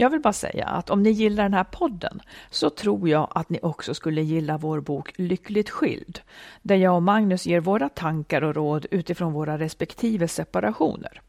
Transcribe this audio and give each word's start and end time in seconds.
Jag 0.00 0.10
vill 0.10 0.20
bara 0.20 0.32
säga 0.32 0.66
att 0.66 0.90
om 0.90 1.02
ni 1.02 1.10
gillar 1.10 1.42
den 1.42 1.54
här 1.54 1.64
podden 1.64 2.20
så 2.50 2.70
tror 2.70 3.08
jag 3.08 3.28
att 3.34 3.50
ni 3.50 3.58
också 3.62 3.94
skulle 3.94 4.22
gilla 4.22 4.58
vår 4.58 4.80
bok 4.80 5.12
Lyckligt 5.16 5.70
skild, 5.70 6.20
där 6.62 6.76
jag 6.76 6.94
och 6.94 7.02
Magnus 7.02 7.46
ger 7.46 7.60
våra 7.60 7.88
tankar 7.88 8.42
och 8.42 8.54
råd 8.54 8.86
utifrån 8.90 9.32
våra 9.32 9.58
respektive 9.58 10.28
separationer. 10.28 11.20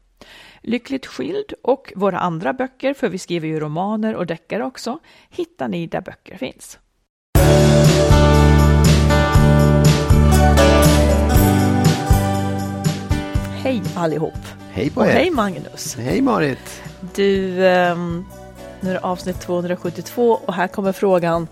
Lyckligt 0.60 1.06
skild 1.06 1.52
och 1.62 1.92
våra 1.96 2.18
andra 2.18 2.52
böcker, 2.52 2.94
för 2.94 3.08
vi 3.08 3.18
skriver 3.18 3.48
ju 3.48 3.60
romaner 3.60 4.14
och 4.14 4.26
deckare 4.26 4.64
också, 4.64 4.98
hittar 5.30 5.68
ni 5.68 5.86
där 5.86 6.00
böcker 6.00 6.36
finns. 6.36 6.78
Hej 13.62 13.82
allihop! 13.96 14.38
Hej 14.70 14.90
på 14.90 15.00
Och 15.00 15.06
er! 15.06 15.12
hej 15.12 15.30
Magnus! 15.30 15.96
Hej 15.96 16.22
Marit! 16.22 16.82
Du, 17.14 17.66
ehm, 17.66 18.24
nu 18.82 18.90
är 18.90 18.94
det 18.94 19.00
avsnitt 19.00 19.40
272 19.40 20.40
och 20.46 20.54
här 20.54 20.68
kommer 20.68 20.92
frågan. 20.92 21.48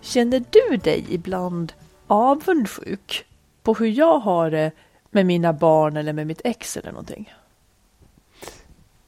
Känner 0.00 0.42
du 0.50 0.76
dig 0.76 1.06
ibland 1.08 1.72
avundsjuk 2.06 3.24
på 3.62 3.74
hur 3.74 3.86
jag 3.86 4.18
har 4.18 4.50
det 4.50 4.70
med 5.10 5.26
mina 5.26 5.52
barn 5.52 5.96
eller 5.96 6.12
med 6.12 6.26
mitt 6.26 6.40
ex 6.44 6.76
eller 6.76 6.90
någonting? 6.90 7.34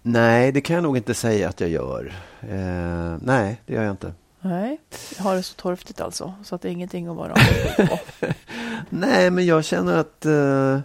Nej, 0.03 0.53
det 0.53 0.61
kan 0.61 0.75
jag 0.75 0.83
nog 0.83 0.97
inte 0.97 1.15
säga 1.15 1.49
att 1.49 1.61
jag 1.61 1.71
gör. 1.71 2.13
Eh, 2.41 3.19
nej, 3.23 3.61
det 3.67 3.75
gör 3.75 3.83
jag 3.83 3.91
inte. 3.91 4.13
Nej, 4.41 4.81
jag 5.17 5.25
har 5.25 5.37
det 5.37 5.43
så 5.43 5.55
torftigt 5.55 6.01
alltså, 6.01 6.35
så 6.45 6.55
att 6.55 6.63
det 6.63 6.69
är 6.69 6.73
ingenting 6.73 7.07
att 7.07 7.17
vara 7.17 7.33
avundsjuk 7.79 7.91
på. 7.91 8.27
Nej, 8.89 9.31
men 9.31 9.47
jag 9.47 9.65
känner 9.65 9.97
att... 9.97 10.27
Eh, 10.27 10.81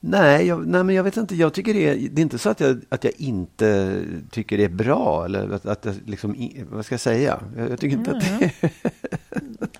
nej, 0.00 0.46
jag, 0.46 0.66
nej, 0.66 0.84
men 0.84 0.94
jag 0.94 1.04
vet 1.04 1.16
inte. 1.16 1.34
Jag 1.34 1.54
tycker 1.54 1.74
det 1.74 1.88
är, 1.88 2.08
det 2.10 2.20
är 2.20 2.22
inte 2.22 2.38
så 2.38 2.48
att 2.48 2.60
jag, 2.60 2.80
att 2.88 3.04
jag 3.04 3.12
inte 3.16 4.00
tycker 4.30 4.58
det 4.58 4.64
är 4.64 4.68
bra. 4.68 5.24
Eller 5.24 5.50
att, 5.54 5.66
att 5.66 5.84
jag 5.84 5.94
liksom, 6.06 6.50
vad 6.70 6.84
ska 6.84 6.92
jag 6.92 7.00
säga? 7.00 7.40
Jag, 7.56 7.70
jag 7.70 7.80
tycker 7.80 7.96
inte 7.96 8.10
att 8.10 8.20
det 8.20 8.50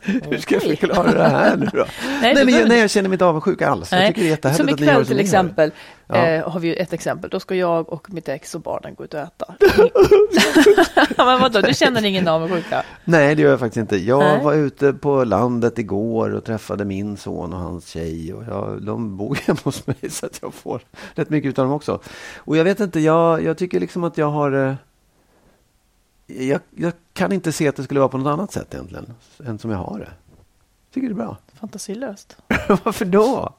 Hur 0.30 0.38
ska 0.38 0.54
jag 0.54 0.62
förklara 0.62 1.12
det 1.12 1.28
här 1.28 1.56
nu 1.56 1.68
då? 1.72 1.86
nej, 2.22 2.34
du 2.34 2.44
men 2.44 2.54
jag, 2.54 2.68
nej, 2.68 2.80
jag 2.80 2.90
känner 2.90 3.08
mig 3.08 3.14
inte 3.14 3.24
avundsjuk 3.24 3.62
alls. 3.62 3.92
Jag 3.92 4.06
tycker 4.06 4.20
det 4.20 4.26
är 4.26 4.30
jättehärligt 4.30 4.66
Som 4.66 4.74
att 4.74 4.80
ni 4.80 4.86
gör 4.86 5.04
till 5.04 5.20
exempel, 5.20 5.72
Ja. 6.12 6.26
eh, 6.26 6.48
har 6.50 6.60
vi 6.60 6.76
ett 6.76 6.92
exempel. 6.92 7.30
Då 7.30 7.40
ska 7.40 7.54
jag 7.54 7.92
och 7.92 8.12
mitt 8.12 8.28
ex 8.28 8.54
och 8.54 8.60
barnen 8.60 8.94
gå 8.94 9.04
ut 9.04 9.14
och 9.14 9.20
äta. 9.20 9.54
men 11.16 11.40
vadå, 11.40 11.60
du 11.60 11.74
känner 11.74 12.04
ingen 12.04 12.28
avundsjuka? 12.28 12.82
Nej, 13.04 13.34
det 13.34 13.42
gör 13.42 13.50
jag 13.50 13.60
faktiskt 13.60 13.76
inte. 13.76 13.96
Jag 13.96 14.18
Nej. 14.18 14.44
var 14.44 14.54
ute 14.54 14.92
på 14.92 15.24
landet 15.24 15.78
igår 15.78 16.30
och 16.34 16.44
träffade 16.44 16.84
min 16.84 17.16
son 17.16 17.52
och 17.52 17.58
hans 17.58 17.86
tjej. 17.88 18.34
Och 18.34 18.44
jag, 18.48 18.82
de 18.82 19.16
bor 19.16 19.34
hemma 19.46 19.58
hos 19.64 19.86
mig 19.86 19.96
så 20.10 20.26
att 20.26 20.38
jag 20.42 20.54
får 20.54 20.80
rätt 21.14 21.30
mycket 21.30 21.48
utav 21.48 21.64
dem 21.64 21.72
också. 21.74 22.00
Och 22.36 22.56
jag 22.56 22.64
vet 22.64 22.80
inte, 22.80 23.00
jag, 23.00 23.42
jag 23.42 23.58
tycker 23.58 23.80
liksom 23.80 24.04
att 24.04 24.18
jag 24.18 24.30
har... 24.30 24.52
eh, 24.52 24.74
Jag, 26.26 26.60
jag 26.70 26.92
kan 27.12 27.32
inte 27.32 27.52
se 27.52 27.68
att 27.68 27.76
det 27.76 27.82
skulle 27.82 28.00
vara 28.00 28.08
på 28.08 28.18
något 28.18 28.30
annat 28.32 28.52
sätt 28.52 28.74
egentligen, 28.74 29.14
än 29.44 29.58
som 29.58 29.70
jag 29.70 29.78
har 29.78 29.98
det. 29.98 30.08
Tycker 30.94 31.08
det 31.08 31.12
är 31.12 31.16
bra. 31.16 31.36
Fantasilöst. 31.60 32.36
Varför 32.84 33.04
då? 33.04 33.52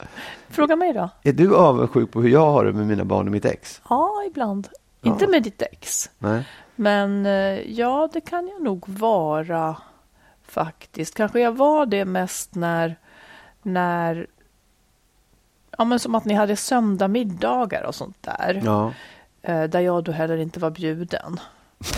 Fråga 0.49 0.75
mig 0.75 0.93
då. 0.93 1.09
Är 1.23 1.33
du 1.33 1.55
avundsjuk 1.55 2.11
på 2.11 2.21
hur 2.21 2.29
jag 2.29 2.51
har 2.51 2.65
det 2.65 2.73
med 2.73 2.87
mina 2.87 3.05
barn 3.05 3.25
och 3.27 3.31
mitt 3.31 3.45
ex? 3.45 3.81
Ja, 3.89 4.23
ibland. 4.27 4.67
Ja. 5.01 5.11
Inte 5.11 5.27
med 5.27 5.43
ditt 5.43 5.61
ex. 5.61 6.09
Nej. 6.19 6.47
Men 6.75 7.25
eh, 7.25 7.71
ja, 7.71 8.09
det 8.13 8.21
kan 8.21 8.47
jag 8.47 8.61
nog 8.61 8.83
vara 8.89 9.77
faktiskt. 10.47 11.15
Kanske 11.15 11.39
jag 11.39 11.51
var 11.51 11.85
det 11.85 12.05
mest 12.05 12.55
när, 12.55 12.95
när 13.61 14.27
ja, 15.77 15.85
men 15.85 15.99
som 15.99 16.15
att 16.15 16.25
ni 16.25 16.33
hade 16.33 16.55
söndagmiddagar 16.55 17.83
och 17.83 17.95
sånt 17.95 18.17
där. 18.21 18.61
Ja. 18.65 18.93
Eh, 19.41 19.63
där 19.63 19.79
jag 19.79 20.03
då 20.03 20.11
heller 20.11 20.37
inte 20.37 20.59
var 20.59 20.69
bjuden, 20.69 21.39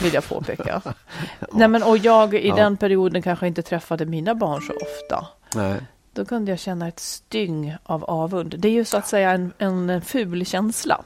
vill 0.03 0.13
jag 0.13 0.29
påpeka. 0.29 0.81
Nej, 1.51 1.67
men, 1.67 1.83
och 1.83 1.97
jag 1.97 2.33
i 2.33 2.47
Ja. 2.49 2.55
den 2.55 2.77
perioden 2.77 3.21
kanske 3.21 3.47
inte 3.47 3.61
träffade 3.61 4.05
mina 4.05 4.35
barn 4.35 4.61
så 4.61 4.73
ofta. 4.73 5.27
Nej. 5.55 5.81
Då 6.13 6.25
kunde 6.25 6.51
jag 6.51 6.59
känna 6.59 6.87
ett 6.87 6.99
styng 6.99 7.75
av 7.83 8.03
avund. 8.03 8.55
Det 8.59 8.67
är 8.67 8.71
ju 8.71 8.85
så 8.85 8.97
att 8.97 9.07
säga 9.07 9.31
en, 9.31 9.53
en 9.57 10.01
ful 10.01 10.45
känsla. 10.45 11.01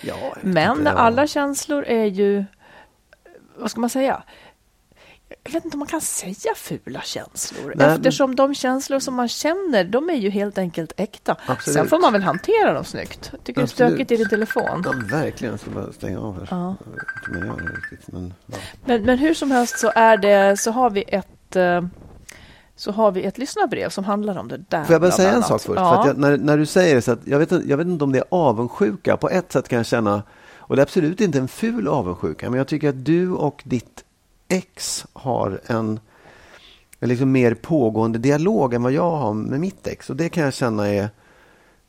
Ja, 0.00 0.34
Men 0.42 0.78
inte, 0.78 0.90
ja. 0.90 0.96
alla 0.96 1.26
känslor 1.26 1.84
är 1.84 2.04
ju, 2.04 2.44
vad 3.56 3.70
ska 3.70 3.80
man 3.80 3.90
säga? 3.90 4.22
Jag 5.44 5.52
vet 5.52 5.64
inte 5.64 5.74
om 5.74 5.78
man 5.78 5.88
kan 5.88 6.00
säga 6.00 6.54
fula 6.56 7.00
känslor. 7.02 7.64
Nej, 7.66 7.74
men- 7.76 7.90
Eftersom 7.96 8.36
de 8.36 8.54
känslor 8.54 8.98
som 9.00 9.14
man 9.14 9.28
känner, 9.28 9.84
de 9.84 10.10
är 10.10 10.14
ju 10.14 10.30
helt 10.30 10.58
enkelt 10.58 10.92
äkta. 10.96 11.36
Absolut. 11.46 11.74
Sen 11.78 11.88
får 11.88 11.98
man 11.98 12.12
väl 12.12 12.22
hantera 12.22 12.72
dem 12.72 12.84
snyggt. 12.84 13.28
Jag 13.32 13.44
tycker 13.44 13.60
det 13.60 13.62
är 13.62 13.64
Absolut. 13.64 13.90
stökigt 13.92 14.10
i 14.12 14.16
din 14.16 14.28
telefon. 14.28 14.82
Ja, 14.84 14.92
verkligen. 15.10 15.52
Jag 15.52 15.60
ska 15.60 15.70
bara 15.70 15.92
stänga 15.92 16.20
av 16.20 16.34
här. 16.38 16.46
Ja. 16.50 16.76
Jag 16.84 16.92
vet 16.92 16.98
inte 17.28 17.48
vad 17.48 17.58
jag 17.58 17.64
gör 17.70 17.76
riktigt, 17.90 18.12
men, 18.12 18.34
ja. 18.46 18.56
Men, 18.84 19.02
men 19.02 19.18
hur 19.18 19.34
som 19.34 19.50
helst 19.50 19.78
så 19.78 19.92
är 19.94 20.16
det, 20.16 20.56
så 20.60 20.70
har 20.70 20.90
vi 20.90 21.02
ett 21.08 21.56
eh, 21.56 21.82
så 22.78 22.92
har 22.92 23.12
vi 23.12 23.24
ett 23.24 23.38
lyssnarbrev 23.38 23.88
som 23.88 24.04
handlar 24.04 24.38
om 24.38 24.48
det 24.48 24.56
där. 24.68 24.84
Får 24.84 24.92
jag 24.94 25.00
bara 25.00 25.10
säga 25.10 25.32
en 25.32 25.42
sak 25.42 25.60
först? 25.60 25.80
Ja. 25.80 25.90
För 25.90 26.00
att 26.00 26.06
jag, 26.06 26.18
när, 26.18 26.36
när 26.36 26.58
du 26.58 26.66
säger 26.66 26.94
det, 26.94 27.02
så 27.02 27.12
att 27.12 27.26
jag, 27.26 27.38
vet, 27.38 27.50
jag 27.66 27.76
vet 27.76 27.86
inte 27.86 28.04
om 28.04 28.12
det 28.12 28.18
är 28.18 28.24
avundsjuka. 28.30 29.16
På 29.16 29.30
ett 29.30 29.52
sätt 29.52 29.68
kan 29.68 29.76
jag 29.76 29.86
känna, 29.86 30.22
och 30.56 30.76
det 30.76 30.80
är 30.80 30.84
absolut 30.84 31.20
inte 31.20 31.38
en 31.38 31.48
ful 31.48 31.88
avundsjuka, 31.88 32.50
men 32.50 32.58
jag 32.58 32.68
tycker 32.68 32.88
att 32.88 33.04
du 33.04 33.32
och 33.32 33.62
ditt 33.64 34.04
ex 34.48 35.06
har 35.12 35.60
en, 35.66 36.00
liksom 37.00 37.32
mer 37.32 37.54
pågående 37.54 38.18
dialog 38.18 38.74
än 38.74 38.82
vad 38.82 38.92
jag 38.92 39.10
har 39.10 39.34
med 39.34 39.60
mitt 39.60 39.86
ex. 39.86 40.10
Och 40.10 40.16
det 40.16 40.28
kan 40.28 40.44
jag 40.44 40.54
känna 40.54 40.88
är 40.88 41.10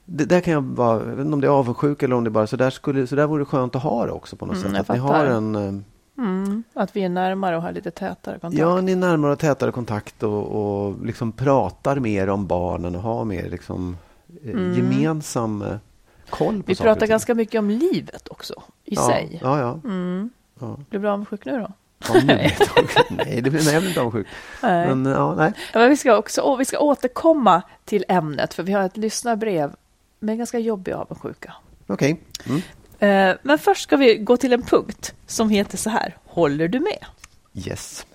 det 0.06 0.26
där 0.26 0.42
kan 0.42 0.54
jag 0.54 0.64
bara, 0.64 1.00
jag 1.00 1.16
vet 1.16 1.20
inte 1.26 1.34
om 1.34 1.42
det 1.42 1.48
är 1.48 1.52
avundsjuka 1.52 2.06
eller 2.06 2.16
om 2.16 2.24
det 2.24 2.30
bara 2.30 2.48
så 2.48 2.56
där, 2.56 2.70
skulle, 2.70 3.08
så 3.08 3.16
där 3.16 3.28
vore 3.28 3.42
det 3.42 3.46
skönt 3.46 3.76
att 3.76 3.84
ha 3.84 4.06
det 4.06 4.12
också 4.12 4.36
på 4.36 4.46
något 4.46 4.58
Mm, 4.58 4.72
sätt. 4.72 4.90
Att 4.90 4.96
ni 4.96 5.02
har 5.02 5.26
en, 5.26 5.56
eh, 5.56 5.74
Mm, 6.20 6.64
att 6.74 6.96
vi 6.96 7.04
är 7.04 7.10
närmare 7.10 7.56
och 7.58 7.62
har 7.62 7.72
lite 7.72 7.92
tätare 7.92 8.40
kontakt. 8.40 8.60
ja, 8.60 8.82
ni 8.82 8.92
är 8.92 8.96
närmare 8.96 9.32
och 9.32 9.40
tätare 9.40 9.72
kontakt 9.72 10.24
och, 10.24 10.44
och 10.44 11.06
liksom 11.06 11.32
pratar 11.32 12.00
mer 12.00 12.30
om 12.30 12.48
barnen 12.48 12.96
och 12.96 13.02
har 13.02 13.26
mer 13.26 13.50
liksom, 13.50 13.98
eh, 14.44 14.50
Mm. 14.52 14.74
gemensam 14.76 15.62
eh, 15.62 15.76
koll 16.30 16.58
på 16.58 16.64
vi 16.68 16.76
pratar 16.76 17.08
ganska 17.08 17.36
mycket 17.36 17.60
om 17.60 17.70
livet 17.70 18.28
också, 18.28 18.54
i 18.86 18.96
ja, 18.96 19.08
sig. 19.08 19.40
Ja, 19.44 19.60
ja. 19.60 19.80
Mm. 19.84 20.30
ja. 20.60 20.78
Blir 20.90 21.00
du 21.00 21.10
avundsjuk 21.10 21.46
nu 21.46 21.52
då? 21.60 21.72
ja 22.08 22.14
nu 22.14 22.22
blir 22.26 22.36
jag 22.60 22.68
avundsjuk. 22.78 23.10
nej, 23.10 23.42
det 23.42 23.50
blir, 23.50 23.64
nej, 23.64 23.74
jag 23.74 23.82
blir 23.82 23.90
inte 23.90 24.02
avundsjuk. 24.02 24.28
Nej. 24.64 24.88
Men, 24.96 25.06
ja, 25.06 25.36
nej. 25.36 25.54
Men 25.74 25.90
vi 25.90 25.98
ska 25.98 26.18
också 26.18 26.56
vi 26.56 26.66
ska 26.66 26.80
återkomma 26.80 27.62
till 27.86 28.06
ämnet, 28.08 28.54
för 28.54 28.64
vi 28.64 28.72
har 28.74 28.84
ett 28.84 28.98
lyssnarbrev 28.98 29.76
med 30.20 30.38
ganska 30.38 30.60
jobbig 30.60 30.92
avundsjuka. 30.92 31.54
Okej. 31.88 32.22
Mm. 32.46 32.62
Eh, 33.00 33.36
Men 33.44 33.60
först 33.60 33.84
ska 33.84 33.98
vi 33.98 34.16
gå 34.18 34.38
till 34.38 34.54
en 34.54 34.62
punkt 34.62 35.14
som 35.28 35.50
heter 35.50 35.78
så 35.78 35.90
här, 35.90 36.18
håller 36.26 36.68
du 36.68 36.80
med? 36.80 37.06
Yes. 37.54 38.06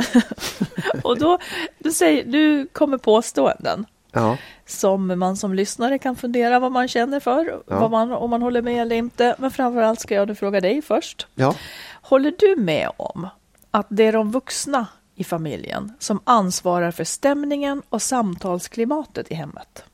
Och 1.04 1.18
då, 1.18 1.38
du, 1.78 1.92
säger, 1.92 2.24
du 2.24 2.66
kommer 2.66 2.98
påståenden 2.98 3.86
Ja. 4.12 4.36
som 4.66 5.18
man 5.18 5.36
som 5.36 5.54
lyssnare 5.54 5.98
kan 5.98 6.16
fundera 6.16 6.58
vad 6.58 6.72
man 6.72 6.88
känner 6.88 7.20
för, 7.20 7.44
Ja. 7.68 7.80
vad 7.80 7.90
man, 7.90 8.12
om 8.12 8.30
man 8.30 8.42
håller 8.42 8.62
med 8.62 8.82
eller 8.82 8.96
inte. 8.96 9.36
Men 9.38 9.50
framförallt 9.50 10.00
ska 10.00 10.14
jag 10.14 10.28
nu 10.28 10.34
fråga 10.34 10.60
dig 10.60 10.82
först. 10.82 11.26
Ja. 11.34 11.54
Håller 12.02 12.34
du 12.38 12.56
med 12.62 12.90
om 12.96 13.28
att 13.70 13.86
det 13.90 14.04
är 14.06 14.12
de 14.12 14.30
vuxna 14.30 14.86
i 15.14 15.24
familjen 15.24 15.92
som 15.98 16.20
ansvarar 16.24 16.90
för 16.90 17.04
stämningen 17.04 17.82
och 17.88 18.02
samtalsklimatet 18.02 19.30
i 19.30 19.34
hemmet? 19.34 19.84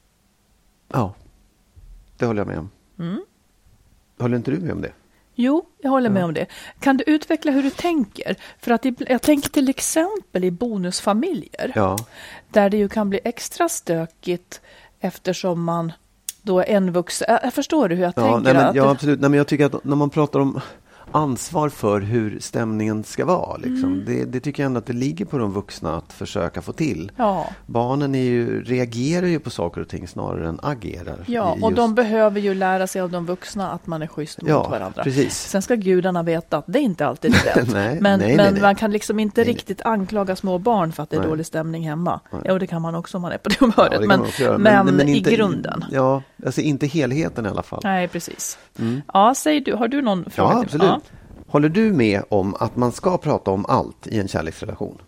ja. 0.92 1.14
Det 2.16 2.26
håller 2.26 2.40
jag 2.40 2.46
med 2.48 2.58
om. 2.58 2.70
Mm. 2.98 3.24
Håller 4.20 4.36
inte 4.36 4.50
du 4.50 4.58
med 4.58 4.72
om 4.72 4.80
det? 4.82 4.92
Jo, 5.34 5.64
jag 5.78 5.90
håller 5.90 6.10
med 6.10 6.24
om 6.24 6.34
det. 6.34 6.46
Kan 6.80 6.96
du 6.96 7.04
utveckla 7.06 7.52
hur 7.52 7.62
du 7.62 7.70
tänker? 7.70 8.36
För 8.58 8.70
att 8.70 8.84
jag 8.98 9.22
tänker 9.22 9.50
till 9.50 9.68
exempel 9.68 10.44
i 10.44 10.50
bonusfamiljer. 10.50 11.72
Ja. 11.74 11.98
Där 12.48 12.70
det 12.70 12.76
ju 12.76 12.88
kan 12.88 13.10
bli 13.10 13.20
extra 13.24 13.68
stökigt 13.68 14.60
eftersom 15.00 15.64
man 15.64 15.92
då 16.42 16.58
är 16.60 16.64
en 16.64 16.92
vuxen. 16.92 17.50
Förstår 17.52 17.88
du 17.88 17.94
hur 17.94 18.02
jag 18.02 18.12
Ja, 18.16 18.22
tänker? 18.22 18.54
nej, 18.54 18.64
men, 18.64 18.74
ja, 18.76 18.90
absolut. 18.90 19.20
Nej, 19.20 19.30
men 19.30 19.38
jag 19.38 19.46
tycker 19.46 19.66
att 19.66 19.84
när 19.84 19.96
man 19.96 20.10
pratar 20.10 20.40
om 20.40 20.60
ansvar 21.12 21.68
för 21.68 22.00
hur 22.00 22.38
stämningen 22.40 23.04
ska 23.04 23.24
vara, 23.24 23.56
liksom, 23.56 23.92
Mm. 23.92 24.04
det, 24.06 24.24
det 24.24 24.40
tycker 24.40 24.62
jag 24.62 24.66
ändå 24.66 24.78
att 24.78 24.86
det 24.86 24.92
ligger 24.92 25.24
på 25.24 25.38
de 25.38 25.52
vuxna 25.52 25.96
att 25.96 26.12
försöka 26.12 26.62
få 26.62 26.72
till. 26.72 27.12
ja, 27.16 27.46
Barnen 27.66 28.14
är 28.14 28.22
ju, 28.22 28.64
reagerar 28.64 29.26
ju 29.26 29.38
på 29.40 29.50
saker 29.50 29.80
och 29.80 29.88
ting 29.88 30.08
snarare 30.08 30.48
än 30.48 30.60
agerar. 30.62 31.24
ja, 31.26 31.56
i 31.56 31.62
och 31.62 31.72
de 31.72 31.94
behöver 31.94 32.40
ju 32.40 32.54
lära 32.54 32.86
sig 32.86 33.00
av 33.00 33.10
de 33.10 33.26
vuxna 33.26 33.70
att 33.70 33.86
man 33.86 34.02
är 34.02 34.06
schysst 34.06 34.42
mot 34.42 34.50
Ja, 34.50 34.68
varandra. 34.68 35.02
precis. 35.04 35.34
Sen 35.48 35.62
ska 35.62 35.74
gudarna 35.74 36.22
veta 36.22 36.56
att 36.58 36.64
det 36.68 36.80
inte 36.80 37.06
alltid 37.06 37.34
är 37.34 37.38
rätt. 37.56 37.72
Nej, 37.72 37.98
men 38.00 38.20
nej, 38.20 38.36
men 38.36 38.52
nej, 38.52 38.62
man 38.62 38.74
kan 38.74 38.90
liksom 38.90 39.18
inte 39.20 39.44
riktigt 39.44 39.82
anklaga 39.82 40.36
små 40.36 40.58
barn 40.58 40.92
för 40.92 41.02
att 41.02 41.10
det 41.10 41.16
är 41.16 41.22
dålig 41.22 41.46
stämning 41.46 41.88
hemma. 41.88 42.20
Nej. 42.32 42.42
Jo, 42.44 42.58
det 42.58 42.66
kan 42.66 42.82
man 42.82 42.94
också 42.94 43.18
om 43.18 43.22
man 43.22 43.32
är 43.32 43.38
på 43.38 43.48
det 43.48 43.56
Ja, 43.60 43.66
humöret. 43.66 44.00
det 44.00 44.06
kan 44.06 44.62
men 44.62 44.72
göra. 44.72 44.82
men, 44.84 45.08
i 45.08 45.16
inte- 45.16 45.34
grunden. 45.34 45.84
Ja, 45.92 46.22
alltså 46.46 46.60
inte 46.60 46.86
helheten 46.86 47.46
i 47.46 47.48
alla 47.48 47.62
fall. 47.62 47.80
Nej, 47.84 48.08
precis. 48.08 48.58
Ja, 49.12 49.34
säg 49.34 49.60
du, 49.60 49.74
har 49.74 49.88
du 49.88 50.02
någon 50.02 50.30
fråga? 50.30 50.50
Mm. 50.50 50.58
Ja, 50.58 50.64
absolut. 50.64 51.12
Håller 51.46 51.68
du 51.68 51.92
med 51.92 52.22
om 52.28 52.54
att 52.60 52.76
man 52.76 52.92
ska 52.92 53.18
prata 53.18 53.50
om 53.50 53.66
allt 53.68 54.06
i 54.06 54.20
en 54.20 54.28
kärleksrelation? 54.28 54.98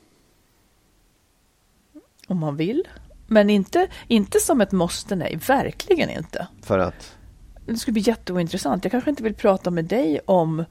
Om 2.28 2.38
man 2.38 2.56
vill. 2.56 2.82
Men 3.26 3.50
inte, 3.50 3.86
inte 4.08 4.40
som 4.40 4.60
ett 4.60 4.72
måste, 4.72 5.16
nej. 5.16 5.38
Verkligen 5.46 6.10
inte. 6.10 6.46
För 6.62 6.78
att... 6.78 7.16
Det 7.66 7.76
skulle 7.76 7.92
bli 7.92 8.02
jätteointressant. 8.02 8.84
Jag 8.84 8.90
kanske 8.90 9.10
inte 9.10 9.22
vill 9.22 9.34
prata 9.34 9.70
med 9.70 9.84
dig 9.84 10.20
om... 10.26 10.64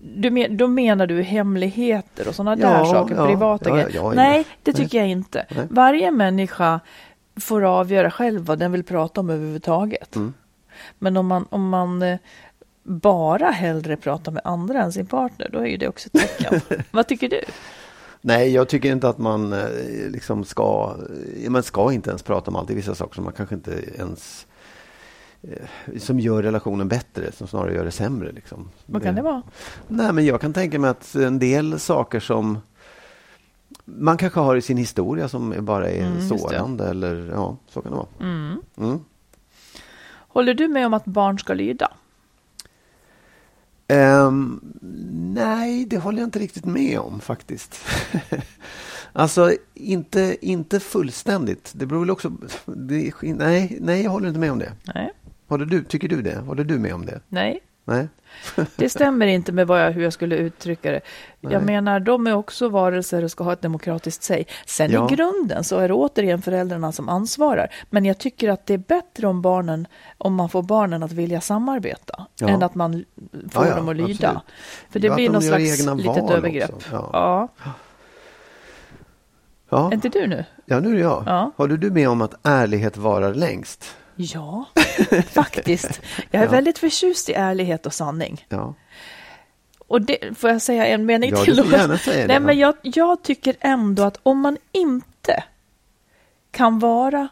Du 0.00 0.30
men, 0.30 0.56
då 0.56 0.68
menar 0.68 1.06
du 1.06 1.22
hemligheter 1.22 2.28
och 2.28 2.34
sådana 2.34 2.56
Ja, 2.60 2.68
där 2.68 2.84
saker, 2.84 3.14
ja, 3.14 3.26
privata 3.26 3.68
ja, 3.68 3.74
grejer? 3.74 3.90
ja, 3.94 4.02
ja, 4.02 4.12
nej, 4.12 4.46
det 4.62 4.72
nej. 4.72 4.84
tycker 4.84 4.98
jag 4.98 5.08
inte. 5.08 5.46
Nej. 5.50 5.66
Varje 5.70 6.10
människa 6.10 6.80
får 7.36 7.62
avgöra 7.62 8.10
själv 8.10 8.44
vad 8.44 8.58
den 8.58 8.72
vill 8.72 8.84
prata 8.84 9.20
om 9.20 9.30
överhuvudtaget. 9.30 10.16
Mm. 10.16 10.34
Men 10.98 11.16
om 11.16 11.26
man, 11.26 11.46
om 11.50 11.68
man 11.68 12.02
eh, 12.02 12.18
bara 12.82 13.50
hellre 13.50 13.96
pratar 13.96 14.32
med 14.32 14.42
andra 14.44 14.82
än 14.82 14.92
sin 14.92 15.06
partner, 15.06 15.48
då 15.52 15.58
är 15.58 15.66
ju 15.66 15.76
det 15.76 15.88
också 15.88 16.08
ett 16.12 16.38
tecken. 16.38 16.60
vad 16.90 17.08
tycker 17.08 17.28
du? 17.28 17.40
Nej, 18.20 18.52
jag 18.54 18.68
tycker 18.68 18.92
inte 18.92 19.08
att 19.08 19.18
man 19.18 19.52
eh, 19.52 19.68
liksom 20.08 20.44
ska... 20.44 20.96
eh, 21.44 21.50
Man 21.50 21.62
ska 21.62 21.92
inte 21.92 22.10
ens 22.10 22.22
prata 22.22 22.50
om 22.50 22.56
allt. 22.56 22.68
Det 22.68 22.74
är 22.74 22.76
vissa 22.76 22.94
saker 22.94 23.14
som 23.14 23.24
man 23.24 23.32
kanske 23.32 23.54
inte 23.54 23.84
ens... 23.98 24.46
Som 25.98 26.20
gör 26.20 26.42
relationen 26.42 26.88
bättre, 26.88 27.32
som 27.32 27.46
snarare 27.46 27.74
gör 27.74 27.84
det 27.84 27.90
sämre. 27.90 28.32
Liksom. 28.32 28.70
Vad 28.86 29.02
kan 29.02 29.14
det 29.14 29.22
vara? 29.22 29.42
Nej, 29.88 30.12
men 30.12 30.26
jag 30.26 30.40
kan 30.40 30.52
tänka 30.52 30.78
mig 30.78 30.90
att 30.90 31.14
en 31.14 31.38
del 31.38 31.80
saker 31.80 32.20
som 32.20 32.58
man 33.84 34.16
kanske 34.16 34.40
har 34.40 34.56
i 34.56 34.62
sin 34.62 34.76
historia 34.76 35.28
som 35.28 35.54
bara 35.60 35.90
är 35.90 36.06
Mm, 36.06 36.28
sårande 36.28 36.88
eller 36.88 37.30
ja, 37.34 37.56
så 37.68 37.80
kan 37.82 37.92
det 37.92 37.96
vara. 37.98 38.08
Mm. 38.20 38.62
Mm. 38.78 38.98
Håller 40.28 40.54
du 40.54 40.68
med 40.68 40.86
om 40.86 40.94
att 40.94 41.04
barn 41.04 41.38
ska 41.38 41.54
lyda? 41.54 41.92
Ehm, 43.88 44.60
nej, 45.34 45.84
det 45.84 45.98
håller 45.98 46.18
jag 46.18 46.26
inte 46.26 46.38
riktigt 46.38 46.64
med 46.64 46.98
om 46.98 47.20
faktiskt. 47.20 47.86
alltså, 49.12 49.52
inte, 49.74 50.36
inte 50.40 50.80
fullständigt. 50.80 51.72
Det 51.74 51.86
beror 51.86 52.00
väl 52.00 52.10
också... 52.10 52.32
Det, 52.66 53.12
nej, 53.22 53.78
nej, 53.80 54.02
jag 54.02 54.10
håller 54.10 54.28
inte 54.28 54.40
med 54.40 54.52
om 54.52 54.58
det. 54.58 54.72
Nej. 54.94 55.12
Håller 55.46 55.66
du, 55.66 55.84
tycker 55.84 56.08
du 56.08 56.22
det? 56.22 56.36
Håller 56.38 56.64
du 56.64 56.78
med 56.78 56.94
om 56.94 57.06
det? 57.06 57.20
Nej. 57.28 57.60
Nej? 57.88 58.08
Det 58.76 58.88
stämmer 58.88 59.26
inte 59.26 59.52
med 59.52 59.68
jag, 59.70 59.90
hur 59.92 60.02
jag 60.02 60.12
skulle 60.12 60.36
uttrycka 60.36 60.90
det. 60.90 61.00
Jag 61.40 61.52
Nej. 61.52 61.60
menar, 61.60 62.00
de 62.00 62.26
är 62.26 62.34
också 62.34 62.68
varelser 62.68 63.24
och 63.24 63.30
ska 63.30 63.44
ha 63.44 63.52
ett 63.52 63.62
demokratiskt 63.62 64.22
säg. 64.22 64.46
Sen 64.66 64.90
Ja. 64.90 65.08
i 65.10 65.14
grunden 65.14 65.64
så 65.64 65.78
är 65.78 65.88
det 65.88 65.94
återigen 65.94 66.42
föräldrarna 66.42 66.92
som 66.92 67.08
ansvarar. 67.08 67.74
Men 67.90 68.04
jag 68.04 68.18
tycker 68.18 68.48
att 68.48 68.66
det 68.66 68.74
är 68.74 68.78
bättre 68.78 69.26
om 69.26 69.42
barnen, 69.42 69.86
om 70.18 70.34
man 70.34 70.48
får 70.48 70.62
barnen 70.62 71.02
att 71.02 71.12
vilja 71.12 71.40
samarbeta, 71.40 72.26
Ja. 72.40 72.48
än 72.48 72.62
att 72.62 72.74
man 72.74 73.04
får 73.50 73.66
Ja, 73.66 73.76
dem 73.76 73.88
att 73.88 73.96
lyda. 73.96 74.08
absolut. 74.28 74.42
För 74.90 75.00
det 75.00 75.10
blir 75.14 75.26
de 75.28 75.32
någon 75.32 75.42
gör 75.42 75.48
slags 75.58 75.80
egna 75.80 75.94
litet 75.94 76.30
övergrepp. 76.30 76.70
Ja. 76.90 77.48
Är 79.70 79.94
inte 79.94 80.08
du 80.08 80.26
nu? 80.26 80.44
ja, 80.64 80.80
nu 80.80 80.96
är 80.96 81.00
jag. 81.00 81.22
Ja. 81.26 81.52
Håller 81.56 81.76
du 81.76 81.90
med 81.90 82.08
om 82.08 82.20
att 82.22 82.34
ärlighet 82.42 82.96
varar 82.96 83.34
längst? 83.34 83.84
Ja, 84.20 84.64
faktiskt. 85.32 86.00
Jag 86.30 86.40
är 86.42 86.46
Ja. 86.46 86.50
väldigt 86.50 86.78
förtjust 86.78 87.28
i 87.28 87.32
ärlighet 87.34 87.86
och 87.86 87.94
sanning. 87.94 88.46
Ja. 88.48 88.74
Och 89.78 90.02
det, 90.02 90.38
får 90.38 90.50
jag 90.50 90.62
säga 90.62 90.86
en 90.86 91.06
mening 91.06 91.30
Ja, 91.30 91.44
till? 91.44 91.56
du 91.56 91.64
får 91.64 91.72
gärna 91.78 91.98
säga 91.98 92.20
det. 92.20 92.26
Nej, 92.26 92.40
men 92.40 92.58
jag, 92.58 92.74
jag 92.82 93.22
tycker 93.22 93.56
ändå 93.60 94.02
att 94.02 94.20
om 94.22 94.40
man 94.40 94.56
inte 94.72 95.44
kan 96.50 96.78
vara... 96.78 97.28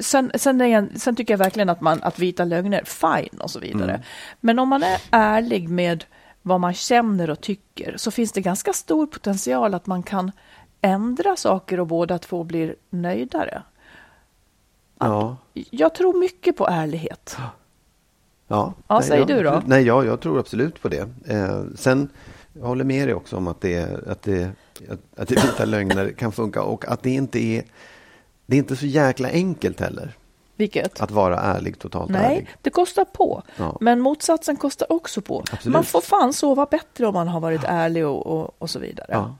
Sen, 0.00 0.30
sen, 0.34 0.60
är 0.60 0.98
sen 0.98 1.16
tycker 1.16 1.34
jag 1.34 1.38
verkligen 1.38 1.68
att, 1.68 1.80
man, 1.80 2.02
att 2.02 2.18
vita 2.18 2.44
lögner, 2.44 2.84
fine 2.84 3.40
och 3.40 3.50
så 3.50 3.58
vidare. 3.60 3.90
Mm. 3.90 4.02
Men 4.40 4.58
om 4.58 4.68
man 4.68 4.82
är 4.82 5.00
ärlig 5.10 5.68
med 5.68 6.04
vad 6.42 6.60
man 6.60 6.74
känner 6.74 7.30
och 7.30 7.40
tycker 7.40 7.94
så 7.96 8.10
finns 8.10 8.32
det 8.32 8.40
ganska 8.40 8.72
stor 8.72 9.06
potential 9.06 9.74
att 9.74 9.86
man 9.86 10.02
kan 10.02 10.32
ändra 10.80 11.36
saker 11.36 11.80
och 11.80 11.86
båda 11.86 12.18
två 12.18 12.44
blir 12.44 12.74
nöjdare. 12.90 13.62
Ja. 15.00 15.36
Jag 15.70 15.94
tror 15.94 16.18
mycket 16.20 16.56
på 16.56 16.68
ärlighet. 16.68 17.36
Ja, 18.48 18.74
Ja, 18.88 19.02
säg 19.02 19.18
jag, 19.18 19.28
du 19.28 19.42
då. 19.42 19.62
Nej, 19.66 19.82
jag, 19.82 20.06
jag 20.06 20.20
tror 20.20 20.38
absolut 20.38 20.82
på 20.82 20.88
det. 20.88 21.08
Eh, 21.26 21.62
sen, 21.76 22.08
jag 22.52 22.66
håller 22.66 22.84
med 22.84 23.08
dig 23.08 23.14
också 23.14 23.36
om 23.36 23.46
att 23.46 23.60
det, 23.60 24.08
att 24.08 24.22
det, 24.22 24.50
att, 25.16 25.28
det 25.28 25.44
vita 25.44 25.64
lögner 25.64 26.10
kan 26.10 26.32
funka 26.32 26.62
och 26.62 26.88
att 26.88 27.02
det 27.02 27.10
inte 27.10 27.38
är, 27.38 27.64
det 28.46 28.56
är 28.56 28.58
inte 28.58 28.76
så 28.76 28.86
jäkla 28.86 29.28
enkelt 29.28 29.80
heller 29.80 30.16
Vilket? 30.56 31.00
att 31.00 31.10
vara 31.10 31.40
ärlig, 31.40 31.78
totalt 31.78 32.10
Nej, 32.10 32.36
ärlig. 32.36 32.48
det 32.62 32.70
kostar 32.70 33.04
på. 33.04 33.42
Ja. 33.56 33.76
Men 33.80 34.00
motsatsen 34.00 34.56
kostar 34.56 34.92
också 34.92 35.20
på. 35.20 35.44
Absolut. 35.52 35.72
Man 35.72 35.84
får 35.84 36.00
fan 36.00 36.32
sova 36.32 36.66
bättre 36.70 37.06
om 37.06 37.14
man 37.14 37.28
har 37.28 37.40
varit 37.40 37.64
ärlig 37.64 38.06
och, 38.06 38.26
och, 38.26 38.54
och 38.58 38.70
så 38.70 38.78
vidare. 38.78 39.08
Ja. 39.10 39.34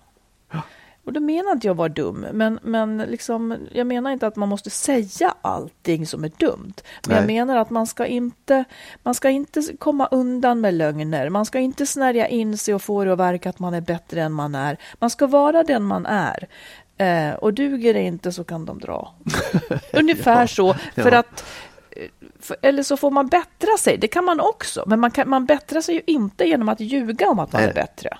Och 1.05 1.13
då 1.13 1.21
menar 1.21 1.53
inte 1.53 1.67
jag 1.67 1.75
vara 1.75 1.89
dum, 1.89 2.27
men, 2.33 2.59
men 2.63 2.99
liksom, 2.99 3.57
jag 3.73 3.87
menar 3.87 4.11
inte 4.11 4.27
att 4.27 4.37
man 4.37 4.49
måste 4.49 4.71
säga 4.71 5.35
allting 5.43 6.07
som 6.07 6.25
är 6.25 6.33
dumt. 6.37 6.75
Men 7.07 7.17
jag 7.17 7.27
Nej. 7.27 7.37
menar 7.37 7.57
att 7.57 7.71
man 7.71 7.87
ska, 7.87 8.07
inte, 8.07 8.65
man 9.03 9.15
ska 9.15 9.31
inte 9.31 9.63
komma 9.79 10.09
undan 10.11 10.61
med 10.61 10.75
lögner. 10.75 11.29
Man 11.29 11.47
ska 11.47 11.59
inte 11.59 11.87
snärja 11.87 12.29
in 12.29 12.59
sig 12.59 12.75
och 12.75 12.83
få 12.83 13.05
det 13.05 13.13
att 13.13 13.19
verka 13.19 13.51
att 13.51 13.59
man 13.59 13.75
är 13.75 13.81
bättre 13.81 14.23
än 14.23 14.33
man 14.33 14.55
är. 14.55 14.77
Man 14.95 15.11
ska 15.11 15.27
vara 15.27 15.63
den 15.63 15.83
man 15.83 16.07
är. 16.07 16.49
Eh, 16.97 17.35
och 17.35 17.55
duger 17.55 17.95
det 17.95 18.03
inte 18.03 18.33
så 18.33 18.45
kan 18.45 18.65
de 18.65 18.79
dra. 18.79 19.15
Ungefär 19.93 20.47
så. 20.47 20.75
För 20.95 21.13
ja. 21.13 21.19
att 21.19 21.45
eh, 21.91 22.09
för, 22.41 22.57
eller 22.63 22.83
så 22.83 22.97
får 22.97 23.11
man 23.11 23.27
bättra 23.27 23.77
sig. 23.79 23.99
Det 23.99 24.09
kan 24.09 24.25
man 24.25 24.41
också. 24.41 24.85
Men 24.87 25.01
man, 25.01 25.11
kan, 25.11 25.29
man 25.29 25.47
bättrar 25.47 25.81
sig 25.81 25.95
ju 25.95 26.03
inte 26.07 26.45
genom 26.45 26.69
att 26.69 26.81
ljuga 26.81 27.29
om 27.29 27.39
att 27.39 27.53
man 27.53 27.63
Nej. 27.63 27.71
är 27.71 27.75
bättre. 27.75 28.19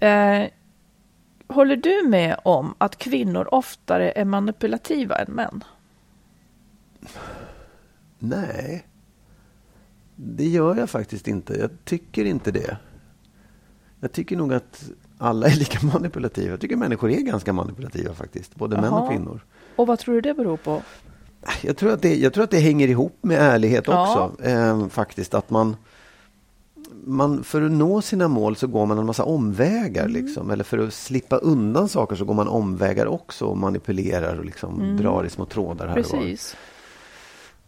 Eh, 0.00 0.48
håller 1.52 1.76
du 1.76 2.08
med 2.08 2.36
om 2.44 2.74
att 2.78 2.98
kvinnor 2.98 3.48
oftare 3.54 4.10
är 4.12 4.24
manipulativa 4.24 5.16
än 5.16 5.32
män? 5.32 5.64
Nej, 8.18 8.86
det 10.16 10.46
gör 10.48 10.76
jag 10.76 10.90
faktiskt 10.90 11.28
inte. 11.28 11.54
Jag 11.58 11.70
tycker 11.84 12.24
inte 12.24 12.50
det. 12.50 12.76
Jag 14.00 14.12
tycker 14.12 14.36
nog 14.36 14.54
att 14.54 14.90
alla 15.18 15.46
är 15.46 15.56
lika 15.56 15.86
manipulativa. 15.92 16.50
Jag 16.50 16.60
tycker 16.60 16.76
människor 16.76 17.10
är 17.10 17.20
ganska 17.20 17.52
manipulativa 17.52 18.14
faktiskt, 18.14 18.54
både 18.54 18.76
män 18.76 18.84
Jaha. 18.84 19.00
och 19.00 19.10
kvinnor. 19.10 19.40
Och 19.76 19.86
vad 19.86 19.98
tror 19.98 20.14
du 20.14 20.20
det 20.20 20.34
beror 20.34 20.56
på? 20.56 20.82
Jag 21.62 21.76
tror, 21.76 21.92
att 21.92 22.02
det, 22.02 22.16
jag 22.16 22.32
tror 22.32 22.44
att 22.44 22.50
det 22.50 22.58
hänger 22.60 22.88
ihop 22.88 23.18
med 23.20 23.38
ärlighet 23.40 23.84
Ja. 23.86 24.02
också. 24.30 24.44
Eh, 24.44 24.88
faktiskt 24.88 25.34
att 25.34 25.50
man, 25.50 25.76
man, 27.04 27.44
för 27.44 27.62
att 27.62 27.72
nå 27.72 28.02
sina 28.02 28.28
mål 28.28 28.56
så 28.56 28.66
går 28.66 28.86
man 28.86 28.98
en 28.98 29.06
massa 29.06 29.24
omvägar. 29.24 30.04
Mm. 30.04 30.24
Liksom. 30.24 30.50
Eller 30.50 30.64
för 30.64 30.78
att 30.78 30.94
slippa 30.94 31.36
undan 31.36 31.88
saker 31.88 32.16
så 32.16 32.24
går 32.24 32.34
man 32.34 32.48
omvägar 32.48 33.06
också 33.06 33.44
och 33.44 33.56
manipulerar 33.56 34.38
och 34.38 34.44
liksom 34.44 34.96
drar 34.96 35.24
i 35.24 35.30
små 35.30 35.44
trådar 35.44 35.88
här 35.88 35.98
och 35.98 36.04
var. 36.04 36.18
Mm. 36.18 36.30
Precis. 36.30 36.56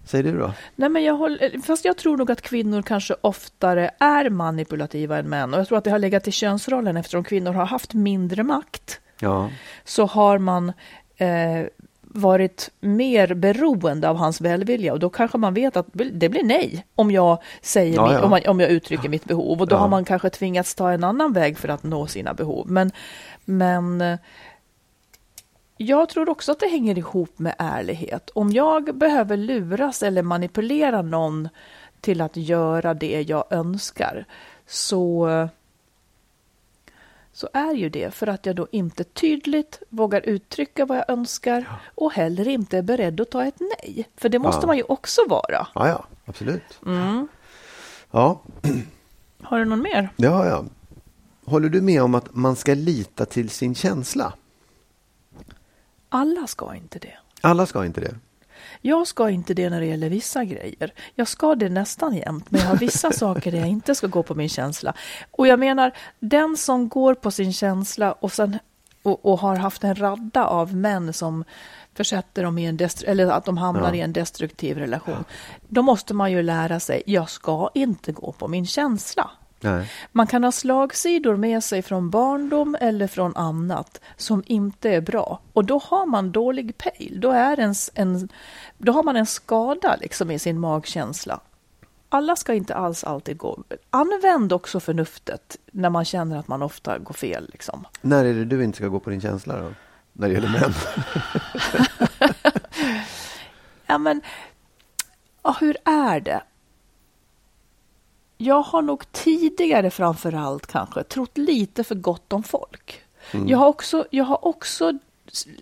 Säger 0.04 0.24
du 0.24 0.38
då? 0.38 0.52
Nej, 0.76 0.88
men 0.88 1.04
jag 1.04 1.14
håller, 1.14 1.60
fast 1.60 1.84
jag 1.84 1.96
tror 1.96 2.16
nog 2.16 2.30
att 2.30 2.40
kvinnor 2.40 2.82
kanske 2.82 3.14
oftare 3.20 3.90
är 3.98 4.30
manipulativa 4.30 5.18
än 5.18 5.28
män. 5.28 5.54
Och 5.54 5.60
jag 5.60 5.68
tror 5.68 5.78
att 5.78 5.84
det 5.84 5.90
har 5.90 5.98
legat 5.98 6.28
i 6.28 6.32
könsrollen 6.32 6.96
eftersom 6.96 7.24
kvinnor 7.24 7.52
har 7.52 7.64
haft 7.64 7.94
mindre 7.94 8.42
makt. 8.42 9.00
Ja, 9.20 9.50
Så 9.84 10.06
har 10.06 10.38
man 10.38 10.72
eh, 11.16 11.66
varit 12.14 12.70
mer 12.80 13.34
beroende 13.34 14.08
av 14.08 14.16
hans 14.16 14.40
välvilja 14.40 14.92
och 14.92 14.98
då 14.98 15.10
kanske 15.10 15.38
man 15.38 15.54
vet 15.54 15.76
att 15.76 15.86
det 16.12 16.28
blir 16.28 16.42
nej 16.44 16.86
om 16.94 17.10
jag, 17.10 17.42
säger 17.62 17.94
Ja, 17.94 18.02
mitt, 18.06 18.12
ja. 18.12 18.22
Om, 18.24 18.30
man, 18.30 18.40
om 18.46 18.60
jag 18.60 18.70
uttrycker 18.70 19.08
mitt 19.08 19.24
behov 19.24 19.60
och 19.60 19.68
då 19.68 19.76
Ja. 19.76 19.80
har 19.80 19.88
man 19.88 20.04
kanske 20.04 20.30
tvingats 20.30 20.74
ta 20.74 20.92
en 20.92 21.04
annan 21.04 21.32
väg 21.32 21.58
för 21.58 21.68
att 21.68 21.82
nå 21.82 22.06
sina 22.06 22.34
behov. 22.34 22.66
Men, 22.70 22.90
men 23.44 24.00
eh, 24.00 24.18
jag 25.76 26.08
tror 26.08 26.28
också 26.28 26.52
att 26.52 26.60
det 26.60 26.66
hänger 26.68 26.98
ihop 26.98 27.38
med 27.38 27.54
ärlighet. 27.58 28.30
Om 28.34 28.52
jag 28.52 28.96
behöver 28.96 29.36
luras 29.36 30.02
eller 30.02 30.22
manipulera 30.22 31.02
någon 31.02 31.48
till 32.00 32.20
att 32.20 32.36
göra 32.36 32.94
det 32.94 33.24
jag 33.28 33.44
önskar 33.50 34.24
så, 34.66 35.28
så 37.36 37.48
är 37.52 37.72
ju 37.74 37.88
det 37.88 38.10
för 38.14 38.26
att 38.26 38.46
jag 38.46 38.56
då 38.56 38.68
inte 38.70 39.04
tydligt 39.04 39.82
vågar 39.88 40.20
uttrycka 40.28 40.84
vad 40.86 40.98
jag 40.98 41.10
önskar 41.10 41.80
och 41.94 42.12
heller 42.12 42.48
inte 42.48 42.78
är 42.78 42.82
beredd 42.82 43.20
att 43.20 43.30
ta 43.30 43.44
ett 43.44 43.60
nej. 43.60 44.08
För 44.16 44.28
det 44.28 44.38
måste 44.38 44.60
Ja. 44.62 44.66
man 44.66 44.76
ju 44.76 44.82
också 44.82 45.20
vara. 45.28 45.66
Ja, 45.74 45.88
ja, 45.88 46.04
absolut. 46.24 46.80
Mm. 46.86 47.28
Ja, 48.10 48.40
Har 49.42 49.58
du 49.58 49.64
någon 49.64 49.82
mer? 49.82 50.08
det 50.16 50.26
har 50.26 50.46
jag. 50.46 50.66
Håller 51.44 51.68
du 51.68 51.80
med 51.80 52.02
om 52.02 52.14
att 52.14 52.34
man 52.34 52.56
ska 52.56 52.74
lita 52.74 53.24
till 53.26 53.50
sin 53.50 53.74
känsla? 53.74 54.32
Alla 56.08 56.46
ska 56.46 56.74
inte 56.74 56.98
det. 56.98 57.12
Alla 57.40 57.66
ska 57.66 57.84
inte 57.86 58.00
det. 58.00 58.14
Jag 58.86 59.06
ska 59.06 59.30
inte 59.30 59.54
det 59.54 59.70
när 59.70 59.80
det 59.80 59.86
gäller 59.86 60.08
vissa 60.08 60.44
grejer. 60.44 60.92
Jag 61.14 61.28
ska 61.28 61.54
det 61.54 61.68
nästan 61.68 62.16
jämt, 62.16 62.50
men 62.50 62.60
jag 62.60 62.68
har 62.68 62.76
vissa 62.76 63.12
saker 63.12 63.52
där 63.52 63.58
jag 63.58 63.68
inte 63.68 63.94
ska 63.94 64.06
gå 64.06 64.22
på 64.22 64.34
min 64.34 64.48
känsla. 64.48 64.94
Och 65.30 65.46
jag 65.46 65.58
menar, 65.58 65.92
den 66.18 66.56
som 66.56 66.88
går 66.88 67.14
på 67.14 67.30
sin 67.30 67.52
känsla 67.52 68.12
och, 68.12 68.32
sen, 68.32 68.58
och, 69.02 69.26
och 69.26 69.38
har 69.38 69.56
haft 69.56 69.84
en 69.84 69.94
radda 69.94 70.46
av 70.46 70.76
män 70.76 71.12
som 71.12 71.44
försätter 71.94 72.42
dem 72.42 72.58
i 72.58 72.66
en 72.66 72.78
eller 73.06 73.26
att 73.26 73.44
de 73.44 73.58
hamnar 73.58 73.88
Ja. 73.88 73.94
i 73.94 74.00
en 74.00 74.12
destruktiv 74.12 74.78
relation. 74.78 75.24
Då 75.68 75.82
måste 75.82 76.14
man 76.14 76.32
ju 76.32 76.42
lära 76.42 76.80
sig, 76.80 77.02
jag 77.06 77.30
ska 77.30 77.70
inte 77.74 78.12
gå 78.12 78.32
på 78.32 78.48
min 78.48 78.66
känsla. 78.66 79.30
Nej. 79.64 79.90
Man 80.12 80.26
kan 80.26 80.44
ha 80.44 80.52
slagsidor 80.52 81.36
med 81.36 81.64
sig 81.64 81.82
från 81.82 82.10
barndom 82.10 82.76
eller 82.80 83.06
från 83.06 83.36
annat 83.36 84.00
som 84.16 84.42
inte 84.46 84.90
är 84.90 85.00
bra. 85.00 85.40
Och 85.52 85.64
då 85.64 85.78
har 85.78 86.06
man 86.06 86.32
dålig 86.32 86.78
pejl. 86.78 87.20
Då, 87.20 87.30
är 87.30 87.60
ens 87.60 87.90
en, 87.94 88.28
då 88.78 88.92
har 88.92 89.02
man 89.02 89.16
en 89.16 89.26
skada 89.26 89.96
liksom 90.00 90.30
i 90.30 90.38
sin 90.38 90.60
magkänsla. 90.60 91.40
Alla 92.08 92.36
ska 92.36 92.54
inte 92.54 92.74
alls 92.74 93.04
alltid 93.04 93.38
gå... 93.38 93.64
Använd 93.90 94.52
också 94.52 94.80
förnuftet 94.80 95.56
när 95.72 95.90
man 95.90 96.04
känner 96.04 96.36
att 96.36 96.48
man 96.48 96.62
ofta 96.62 96.98
går 96.98 97.14
fel. 97.14 97.48
Liksom. 97.52 97.86
När 98.00 98.24
är 98.24 98.34
det 98.34 98.44
du 98.44 98.64
inte 98.64 98.76
ska 98.76 98.88
gå 98.88 99.00
på 99.00 99.10
din 99.10 99.20
känsla 99.20 99.60
då? 99.60 99.72
När 100.12 100.28
det 100.28 100.34
gäller 100.34 100.48
män? 100.48 100.74
Ja, 103.86 103.98
men 103.98 104.20
ja, 105.42 105.56
hur 105.60 105.76
är 105.84 106.20
det? 106.20 106.42
Jag 108.36 108.62
har 108.62 108.82
nog 108.82 109.12
tidigare 109.12 109.90
framför 109.90 110.32
allt 110.32 110.66
kanske 110.66 111.02
trott 111.02 111.38
lite 111.38 111.84
för 111.84 111.94
gott 111.94 112.32
om 112.32 112.42
folk. 112.42 113.00
Jag, 113.46 113.58
har 113.58 113.66
också, 113.66 114.06
jag 114.10 114.24
har 114.24 114.46
också 114.46 114.92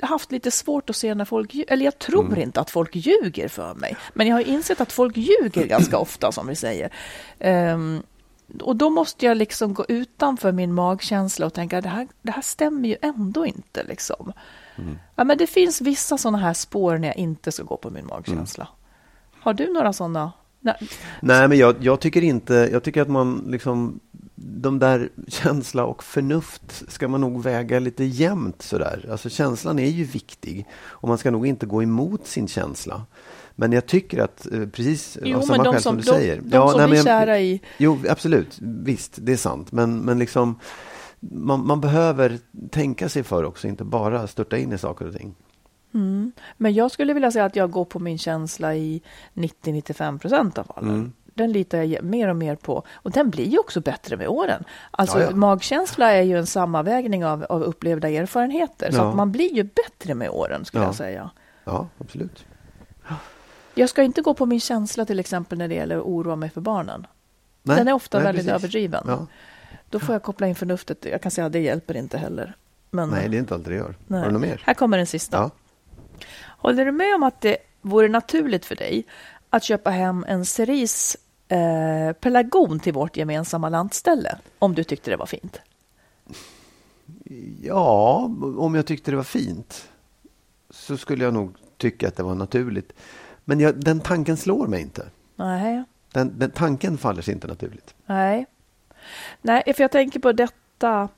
haft 0.02 0.32
lite 0.32 0.50
svårt 0.50 0.90
att 0.90 0.96
se 0.96 1.14
när 1.14 1.24
folk 1.24 1.54
eller 1.68 1.84
jag 1.84 1.98
tror 1.98 2.38
inte 2.38 2.60
att 2.60 2.70
folk 2.70 2.96
ljuger 2.96 3.48
för 3.48 3.74
mig. 3.74 3.96
Men 4.14 4.26
jag 4.26 4.36
har 4.36 4.42
insett 4.42 4.80
att 4.80 4.92
folk 4.92 5.16
ljuger 5.16 5.66
ganska 5.66 5.98
ofta 5.98 6.32
som 6.32 6.46
vi 6.46 6.54
säger. 6.54 6.92
Ehm, 7.38 8.02
och 8.60 8.76
då 8.76 8.90
måste 8.90 9.26
jag 9.26 9.36
liksom 9.36 9.74
gå 9.74 9.84
utanför 9.88 10.52
min 10.52 10.74
magkänsla 10.74 11.46
och 11.46 11.54
tänka 11.54 11.80
det 11.80 11.88
här, 11.88 12.08
det 12.22 12.32
här 12.32 12.42
stämmer 12.42 12.88
ju 12.88 12.96
ändå 13.02 13.46
inte. 13.46 13.82
Liksom. 13.82 14.32
Ja, 15.16 15.24
men 15.24 15.38
det 15.38 15.46
finns 15.46 15.80
vissa 15.80 16.18
sådana 16.18 16.38
här 16.38 16.54
spår 16.54 16.98
när 16.98 17.08
jag 17.08 17.16
inte 17.16 17.52
ska 17.52 17.62
gå 17.62 17.76
på 17.76 17.90
min 17.90 18.06
magkänsla. 18.06 18.68
Har 19.40 19.54
du 19.54 19.72
några 19.72 19.92
sådana? 19.92 20.32
Nej. 20.64 20.76
Nej, 21.22 21.48
men 21.48 21.58
jag, 21.58 21.76
jag 21.80 22.00
tycker 22.00 22.22
inte, 22.24 22.68
jag 22.72 22.82
tycker 22.82 23.02
att 23.02 23.08
man 23.08 23.44
liksom, 23.48 24.00
de 24.34 24.78
där 24.78 25.08
känsla 25.28 25.84
och 25.84 26.04
förnuft 26.04 26.84
ska 26.88 27.08
man 27.08 27.20
nog 27.20 27.42
väga 27.42 27.78
lite 27.78 28.04
jämnt 28.04 28.62
sådär. 28.62 29.08
Alltså 29.10 29.28
känslan 29.28 29.78
är 29.78 29.88
ju 29.90 30.04
viktig 30.04 30.66
och 30.82 31.08
man 31.08 31.18
ska 31.18 31.30
nog 31.30 31.46
inte 31.46 31.66
gå 31.66 31.82
emot 31.82 32.26
sin 32.26 32.48
känsla. 32.48 33.02
Men 33.54 33.72
jag 33.72 33.86
tycker 33.86 34.18
att, 34.22 34.46
eh, 34.52 34.66
precis 34.66 35.18
Jo, 35.22 35.38
av 35.38 35.42
samma 35.42 35.64
de 35.64 35.72
skäl 35.72 35.82
som, 35.82 35.90
som, 35.92 35.96
du 35.96 36.02
de, 36.02 36.08
säger. 36.10 36.40
de 36.44 36.68
som 36.68 36.78
nej, 36.78 36.78
men 36.78 36.88
blir 36.90 36.96
jag- 36.98 37.04
kära 37.06 37.40
i... 37.40 37.60
Jo, 37.78 37.98
absolut. 38.08 38.58
Visst, 38.60 39.12
det 39.22 39.32
är 39.32 39.36
sant. 39.36 39.72
Men, 39.72 39.98
men 39.98 40.18
liksom, 40.18 40.58
man, 41.20 41.66
man 41.66 41.80
behöver 41.80 42.38
tänka 42.70 43.08
sig 43.08 43.22
för 43.22 43.44
också, 43.44 43.68
inte 43.68 43.84
bara 43.84 44.26
störta 44.26 44.58
in 44.58 44.72
i 44.72 44.78
saker 44.78 45.08
och 45.08 45.14
ting. 45.16 45.34
Mm. 45.94 46.32
Men 46.56 46.74
jag 46.74 46.90
skulle 46.90 47.14
vilja 47.14 47.30
säga 47.30 47.44
att 47.44 47.56
jag 47.56 47.70
går 47.70 47.84
på 47.84 47.98
min 47.98 48.18
känsla 48.18 48.74
i 48.74 49.02
90-95 49.34 50.18
procent 50.18 50.58
av 50.58 50.64
fallen. 50.64 50.90
Mm. 50.90 51.12
Den 51.34 51.52
litar 51.52 51.82
jag 51.82 52.04
mer 52.04 52.28
och 52.28 52.36
mer 52.36 52.56
på. 52.56 52.82
Och 52.92 53.10
den 53.10 53.30
blir 53.30 53.48
ju 53.48 53.58
också 53.58 53.80
bättre 53.80 54.16
med 54.16 54.28
åren. 54.28 54.64
Alltså 54.90 55.18
Ja, 55.20 55.24
ja. 55.30 55.36
magkänsla 55.36 56.10
är 56.12 56.22
ju 56.22 56.38
en 56.38 56.46
sammanvägning 56.46 57.24
av, 57.26 57.44
av 57.48 57.62
upplevda 57.62 58.08
erfarenheter. 58.10 58.90
Så 58.90 58.96
Ja. 58.98 59.08
att 59.10 59.16
man 59.16 59.32
blir 59.32 59.54
ju 59.54 59.62
bättre 59.62 60.14
med 60.14 60.30
åren 60.30 60.64
skulle 60.64 60.82
Ja. 60.82 60.88
jag 60.88 60.94
säga. 60.94 61.30
Ja, 61.64 61.86
absolut. 61.98 62.44
Jag 63.74 63.88
ska 63.88 64.02
inte 64.02 64.22
gå 64.22 64.34
på 64.34 64.46
min 64.46 64.60
känsla 64.60 65.04
till 65.04 65.20
exempel 65.20 65.58
när 65.58 65.68
det 65.68 65.74
gäller 65.74 65.96
att 65.96 66.02
oroa 66.04 66.36
mig 66.36 66.50
för 66.50 66.60
barnen. 66.60 67.06
Nej, 67.62 67.76
Den 67.76 67.88
är 67.88 67.92
ofta 67.92 68.18
nej, 68.18 68.24
väldigt 68.24 68.46
precis. 68.46 68.64
överdriven. 68.64 69.26
Då 69.90 70.00
får 70.00 70.14
jag 70.14 70.22
koppla 70.22 70.46
in 70.46 70.54
förnuftet. 70.54 71.04
Jag 71.04 71.22
kan 71.22 71.30
säga 71.30 71.46
att 71.46 71.52
det 71.52 71.58
hjälper 71.60 71.96
inte 71.96 72.18
heller. 72.18 72.56
Men, 72.90 73.08
Nej, 73.08 73.28
det 73.28 73.36
är 73.36 73.38
inte 73.38 73.54
alltid 73.54 73.72
det 73.72 73.76
gör. 73.76 73.94
Nej. 74.06 74.20
Har 74.20 74.26
du 74.26 74.32
något 74.32 74.42
mer? 74.42 74.62
Här 74.64 74.74
kommer 74.74 74.96
den 74.96 75.06
sista. 75.06 75.50
Håller 76.62 76.84
du 76.84 76.92
med 76.92 77.14
om 77.14 77.22
att 77.22 77.40
det 77.40 77.56
vore 77.80 78.08
naturligt 78.08 78.64
för 78.64 78.76
dig 78.76 79.04
att 79.50 79.64
köpa 79.64 79.90
hem 79.90 80.24
en 80.28 80.44
cerise 80.44 81.18
eh, 81.48 82.12
pelargon 82.12 82.80
till 82.80 82.92
vårt 82.92 83.16
gemensamma 83.16 83.68
landställe? 83.68 84.38
Om 84.58 84.74
du 84.74 84.84
tyckte 84.84 85.10
det 85.10 85.16
var 85.16 85.26
fint. 85.26 85.60
Ja, 87.62 88.30
om 88.58 88.74
jag 88.74 88.86
tyckte 88.86 89.10
det 89.10 89.16
var 89.16 89.24
fint 89.24 89.88
så 90.70 90.96
skulle 90.96 91.24
jag 91.24 91.34
nog 91.34 91.56
tycka 91.76 92.08
att 92.08 92.16
det 92.16 92.22
var 92.22 92.34
naturligt. 92.34 92.92
Men 93.44 93.60
jag, 93.60 93.80
den 93.84 94.00
tanken 94.00 94.36
slår 94.36 94.66
mig 94.66 94.80
inte. 94.82 95.06
Nej, 95.36 95.84
Den, 96.12 96.38
den 96.38 96.50
tanken 96.50 96.98
faller 96.98 97.22
sig 97.22 97.34
inte 97.34 97.46
naturligt. 97.46 97.94
nej. 98.06 98.46
Nej, 99.42 99.62
för 99.76 99.82
jag 99.84 99.90
tänker 99.90 100.20
på 100.20 100.32
detta 100.32 101.08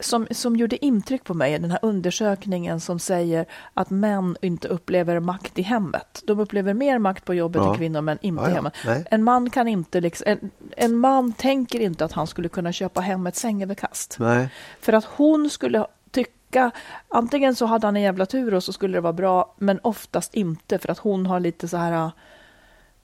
som, 0.00 0.26
som 0.30 0.56
gjorde 0.56 0.84
intryck 0.84 1.24
på 1.24 1.34
mig, 1.34 1.58
den 1.58 1.70
här 1.70 1.78
undersökningen 1.82 2.80
som 2.80 2.98
säger 2.98 3.46
att 3.74 3.90
män 3.90 4.36
inte 4.42 4.68
upplever 4.68 5.20
makt 5.20 5.58
i 5.58 5.62
hemmet. 5.62 6.22
De 6.26 6.40
upplever 6.40 6.74
mer 6.74 6.98
makt 6.98 7.24
på 7.24 7.34
jobbet 7.34 7.62
Ja. 7.62 7.70
än 7.72 7.76
kvinnor, 7.78 8.00
men 8.00 8.18
inte 8.20 8.42
Ja, 8.42 8.48
ja. 8.48 8.54
hemma. 8.54 8.70
Nej. 8.86 9.04
En 9.10 9.24
man 9.24 9.50
kan 9.50 9.68
inte 9.68 10.00
liksom, 10.00 10.24
en, 10.28 10.50
en 10.76 10.96
man 10.96 11.32
tänker 11.32 11.80
inte 11.80 12.04
att 12.04 12.12
han 12.12 12.26
skulle 12.26 12.48
kunna 12.48 12.72
köpa 12.72 13.00
hem 13.00 13.26
ett 13.26 13.36
sängöverkast. 13.36 14.16
Nej, 14.20 14.48
För 14.80 14.92
att 14.92 15.04
hon 15.04 15.50
skulle 15.50 15.86
tycka, 16.10 16.70
antingen 17.08 17.54
så 17.54 17.66
hade 17.66 17.86
han 17.86 17.96
en 17.96 18.02
jävla 18.02 18.26
tur 18.26 18.54
och 18.54 18.64
så 18.64 18.72
skulle 18.72 18.96
det 18.96 19.00
vara 19.00 19.12
bra, 19.12 19.54
men 19.58 19.80
oftast 19.82 20.34
inte 20.34 20.78
för 20.78 20.90
att 20.90 20.98
hon 20.98 21.26
har 21.26 21.40
lite 21.40 21.68
så 21.68 21.76
här, 21.76 22.10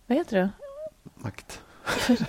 vad 0.06 0.18
heter 0.18 0.36
det? 0.38 0.50
makt. 1.14 1.60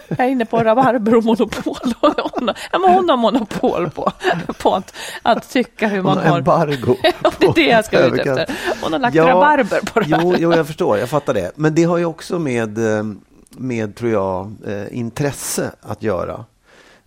Jag 0.08 0.20
är 0.20 0.30
inne 0.30 0.46
på 0.46 0.58
rabarber 0.64 1.16
och 1.16 1.24
monopol. 1.24 1.94
Hon 2.02 2.48
har, 2.72 2.94
hon 2.94 3.20
monopol 3.20 3.90
på, 3.90 4.12
på 4.60 4.76
att, 4.76 4.96
att 5.22 5.50
tycka 5.50 5.88
hur 5.88 6.02
man 6.02 6.18
Hon 6.18 6.28
har 6.28 6.38
embargo. 6.38 6.96
Det 7.40 7.46
är 7.46 7.54
det 7.54 7.68
jag 7.68 7.86
ska 7.86 8.00
ut 8.00 8.20
efter. 8.20 8.50
Hon 8.82 8.94
har 8.94 9.00
lagt 9.00 9.16
Ja, 9.16 9.28
rabarber 9.28 9.82
på 9.94 10.00
det 10.00 10.06
här. 10.06 10.22
Jo, 10.24 10.36
jo, 10.40 10.54
jag 10.54 10.68
förstår. 10.68 10.98
Jag 10.98 11.10
fattar 11.10 11.34
det. 11.34 11.52
Men 11.56 11.76
det 11.76 11.84
har 11.84 11.98
ju 11.98 12.06
också 12.06 12.40
med, 12.40 12.98
eh, 12.98 13.04
med 13.50 13.96
tror 13.96 14.12
jag, 14.12 14.54
eh, 14.68 14.98
intresse 14.98 15.72
att 15.82 16.04
göra. 16.04 16.46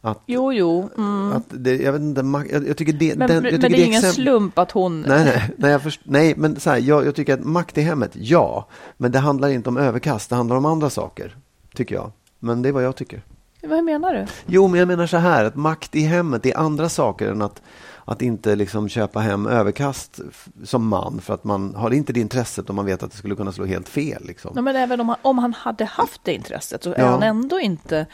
Att, 0.01 0.23
Jo, 0.27 0.53
jo. 0.53 0.91
Mm. 0.97 1.33
att 1.33 1.43
det, 1.49 1.77
jag 1.77 1.93
vet 1.93 2.01
inte, 2.01 2.45
jag, 2.51 2.69
jag 2.69 2.77
tycker 2.77 2.93
det... 2.93 3.15
Men, 3.17 3.29
den, 3.29 3.43
men 3.43 3.61
det 3.61 3.67
är 3.67 3.75
ingen 3.75 3.89
exempel- 3.89 4.13
slump 4.25 4.59
att 4.59 4.71
hon... 4.71 5.01
Nej, 5.01 5.25
nej, 5.25 5.51
nej, 5.57 5.71
jag 5.71 5.83
först, 5.83 6.01
nej 6.05 6.35
men 6.37 6.61
så 6.61 6.71
här, 6.71 6.79
jag, 6.79 7.07
jag 7.07 7.15
tycker 7.15 7.35
att 7.35 7.45
makt 7.45 7.79
i 7.79 7.81
hemmet, 7.81 8.11
ja. 8.15 8.69
Men 8.97 9.13
det 9.13 9.19
handlar 9.19 9.49
inte 9.49 9.69
om 9.69 9.77
överkast, 9.77 10.31
det 10.31 10.37
handlar 10.37 10.57
om 10.57 10.67
andra 10.67 10.91
saker. 10.91 11.37
Tycker 11.75 11.95
jag. 11.95 12.13
Men 12.39 12.63
det 12.63 12.69
är 12.69 12.73
vad 12.73 12.85
jag 12.85 12.97
tycker. 12.97 13.23
Vad 13.63 13.85
menar 13.85 14.15
du? 14.15 14.27
Jo, 14.47 14.69
men 14.69 14.79
jag 14.79 14.89
menar 14.89 15.07
så 15.07 15.17
här, 15.17 15.45
att 15.45 15.57
makt 15.57 15.95
i 15.95 16.01
hemmet 16.01 16.47
är 16.47 16.57
andra 16.59 16.89
saker 16.89 17.29
än 17.29 17.43
att, 17.43 17.63
att 18.05 18.23
inte 18.23 18.57
liksom 18.57 18.89
köpa 18.89 19.21
hem 19.21 19.47
överkast 19.47 20.21
som 20.65 20.89
man. 20.89 21.21
För 21.21 21.35
att 21.35 21.45
man 21.45 21.75
har 21.75 21.91
inte 21.91 22.13
det 22.13 22.21
intresset 22.21 22.69
och 22.69 22.75
man 22.75 22.87
vet 22.87 23.03
att 23.03 23.11
det 23.11 23.17
skulle 23.17 23.35
kunna 23.37 23.53
slå 23.53 23.65
helt 23.65 23.89
fel. 23.89 24.23
Liksom. 24.27 24.53
Ja, 24.55 24.63
men 24.63 24.77
även 24.77 25.01
om 25.01 25.09
han, 25.09 25.19
om 25.23 25.39
han 25.39 25.55
hade 25.55 25.85
haft 25.85 26.21
det 26.25 26.33
intresset 26.35 26.83
så 26.83 26.93
är 26.93 26.99
Ja. 27.01 27.07
han 27.11 27.23
ändå 27.23 27.61
inte 27.61 28.07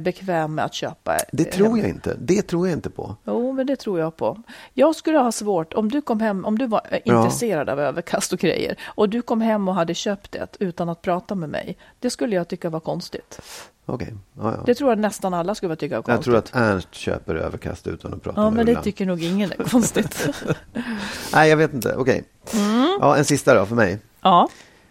bekväm 0.00 0.54
med 0.54 0.64
att 0.64 0.74
köpa. 0.74 1.16
Det 1.32 1.46
eh, 1.48 1.52
tror 1.54 1.66
hem. 1.68 1.76
jag 1.78 1.88
inte. 1.88 2.16
Det 2.20 2.42
tror 2.42 2.68
jag 2.68 2.76
inte 2.76 2.90
på. 2.90 3.16
Jo, 3.24 3.52
men 3.52 3.66
det 3.66 3.76
tror 3.76 4.00
jag 4.00 4.16
på. 4.16 4.42
Jag 4.74 4.96
skulle 4.96 5.18
ha 5.18 5.32
svårt, 5.32 5.74
om 5.74 5.90
du 5.90 6.00
kom 6.00 6.20
hem, 6.20 6.44
om 6.44 6.58
du 6.58 6.66
var 6.66 6.80
eh, 6.90 6.98
Ja. 7.04 7.16
intresserad 7.24 7.68
av 7.68 7.80
överkast 7.80 8.32
och 8.32 8.38
grejer 8.38 8.76
och 8.84 9.08
du 9.08 9.22
kom 9.22 9.40
hem 9.40 9.68
och 9.68 9.74
hade 9.74 9.94
köpt 9.94 10.32
det 10.32 10.56
utan 10.58 10.88
att 10.88 11.02
prata 11.02 11.34
med 11.34 11.48
mig. 11.48 11.76
Det 12.00 12.10
skulle 12.10 12.36
jag 12.36 12.48
tycka 12.48 12.70
var 12.70 12.80
konstigt. 12.80 13.40
Okej. 13.86 14.14
Ja, 14.38 14.54
ja. 14.56 14.62
Det 14.66 14.74
tror 14.74 14.90
jag 14.90 14.98
nästan 14.98 15.34
alla 15.34 15.54
skulle 15.54 15.76
tycka 15.76 15.96
var 15.96 16.02
konstigt. 16.02 16.16
Jag 16.34 16.44
tror 16.44 16.60
att 16.62 16.70
Ernst 16.72 16.94
köper 16.94 17.34
överkast 17.34 17.86
utan 17.86 18.14
att 18.14 18.22
prata 18.22 18.40
Ja, 18.40 18.44
med 18.50 18.56
men 18.56 18.66
det 18.66 18.72
Ulla. 18.72 18.82
tycker 18.82 19.06
nog 19.06 19.22
ingen 19.22 19.52
är 19.52 19.56
konstigt. 19.70 20.28
Nej, 21.34 21.50
jag 21.50 21.56
vet 21.56 21.74
inte. 21.74 21.94
Okej. 21.96 22.24
Mm. 22.54 22.98
Ja, 23.00 23.16
en 23.16 23.24
sista 23.24 23.54
då 23.54 23.66
för 23.66 23.74
mig. 23.74 23.98
ja. 24.22 24.48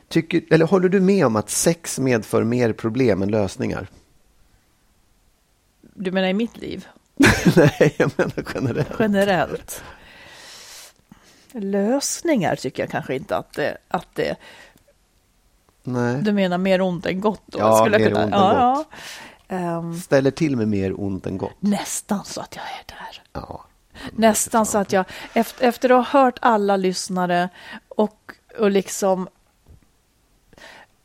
Tycker, 0.10 0.42
eller 0.50 0.66
håller 0.66 0.90
du 0.90 1.00
med 1.00 1.26
om 1.26 1.36
att 1.36 1.50
sex 1.50 2.00
medför 2.00 2.44
mer 2.44 2.74
problem 2.74 3.22
än 3.22 3.32
lösningar? 3.32 3.88
Du 5.94 6.12
menar 6.12 6.28
i 6.28 6.34
mitt 6.34 6.58
liv? 6.58 6.88
Nej, 7.56 7.96
jag 7.98 8.12
menar 8.18 8.44
generellt. 8.54 9.00
Generellt. 9.00 9.84
Lösningar 11.54 12.56
tycker 12.56 12.84
jag 12.84 12.90
kanske 12.90 13.16
inte 13.16 13.38
att 13.38 13.54
det, 13.54 13.78
att 13.88 14.08
det... 14.14 14.36
Nej. 15.84 16.22
Du 16.22 16.32
menar 16.34 16.58
mer 16.58 16.82
ont 16.82 17.06
än 17.06 17.22
gott? 17.22 17.42
Då, 17.46 17.60
Ja, 17.60 17.78
skulle 17.78 18.00
jag 18.00 18.02
mer 18.02 18.10
kunna... 18.10 18.24
ont 18.26 18.34
än 18.34 18.40
ja, 18.40 18.76
gott. 18.76 18.88
Ja. 19.48 19.56
Ehm, 19.56 20.00
Ställer 20.00 20.32
till 20.32 20.58
med 20.58 20.68
mer 20.68 21.02
ont 21.02 21.26
än 21.26 21.38
gott. 21.38 21.56
nästan 21.60 22.26
så 22.26 22.42
att 22.42 22.56
jag 22.56 22.64
är 22.66 22.84
där. 22.88 23.24
Ja. 23.34 23.62
Nästan 24.12 24.66
så 24.66 24.78
att 24.78 24.94
jag, 24.94 25.06
efter, 25.34 25.68
efter 25.68 25.90
att 25.90 26.08
ha 26.08 26.20
hört 26.22 26.38
alla 26.42 26.78
lyssnare 26.78 27.50
och, 27.88 28.32
och 28.60 28.72
liksom... 28.72 29.28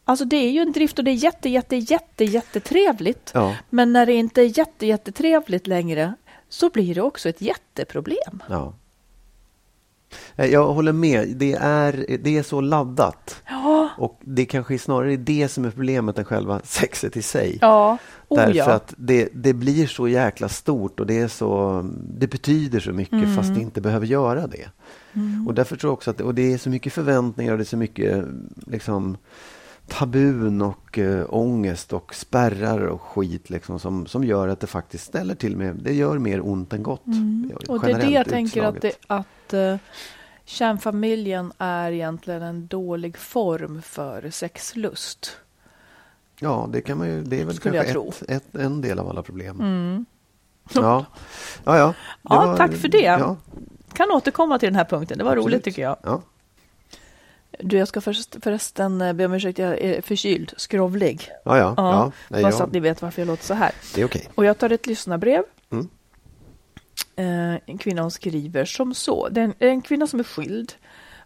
Alltså 0.09 0.25
det 0.25 0.37
är 0.37 0.51
ju 0.51 0.61
en 0.61 0.73
drift 0.73 0.99
och 0.99 1.05
det 1.05 1.11
är 1.11 1.15
jätte, 1.15 1.49
jätte, 1.49 1.77
jätte, 1.77 2.25
jättetrevligt. 2.25 3.31
Ja. 3.35 3.57
Men 3.71 3.93
när 3.93 4.07
det 4.07 4.13
inte 4.13 4.43
är 4.43 4.59
jätte, 4.59 4.87
jättetrevligt 4.87 5.67
längre 5.67 6.15
så 6.49 6.71
blir 6.71 6.95
det 6.95 7.01
också 7.01 7.29
ett 7.29 7.41
jätteproblem. 7.41 8.43
ja. 8.49 8.75
Eh, 10.37 10.47
Jag 10.47 10.73
håller 10.73 10.93
med. 10.93 11.29
Det 11.37 11.53
är, 11.61 12.19
det 12.23 12.37
är 12.39 12.43
så 12.43 12.61
laddat. 12.61 13.43
Ja, 13.49 13.89
Och 13.99 14.19
det 14.21 14.45
kanske 14.47 14.75
är 14.75 14.79
snarare 14.79 15.13
är 15.13 15.17
det 15.17 15.49
som 15.49 15.65
är 15.65 15.71
problemet 15.71 16.19
än 16.19 16.25
själva 16.25 16.61
sexet 16.65 17.17
i 17.17 17.23
sig. 17.23 17.59
ja, 17.61 17.99
oh 18.29 18.37
Därför 18.39 18.55
ja. 18.59 18.73
att 18.73 18.95
det, 18.97 19.29
det 19.35 19.53
blir 19.53 19.87
så 19.87 20.09
jäkla 20.09 20.49
stort 20.49 21.01
och 21.01 21.07
det, 21.07 21.19
är 21.19 21.29
så, 21.29 21.83
det 22.19 22.27
betyder 22.27 22.81
så 22.81 22.93
mycket 22.93 23.13
Mm. 23.13 23.37
fast 23.37 23.55
det 23.55 23.61
inte 23.61 23.81
behöver 23.81 24.07
göra 24.07 24.47
det. 24.47 24.69
Och 25.47 25.55
därför 25.55 25.77
tror 25.77 25.89
jag 25.91 25.95
också 25.95 26.11
att 26.11 26.21
och 26.21 26.35
det 26.35 26.53
är 26.53 26.59
så 26.59 26.71
mycket 26.71 26.93
förväntningar 26.93 27.53
och 27.53 27.59
det 27.59 27.63
är 27.63 27.65
så 27.65 27.77
mycket 27.77 28.25
liksom, 28.67 29.17
tabun 29.89 30.63
och 30.63 30.99
äh, 30.99 31.25
ångest 31.29 31.93
och 31.93 32.15
spärrar 32.15 32.79
och 32.79 33.03
skit 33.03 33.51
liksom, 33.51 33.79
som, 33.79 34.07
som 34.07 34.25
gör 34.25 34.49
att 34.49 34.61
det 34.61 34.67
faktiskt 34.67 35.05
ställer 35.07 35.35
till 35.35 35.57
med, 35.57 35.77
det 35.77 35.93
gör 35.95 36.19
mer 36.19 36.47
ont 36.47 36.73
än 36.73 36.83
gott. 36.83 37.07
Mm. 37.07 37.53
Och 37.69 37.81
det 37.81 37.93
är 37.93 37.95
det 37.95 38.01
jag 38.01 38.03
generellt 38.03 38.29
tänker 38.29 38.63
att, 38.63 38.75
utslaget. 38.75 38.99
det, 39.09 39.15
att 39.15 39.55
uh, 39.55 39.79
kärnfamiljen 40.45 41.53
är 41.59 41.93
egentligen 41.93 42.43
en 42.43 42.67
dålig 42.67 43.17
form 43.17 43.83
för 43.83 44.31
sexlust. 44.31 45.37
Ja, 46.41 46.69
det 46.73 46.81
kan 46.81 46.99
man 46.99 47.09
ju, 47.09 47.23
det 47.23 47.41
är 47.41 47.45
väl 47.45 47.55
Skulle 47.55 47.85
kanske 47.85 48.25
ett, 48.25 48.45
ett, 48.45 48.55
en 48.55 48.81
del 48.81 48.99
av 48.99 49.09
alla 49.09 49.23
problem. 49.23 49.61
Mm. 49.61 50.07
Ja, 50.73 51.07
ja. 51.65 51.79
ja. 51.79 51.87
Det 51.87 51.95
Ja, 52.23 52.57
tack 52.57 52.73
för 52.73 52.89
det. 52.89 52.99
Ja, 52.99 53.37
Kan 53.93 54.11
återkomma 54.11 54.59
till 54.59 54.67
den 54.67 54.77
här 54.77 54.85
punkten, 54.85 55.19
det 55.19 55.25
var 55.25 55.31
absolut. 55.31 55.47
roligt 55.47 55.65
tycker 55.65 55.83
jag. 55.83 55.97
Ja. 56.03 56.23
Du, 57.59 57.79
jag 57.79 57.89
ska 57.89 58.01
först, 58.01 58.37
förresten 58.45 59.01
eh, 59.01 59.13
be 59.13 59.27
om 59.27 59.35
ursäkt, 59.35 59.59
jag 59.59 59.81
är 59.81 60.01
förkyld, 60.01 60.53
skrovlig. 60.57 61.31
Ja, 61.45 61.59
ja. 61.59 61.75
Ja, 61.77 61.93
ja. 61.93 62.13
Nej, 62.29 62.43
bara 62.43 62.53
så 62.53 62.65
att 62.65 62.73
ni 62.73 62.81
vet 62.81 63.03
varför 63.03 63.23
jag 63.23 63.27
låter 63.27 63.45
så 63.45 63.55
här. 63.55 63.73
Det 63.95 64.01
är 64.01 64.05
okej. 64.05 64.29
Och 64.35 64.45
jag 64.45 64.59
tar 64.59 64.71
ett 64.71 64.87
lyssnarbrev. 64.87 65.43
Mm. 65.71 65.89
Eh, 67.17 67.61
en 67.67 67.79
kvinna 67.79 68.03
hon 68.03 68.11
skriver 68.11 68.65
som 68.65 68.95
så. 68.95 69.29
Det 69.29 69.41
är 69.41 69.45
en, 69.45 69.55
en 69.59 69.83
kvinna 69.83 70.07
som 70.07 70.21
är 70.21 70.25
skild. 70.25 70.73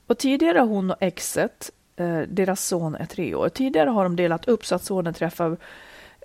Och 0.06 0.18
tidigare 0.18 0.58
har 0.58 0.66
hon 0.66 0.90
och 0.90 0.96
exet, 1.00 1.70
eh, 1.96 2.20
deras 2.28 2.66
son 2.66 2.94
är 2.94 3.06
tre 3.06 3.34
år. 3.34 3.48
Tidigare 3.48 3.90
har 3.90 4.02
de 4.02 4.16
delat 4.16 4.48
upp 4.48 4.66
så 4.66 4.74
att 4.74 4.84
sonen 4.84 5.14
träffar 5.14 5.56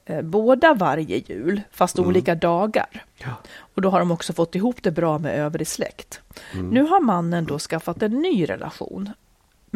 eh, 0.05 0.21
båda 0.21 0.73
varje 0.73 1.17
jul, 1.17 1.61
fast 1.71 1.99
olika 1.99 2.35
dagar. 2.35 2.87
Mm. 2.91 3.05
Ja. 3.15 3.29
Och 3.57 3.81
då 3.81 3.89
har 3.89 3.99
de 3.99 4.11
också 4.11 4.33
fått 4.33 4.55
ihop 4.55 4.83
det 4.83 4.91
bra 4.91 5.17
med 5.17 5.39
övrig 5.39 5.67
släkt. 5.67 6.21
Mm. 6.53 6.69
Nu 6.69 6.81
har 6.83 6.99
mannen 6.99 7.45
då 7.45 7.59
skaffat 7.59 8.01
en 8.01 8.21
ny 8.21 8.49
relation 8.49 9.09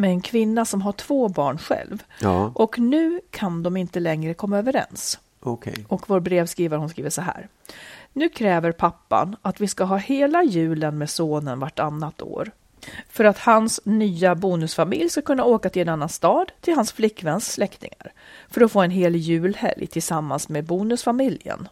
med 0.00 0.10
en 0.10 0.20
kvinna 0.20 0.64
som 0.64 0.82
har 0.82 0.92
två 0.92 1.28
barn 1.28 1.58
själv. 1.58 2.02
Ja, 2.20 2.52
Och 2.54 2.78
nu 2.78 3.20
kan 3.30 3.62
de 3.62 3.76
inte 3.76 4.00
längre 4.00 4.34
komma 4.34 4.58
överens. 4.58 5.18
okej. 5.40 5.84
Och 5.88 6.10
vår 6.10 6.20
brevskrivare 6.20 6.78
hon 6.80 6.88
skriver 6.88 7.10
så 7.10 7.22
här. 7.22 7.48
Nu 8.12 8.28
kräver 8.28 8.72
pappan 8.72 9.36
att 9.42 9.60
vi 9.60 9.68
ska 9.68 9.84
ha 9.84 9.96
hela 9.96 10.42
julen 10.44 10.98
med 10.98 11.10
sonen 11.10 11.60
vartannat 11.60 12.22
år. 12.22 12.50
För 13.08 13.24
att 13.24 13.38
hans 13.38 13.80
nya 13.84 14.34
bonusfamilj 14.34 15.08
ska 15.10 15.22
kunna 15.22 15.44
åka 15.44 15.70
till 15.70 15.82
en 15.82 15.88
annan 15.88 16.08
stad 16.08 16.52
till 16.60 16.74
hans 16.74 16.92
flickväns 16.92 17.52
släktingar. 17.52 18.12
För 18.48 18.60
att 18.60 18.72
få 18.72 18.80
en 18.80 18.90
hel 18.90 19.16
julhelg 19.16 19.86
tillsammans 19.86 20.48
med 20.48 20.64
bonusfamiljen. 20.64 21.68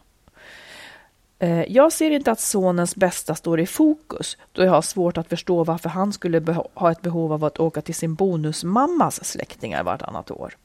Eh, 1.39 1.71
jag 1.71 1.93
ser 1.93 2.11
inte 2.11 2.31
att 2.31 2.39
sonens 2.39 2.95
bästa 2.95 3.35
står 3.35 3.59
i 3.59 3.65
fokus 3.65 4.37
då 4.51 4.63
jag 4.63 4.71
har 4.71 4.81
svårt 4.81 5.17
att 5.17 5.29
förstå 5.29 5.63
varför 5.63 5.89
han 5.89 6.13
skulle 6.13 6.55
ha 6.73 6.91
ett 6.91 7.01
behov 7.01 7.33
av 7.33 7.43
att 7.43 7.59
åka 7.59 7.81
till 7.81 7.95
sin 7.95 8.15
bonusmammas 8.15 9.25
släktingar 9.25 9.83
vartannat 9.83 10.31
år. 10.31 10.57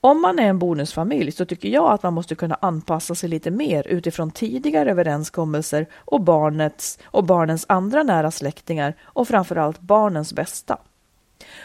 Om 0.00 0.22
man 0.22 0.38
är 0.38 0.46
en 0.48 0.58
bonusfamilj 0.58 1.32
så 1.32 1.44
tycker 1.44 1.68
jag 1.68 1.92
att 1.92 2.02
man 2.02 2.14
måste 2.14 2.34
kunna 2.34 2.58
anpassa 2.60 3.14
sig 3.14 3.28
lite 3.28 3.50
mer 3.50 3.86
utifrån 3.86 4.30
tidigare 4.30 4.90
överenskommelser 4.90 5.86
och 5.94 6.20
barnets 6.20 6.98
och 7.04 7.24
barnens 7.24 7.66
andra 7.68 8.02
nära 8.02 8.30
släktingar 8.30 8.94
och 9.02 9.28
framförallt 9.28 9.80
barnens 9.80 10.32
bästa. 10.32 10.78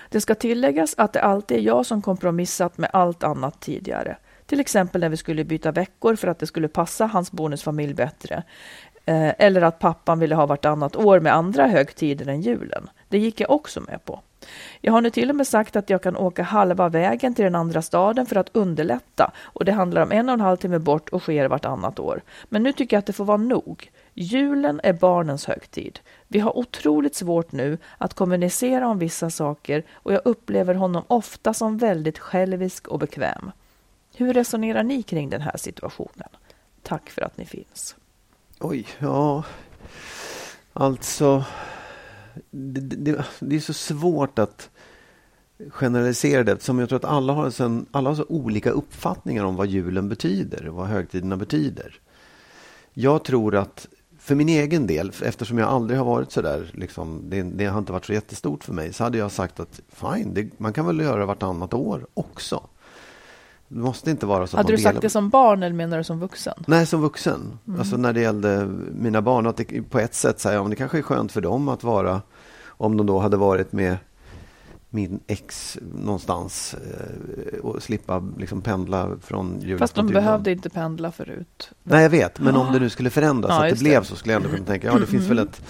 Det 0.10 0.22
ska 0.22 0.36
tilläggas 0.36 0.96
att 0.98 1.14
det 1.14 1.22
alltid 1.22 1.58
är 1.58 1.62
jag 1.62 1.86
som 1.86 2.02
kompromissat 2.02 2.78
med 2.78 2.90
allt 2.94 3.24
annat 3.24 3.60
tidigare. 3.60 4.18
Till 4.52 4.60
exempel 4.60 5.02
när 5.02 5.10
vi 5.10 5.18
skulle 5.18 5.44
byta 5.44 5.72
veckor 5.72 6.16
för 6.16 6.28
att 6.28 6.40
det 6.40 6.48
skulle 6.48 6.68
passa 6.68 7.06
hans 7.06 7.32
bonusfamilj 7.32 7.94
bättre. 7.94 8.44
Eh, 9.06 9.34
eller 9.38 9.62
att 9.62 9.80
pappan 9.80 10.20
ville 10.20 10.36
ha 10.36 10.46
vartannat 10.46 10.96
år 10.96 11.20
med 11.20 11.36
andra 11.36 11.68
högtider 11.68 12.28
än 12.28 12.42
julen. 12.42 12.90
Det 13.10 13.18
gick 13.18 13.40
jag 13.40 13.52
också 13.52 13.82
med 13.82 14.06
på. 14.06 14.20
Jag 14.82 14.94
har 14.94 15.02
nu 15.02 15.10
till 15.10 15.30
och 15.30 15.36
med 15.36 15.48
sagt 15.48 15.76
att 15.76 15.90
jag 15.90 16.04
kan 16.04 16.18
åka 16.18 16.44
halva 16.44 16.90
vägen 16.90 17.36
till 17.36 17.44
den 17.44 17.56
andra 17.56 17.82
staden 17.82 18.26
för 18.26 18.36
att 18.36 18.56
underlätta 18.56 19.32
och 19.44 19.66
det 19.66 19.72
handlar 19.72 20.02
om 20.02 20.12
en 20.12 20.30
och 20.30 20.34
en 20.34 20.42
halv 20.42 20.58
timme 20.58 20.80
bort 20.80 21.10
och 21.10 21.22
sker 21.22 21.48
vartannat 21.48 22.00
år. 22.00 22.22
Men 22.50 22.64
nu 22.64 22.74
tycker 22.74 22.96
jag 22.96 23.00
att 23.00 23.06
det 23.06 23.14
får 23.14 23.26
vara 23.26 23.38
nog. 23.38 23.92
Julen 24.14 24.82
är 24.84 24.94
barnens 24.94 25.46
högtid. 25.46 26.00
Vi 26.28 26.40
har 26.40 26.58
otroligt 26.58 27.16
svårt 27.16 27.52
nu 27.52 27.78
att 27.98 28.14
kommunicera 28.14 28.88
om 28.88 29.00
vissa 29.00 29.30
saker 29.30 29.84
och 29.94 30.14
jag 30.14 30.22
upplever 30.26 30.74
honom 30.74 31.04
ofta 31.08 31.54
som 31.54 31.78
väldigt 31.78 32.20
självisk 32.20 32.88
och 32.88 33.00
bekväm. 33.00 33.52
Hur 34.22 34.34
resonerar 34.34 34.84
ni 34.84 35.04
kring 35.04 35.30
den 35.30 35.42
här 35.42 35.58
situationen? 35.58 36.28
Tack 36.84 37.10
för 37.10 37.22
att 37.22 37.38
ni 37.38 37.46
finns. 37.46 37.96
Oj, 38.60 38.88
ja. 39.00 39.44
Alltså, 40.74 41.46
det, 42.52 42.82
det, 42.82 43.26
det 43.40 43.56
är 43.56 43.60
så 43.60 43.74
svårt 43.74 44.40
att 44.40 44.70
generalisera 45.70 46.44
det 46.44 46.52
eftersom 46.52 46.80
jag 46.80 46.90
tror 46.90 46.98
att 46.98 47.06
alla 47.06 47.34
har, 47.34 47.50
sen, 47.50 47.86
alla 47.92 48.10
har 48.10 48.16
så 48.16 48.26
olika 48.30 48.72
uppfattningar 48.72 49.44
om 49.44 49.56
vad 49.56 49.68
julen 49.68 50.10
betyder 50.10 50.68
och 50.68 50.76
vad 50.76 50.88
högtiderna 50.88 51.38
betyder. 51.38 52.00
Jag 52.94 53.24
tror 53.24 53.56
att 53.56 53.88
för 54.20 54.36
min 54.36 54.50
egen 54.50 54.88
del, 54.88 55.12
eftersom 55.24 55.58
jag 55.58 55.70
aldrig 55.70 56.00
har 56.00 56.06
varit 56.06 56.32
så 56.32 56.42
där, 56.42 56.72
liksom, 56.74 57.22
det, 57.30 57.42
det 57.42 57.66
har 57.66 57.80
inte 57.80 57.92
varit 57.92 58.06
så 58.06 58.14
jättestort 58.14 58.64
för 58.64 58.74
mig, 58.74 58.94
så 58.94 59.04
hade 59.04 59.18
jag 59.18 59.32
sagt 59.32 59.60
att 59.60 59.82
fine, 59.90 60.34
det, 60.34 60.60
man 60.60 60.74
kan 60.74 60.86
väl 60.86 61.00
göra 61.00 61.26
vartannat 61.26 61.74
år 61.74 62.08
också. 62.14 62.64
Det 63.74 63.80
måste 63.80 64.12
inte 64.12 64.26
vara 64.26 64.48
så 64.48 64.58
Hade 64.58 64.72
du 64.72 64.78
sagt 64.78 64.88
delar- 64.94 65.02
det 65.02 65.10
som 65.10 65.30
barn 65.30 65.64
eller 65.64 65.76
menar 65.76 65.98
du 65.98 66.04
som 66.04 66.20
vuxen? 66.20 66.64
Nej, 66.68 66.86
som 66.86 67.02
vuxen. 67.02 67.58
Alltså 67.80 67.98
när 67.98 68.14
det 68.14 68.22
gällde 68.22 68.66
mina 68.92 69.22
barn. 69.22 69.48
Att 69.48 69.58
det, 69.58 69.82
på 69.90 70.00
ett 70.00 70.14
sätt 70.14 70.40
säger 70.40 70.58
jag, 70.58 70.70
det 70.70 70.76
kanske 70.76 70.98
är 70.98 71.02
skönt 71.02 71.32
för 71.32 71.42
dem 71.42 71.70
att 71.70 71.84
vara, 71.84 72.22
om 72.68 72.98
de 72.98 73.06
då 73.08 73.20
hade 73.20 73.38
varit 73.38 73.72
med 73.72 73.98
min 74.90 75.20
ex 75.28 75.78
någonstans 76.04 76.74
eh, 77.54 77.60
och 77.60 77.84
slippa 77.84 78.24
liksom 78.38 78.62
pendla 78.62 79.10
från 79.22 79.48
julafton 79.62 79.78
Fast 79.80 79.96
de 79.96 80.08
behövde 80.08 80.52
inte 80.52 80.70
pendla 80.70 81.12
förut. 81.12 81.72
Nej, 81.84 82.04
jag 82.04 82.10
vet. 82.10 82.40
Men 82.40 82.56
om 82.56 82.74
det 82.74 82.80
nu 82.80 82.90
skulle 82.90 83.10
förändras, 83.10 83.50
Ja, 83.50 83.56
att 83.56 83.62
det 83.64 83.70
just 83.70 83.82
blev 83.82 84.02
det. 84.02 84.08
så, 84.08 84.16
skulle 84.16 84.34
jag 84.34 84.42
ändå 84.44 84.56
kunna 84.56 84.68
tänka, 84.68 84.88
ja 84.88 85.00
det 85.00 85.06
finns 85.08 85.28
väl 85.28 85.40
ett 85.40 85.62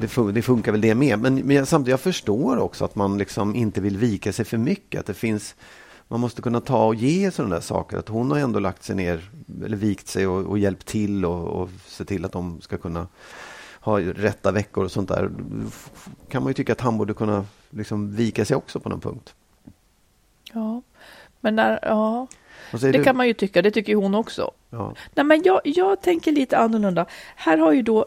det, 0.00 0.06
fun- 0.06 0.32
det 0.32 0.42
funkar 0.42 0.72
väl 0.72 0.80
det 0.80 0.94
med. 0.94 1.18
Men, 1.18 1.34
men 1.34 1.56
jag, 1.56 1.68
samtidigt, 1.68 1.90
jag 1.90 2.00
förstår 2.00 2.56
också 2.58 2.84
att 2.84 2.94
man 2.94 3.18
liksom 3.18 3.54
inte 3.54 3.80
vill 3.80 3.96
vika 3.96 4.32
sig 4.32 4.44
för 4.44 4.56
mycket. 4.58 5.00
Att 5.00 5.06
det 5.06 5.14
finns, 5.14 5.54
man 6.10 6.20
måste 6.20 6.42
kunna 6.42 6.60
ta 6.60 6.86
och 6.86 6.94
ge 6.94 7.30
sådana 7.30 7.54
där 7.54 7.62
saker. 7.62 7.96
Att 7.96 8.08
hon 8.08 8.30
har 8.30 8.38
ändå 8.38 8.60
lagt 8.60 8.82
sig 8.82 8.96
ner, 8.96 9.30
eller 9.64 9.76
vikt 9.76 10.08
sig 10.08 10.26
och, 10.26 10.46
och 10.46 10.58
hjälpt 10.58 10.86
till 10.86 11.24
och, 11.24 11.62
och 11.62 11.70
se 11.86 12.04
till 12.04 12.24
att 12.24 12.32
de 12.32 12.60
ska 12.60 12.78
kunna 12.78 13.06
ha 13.80 14.00
rätta 14.00 14.52
veckor 14.52 14.84
och 14.84 14.90
sånt 14.90 15.08
där. 15.08 15.30
Kan 16.28 16.42
man 16.42 16.50
ju 16.50 16.54
tycka 16.54 16.72
att 16.72 16.80
han 16.80 16.98
borde 16.98 17.14
kunna 17.14 17.44
liksom 17.70 18.16
vika 18.16 18.44
sig 18.44 18.56
också 18.56 18.80
på 18.80 18.88
någon 18.88 19.00
punkt. 19.00 19.34
Ja, 20.52 20.82
men 21.40 21.56
när, 21.56 21.78
ja, 21.82 22.26
det 22.72 22.92
du? 22.92 23.04
kan 23.04 23.16
man 23.16 23.26
ju 23.26 23.34
tycka. 23.34 23.62
Det 23.62 23.70
tycker 23.70 23.94
hon 23.94 24.14
också. 24.14 24.50
Ja. 24.70 24.94
Nej, 25.14 25.24
men 25.24 25.42
jag, 25.44 25.60
jag 25.64 26.02
tänker 26.02 26.32
lite 26.32 26.58
annorlunda. 26.58 27.06
Här 27.36 27.58
har 27.58 27.72
ju 27.72 27.82
då, 27.82 28.06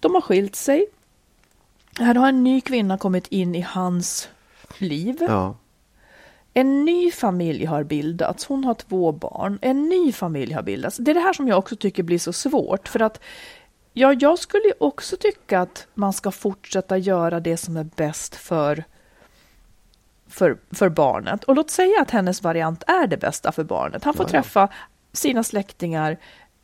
de 0.00 0.14
har 0.14 0.20
skilt 0.20 0.56
sig. 0.56 0.86
Här 1.98 2.14
har 2.14 2.28
en 2.28 2.44
ny 2.44 2.60
kvinna 2.60 2.98
kommit 2.98 3.26
in 3.26 3.54
i 3.54 3.60
hans 3.60 4.28
liv. 4.78 5.16
Ja. 5.20 5.56
En 6.58 6.84
ny 6.84 7.10
familj 7.10 7.64
har 7.64 7.84
bildats. 7.84 8.44
Hon 8.46 8.64
har 8.64 8.74
två 8.74 9.12
barn. 9.12 9.58
En 9.62 9.88
ny 9.88 10.12
familj 10.12 10.52
har 10.52 10.62
bildats. 10.62 10.96
Det 10.96 11.10
är 11.10 11.14
det 11.14 11.20
här 11.20 11.32
som 11.32 11.48
jag 11.48 11.58
också 11.58 11.76
tycker 11.76 12.02
blir 12.02 12.18
så 12.18 12.32
svårt. 12.32 12.88
För 12.88 13.02
att 13.02 13.20
ja, 13.92 14.12
jag 14.12 14.38
skulle 14.38 14.72
också 14.80 15.16
tycka 15.16 15.60
att 15.60 15.86
man 15.94 16.12
ska 16.12 16.30
fortsätta 16.30 16.98
göra 16.98 17.40
det 17.40 17.56
som 17.56 17.76
är 17.76 17.84
bäst 17.84 18.34
för, 18.36 18.84
för, 20.28 20.58
för 20.70 20.88
barnet. 20.88 21.44
Och 21.44 21.54
låt 21.54 21.70
säga 21.70 22.02
att 22.02 22.10
hennes 22.10 22.42
variant 22.42 22.82
är 22.86 23.06
det 23.06 23.16
bästa 23.16 23.52
för 23.52 23.64
barnet. 23.64 24.04
Han 24.04 24.14
får 24.14 24.24
Ja, 24.24 24.28
ja. 24.28 24.42
träffa 24.42 24.68
sina 25.12 25.42
släktingar 25.42 26.18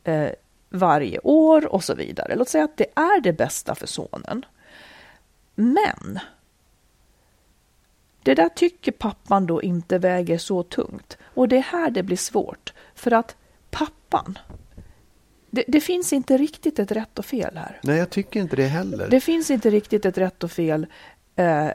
eh, 0.04 0.28
varje 0.70 1.18
år 1.18 1.66
och 1.66 1.84
så 1.84 1.94
vidare. 1.94 2.36
Låt 2.36 2.48
säga 2.48 2.64
att 2.64 2.76
det 2.76 2.86
är 2.94 3.20
det 3.20 3.32
bästa 3.32 3.74
för 3.74 3.86
sonen. 3.86 4.44
Men 5.54 6.18
Det 8.22 8.34
där 8.34 8.48
tycker 8.48 8.92
pappan 8.92 9.46
då 9.46 9.62
inte 9.62 9.98
väger 9.98 10.38
så 10.38 10.62
tungt. 10.62 11.18
Och 11.34 11.48
det 11.48 11.56
är 11.56 11.62
här 11.62 11.90
det 11.90 12.02
blir 12.02 12.16
svårt. 12.16 12.72
För 12.94 13.10
att 13.12 13.36
pappan, 13.70 14.38
det, 15.50 15.64
det, 15.68 15.80
finns 15.80 16.12
inte 16.12 16.38
riktigt 16.38 16.78
ett 16.78 16.92
rätt 16.92 17.18
och 17.18 17.24
fel 17.24 17.56
här. 17.56 17.80
Nej, 17.82 17.98
jag 17.98 18.10
tycker 18.10 18.40
inte 18.40 18.56
det 18.56 18.66
heller. 18.66 19.08
Det 19.10 19.20
finns 19.20 19.50
inte 19.50 19.70
riktigt 19.70 20.04
ett 20.06 20.18
rätt 20.18 20.44
och 20.44 20.50
fel. 20.52 20.86
Eh, 21.36 21.68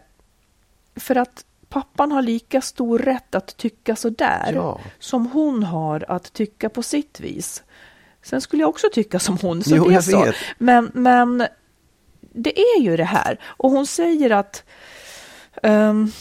för 0.96 1.16
att 1.16 1.46
pappan 1.70 2.12
har 2.12 2.22
lika 2.22 2.62
stor 2.62 3.00
rätt 3.00 3.36
att 3.36 3.58
tycka 3.58 3.96
så 3.96 4.10
där 4.10 4.52
Ja. 4.56 4.80
som 5.00 5.28
hon 5.28 5.64
har 5.64 6.06
att 6.08 6.34
tycka 6.34 6.70
på 6.70 6.84
sitt 6.84 7.20
vis. 7.20 7.64
Sen 8.22 8.42
skulle 8.42 8.64
jag 8.64 8.70
också 8.70 8.88
tycka 8.94 9.20
som 9.20 9.38
hon, 9.38 9.64
så 9.64 9.76
Jo, 9.76 9.84
det 9.84 9.90
är 9.90 9.94
jag 9.94 10.04
så. 10.04 10.24
vet. 10.24 10.36
Men, 10.58 10.92
men 10.94 11.48
det 12.22 12.60
är 12.60 12.82
ju 12.82 12.98
det 12.98 13.04
här. 13.04 13.40
Och 13.44 13.72
hon 13.72 13.88
säger 13.88 14.30
att 14.30 14.64
ehm, 15.64 16.12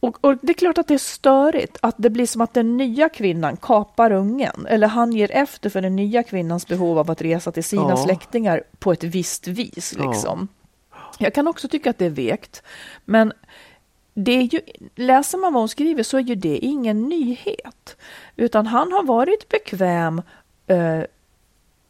och, 0.00 0.24
och 0.24 0.36
det 0.42 0.52
är 0.52 0.54
klart 0.54 0.78
att 0.78 0.86
det 0.88 0.94
är 0.94 0.98
störigt 0.98 1.78
att 1.82 1.94
det 1.98 2.10
blir 2.10 2.26
som 2.26 2.40
att 2.40 2.54
den 2.54 2.76
nya 2.76 3.08
kvinnan 3.08 3.56
kapar 3.56 4.12
ungen 4.12 4.66
eller 4.68 4.86
han 4.86 5.12
ger 5.12 5.30
efter 5.32 5.70
för 5.70 5.80
den 5.82 5.96
nya 5.96 6.22
kvinnans 6.22 6.66
behov 6.66 6.98
av 6.98 7.10
att 7.10 7.22
resa 7.22 7.52
till 7.52 7.64
sina 7.64 7.90
Ja. 7.90 7.96
släktingar 7.96 8.62
på 8.78 8.92
ett 8.92 9.04
visst 9.04 9.46
vis. 9.46 9.94
Ja. 9.98 10.10
Liksom. 10.10 10.48
Jag 11.18 11.34
kan 11.34 11.48
också 11.48 11.68
tycka 11.68 11.90
att 11.90 11.98
det 11.98 12.06
är 12.06 12.10
vekt, 12.10 12.62
men 13.04 13.32
det 14.14 14.32
är 14.32 14.42
ju, 14.42 14.60
läser 14.94 15.38
man 15.38 15.52
vad 15.52 15.60
hon 15.60 15.68
skriver 15.68 16.02
så 16.02 16.16
är 16.16 16.22
ju 16.22 16.34
det 16.34 16.56
ingen 16.56 17.08
nyhet. 17.08 17.96
Utan 18.36 18.66
han 18.66 18.92
har 18.92 19.02
varit 19.02 19.48
bekväm 19.48 20.22
eh, 20.66 21.00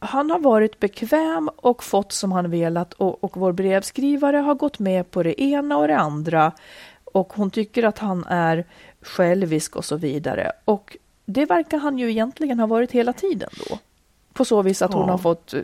han 0.03 0.31
har 0.31 0.39
varit 0.39 0.81
bekväm 0.81 1.51
och 1.57 1.85
fått 1.85 2.13
som 2.13 2.33
han 2.33 2.51
velat 2.51 2.93
och, 2.93 3.25
och 3.25 3.37
vår 3.37 3.53
brevskrivare 3.53 4.37
har 4.37 4.55
gått 4.55 4.79
med 4.79 5.11
på 5.11 5.23
det 5.23 5.43
ena 5.43 5.77
och 5.77 5.89
det 5.89 5.97
andra 5.99 6.53
och 7.13 7.33
hon 7.33 7.51
tycker 7.51 7.83
att 7.83 7.99
han 7.99 8.25
är 8.29 8.65
självisk 9.03 9.77
och 9.77 9.85
så 9.85 9.97
vidare. 9.97 10.53
Och 10.65 10.97
det 11.27 11.45
verkar 11.47 11.79
han 11.79 11.99
ju 11.99 12.11
egentligen 12.11 12.59
ha 12.61 12.67
varit 12.67 12.93
hela 12.93 13.13
tiden 13.13 13.51
då. 13.69 13.79
På 14.33 14.45
så 14.45 14.63
vis 14.63 14.83
att 14.83 14.93
hon 14.93 15.07
Ja. 15.07 15.11
har 15.13 15.19
fått 15.19 15.55
eh, 15.55 15.61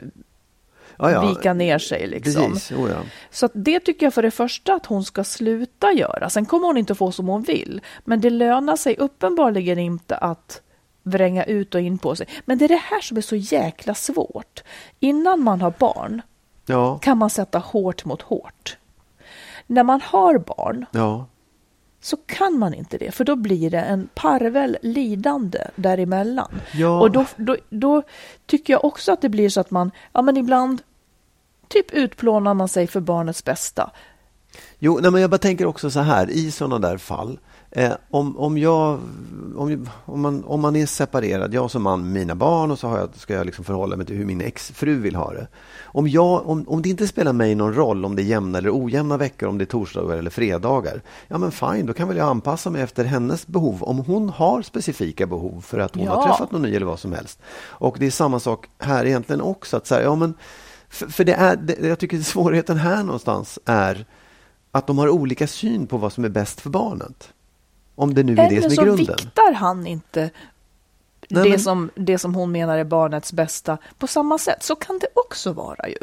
Ja, 0.99 1.11
ja. 1.11 1.29
vika 1.29 1.55
ner 1.55 1.79
sig 1.79 2.07
liksom. 2.07 2.53
Precis, 2.53 2.73
oh, 2.79 2.91
ja. 2.91 2.97
Så 3.31 3.49
det 3.53 3.81
tycker 3.81 4.07
jag 4.07 4.15
för 4.15 4.23
det 4.23 4.31
första 4.31 4.75
att 4.75 4.87
hon 4.87 5.05
ska 5.05 5.25
sluta 5.25 5.93
göra. 5.93 6.31
Sen 6.31 6.47
kommer 6.47 6.67
hon 6.67 6.77
inte 6.77 6.95
få 6.95 7.13
som 7.13 7.27
hon 7.29 7.43
vill. 7.43 7.81
Men 8.05 8.21
det 8.21 8.31
lönar 8.31 8.77
sig 8.77 8.97
uppenbarligen 8.99 9.79
inte 9.79 10.17
att 10.17 10.63
vränga 11.03 11.45
ut 11.45 11.75
och 11.75 11.81
in 11.81 11.99
på 11.99 12.17
sig. 12.17 12.27
Men 12.45 12.59
det 12.59 12.65
är 12.65 12.69
det 12.69 12.77
här 12.77 13.01
som 13.01 13.17
är 13.17 13.21
så 13.21 13.37
jäkla 13.37 13.95
svårt. 13.95 14.63
Innan 15.01 15.43
man 15.43 15.61
har 15.61 15.75
barn 15.79 16.23
kan 17.03 17.19
man 17.19 17.31
sätta 17.31 17.59
hårt 17.59 18.05
mot 18.05 18.23
hårt. 18.23 18.77
När 19.67 19.83
man 19.83 20.01
har 20.01 20.39
barn. 20.39 20.87
Så 22.01 22.17
kan 22.17 22.59
man 22.59 22.75
inte 22.75 22.99
det, 22.99 23.11
för 23.11 23.25
då 23.25 23.37
blir 23.37 23.71
det 23.71 23.81
en 23.81 24.09
parvel 24.15 24.79
lidande 24.83 25.59
däremellan. 25.77 26.61
Ja. 26.73 27.01
Och 27.01 27.11
då, 27.11 27.25
då, 27.37 27.57
då 27.71 28.03
tycker 28.47 28.73
jag 28.73 28.85
också 28.85 29.13
att 29.13 29.21
det 29.21 29.29
blir 29.29 29.49
så 29.49 29.61
att 29.61 29.71
man, 29.71 29.91
ja 30.13 30.23
men 30.23 30.37
ibland 30.37 30.83
typ 31.69 31.91
utplånar 31.91 32.55
man 32.55 32.69
sig 32.69 32.87
för 32.87 33.01
barnets 33.01 33.45
bästa. 33.45 33.91
Jo, 34.79 34.99
nej, 35.03 35.11
men 35.11 35.21
jag 35.21 35.31
bara 35.31 35.39
tänker 35.39 35.67
också 35.67 35.91
så 35.91 36.01
här, 36.01 36.31
i 36.31 36.51
sådana 36.51 36.89
där 36.89 36.99
fall. 36.99 37.39
Eh, 37.77 37.93
om, 38.11 38.39
om, 38.39 38.59
jag, 38.59 39.01
om, 39.57 39.89
om, 40.05 40.21
man, 40.21 40.45
om 40.45 40.61
man 40.61 40.77
är 40.77 40.87
separerad, 40.87 41.55
jag 41.55 41.71
som 41.71 41.83
man 41.83 42.03
med 42.03 42.13
mina 42.13 42.35
barn 42.35 42.71
och 42.71 42.79
så 42.79 42.89
har 42.89 42.99
jag, 42.99 43.09
ska 43.17 43.35
jag 43.35 43.47
liksom 43.47 43.65
förhålla 43.65 43.97
mig 43.97 44.07
till 44.07 44.17
hur 44.17 44.25
min 44.25 44.41
exfru 44.41 45.01
vill 45.01 45.17
ha 45.17 45.33
det. 45.33 45.47
Om, 45.83 46.09
jag, 46.09 46.49
om, 46.49 46.69
om 46.69 46.83
det 46.83 46.89
inte 46.89 47.09
spelar 47.09 47.33
mig 47.33 47.55
någon 47.55 47.75
roll 47.75 48.05
om 48.05 48.17
det 48.17 48.23
är 48.23 48.25
jämna 48.25 48.59
eller 48.59 48.85
ojämna 48.85 49.17
veckor, 49.17 49.49
om 49.49 49.59
det 49.59 49.65
är 49.65 49.67
torsdagar 49.67 50.17
eller 50.17 50.31
fredagar. 50.31 51.03
Ja 51.29 51.39
men 51.39 51.51
fine, 51.53 51.87
då 51.87 51.93
kan 51.93 52.09
väl 52.09 52.17
jag 52.17 52.29
anpassa 52.29 52.71
mig 52.71 52.83
efter 52.83 53.05
hennes 53.05 53.47
behov. 53.47 53.83
Om 53.83 53.99
hon 53.99 54.29
har 54.29 54.63
specifika 54.63 55.27
behov 55.27 55.61
för 55.61 55.79
att 55.79 55.95
hon 55.95 56.05
Ja. 56.05 56.15
har 56.15 56.29
träffat 56.29 56.53
någon 56.53 56.63
ny 56.63 56.77
eller 56.77 56.87
vad 56.87 56.99
som 56.99 57.13
helst. 57.13 57.39
Och 57.59 57.97
det 58.01 58.07
är 58.07 58.11
samma 58.11 58.41
sak 58.41 58.67
här 58.79 59.05
egentligen 59.05 59.41
också. 59.41 59.77
Att 59.77 59.87
så 59.87 59.95
här, 59.95 60.03
ja, 60.03 60.15
men, 60.15 60.35
för, 60.89 61.07
för 61.07 61.25
det 61.25 61.35
är, 61.35 61.57
det, 61.57 61.79
jag 61.81 61.99
tycker 61.99 62.19
svårigheten 62.19 62.77
här 62.77 63.03
någonstans 63.03 63.59
är 63.65 64.07
att 64.73 64.87
de 64.87 64.99
har 64.99 65.09
olika 65.09 65.47
syn 65.47 65.87
på 65.87 65.97
vad 65.97 66.13
som 66.13 66.25
är 66.25 66.29
bäst 66.29 66.61
för 66.61 66.71
barnet. 66.71 67.33
Om 67.97 68.15
det 68.15 68.23
nu 68.23 68.33
är 68.33 68.37
det 68.37 68.43
Eller 68.43 68.61
som 68.61 68.71
så 68.71 68.81
är 68.83 68.87
grunden. 68.87 69.07
viktar 69.07 69.53
han 69.53 69.87
inte 69.87 70.31
Nej, 71.29 71.43
det, 71.45 71.51
men- 71.51 71.61
som, 71.61 71.91
det 71.95 72.19
som 72.19 72.35
hon 72.35 72.53
menar 72.53 72.79
är 72.79 72.85
barnets 72.85 73.33
bästa 73.33 73.79
på 73.99 74.07
samma 74.07 74.39
sätt. 74.39 74.63
Så 74.63 74.75
kan 74.77 74.99
det 74.99 75.09
också 75.15 75.53
vara 75.53 75.89
ju. 75.89 75.99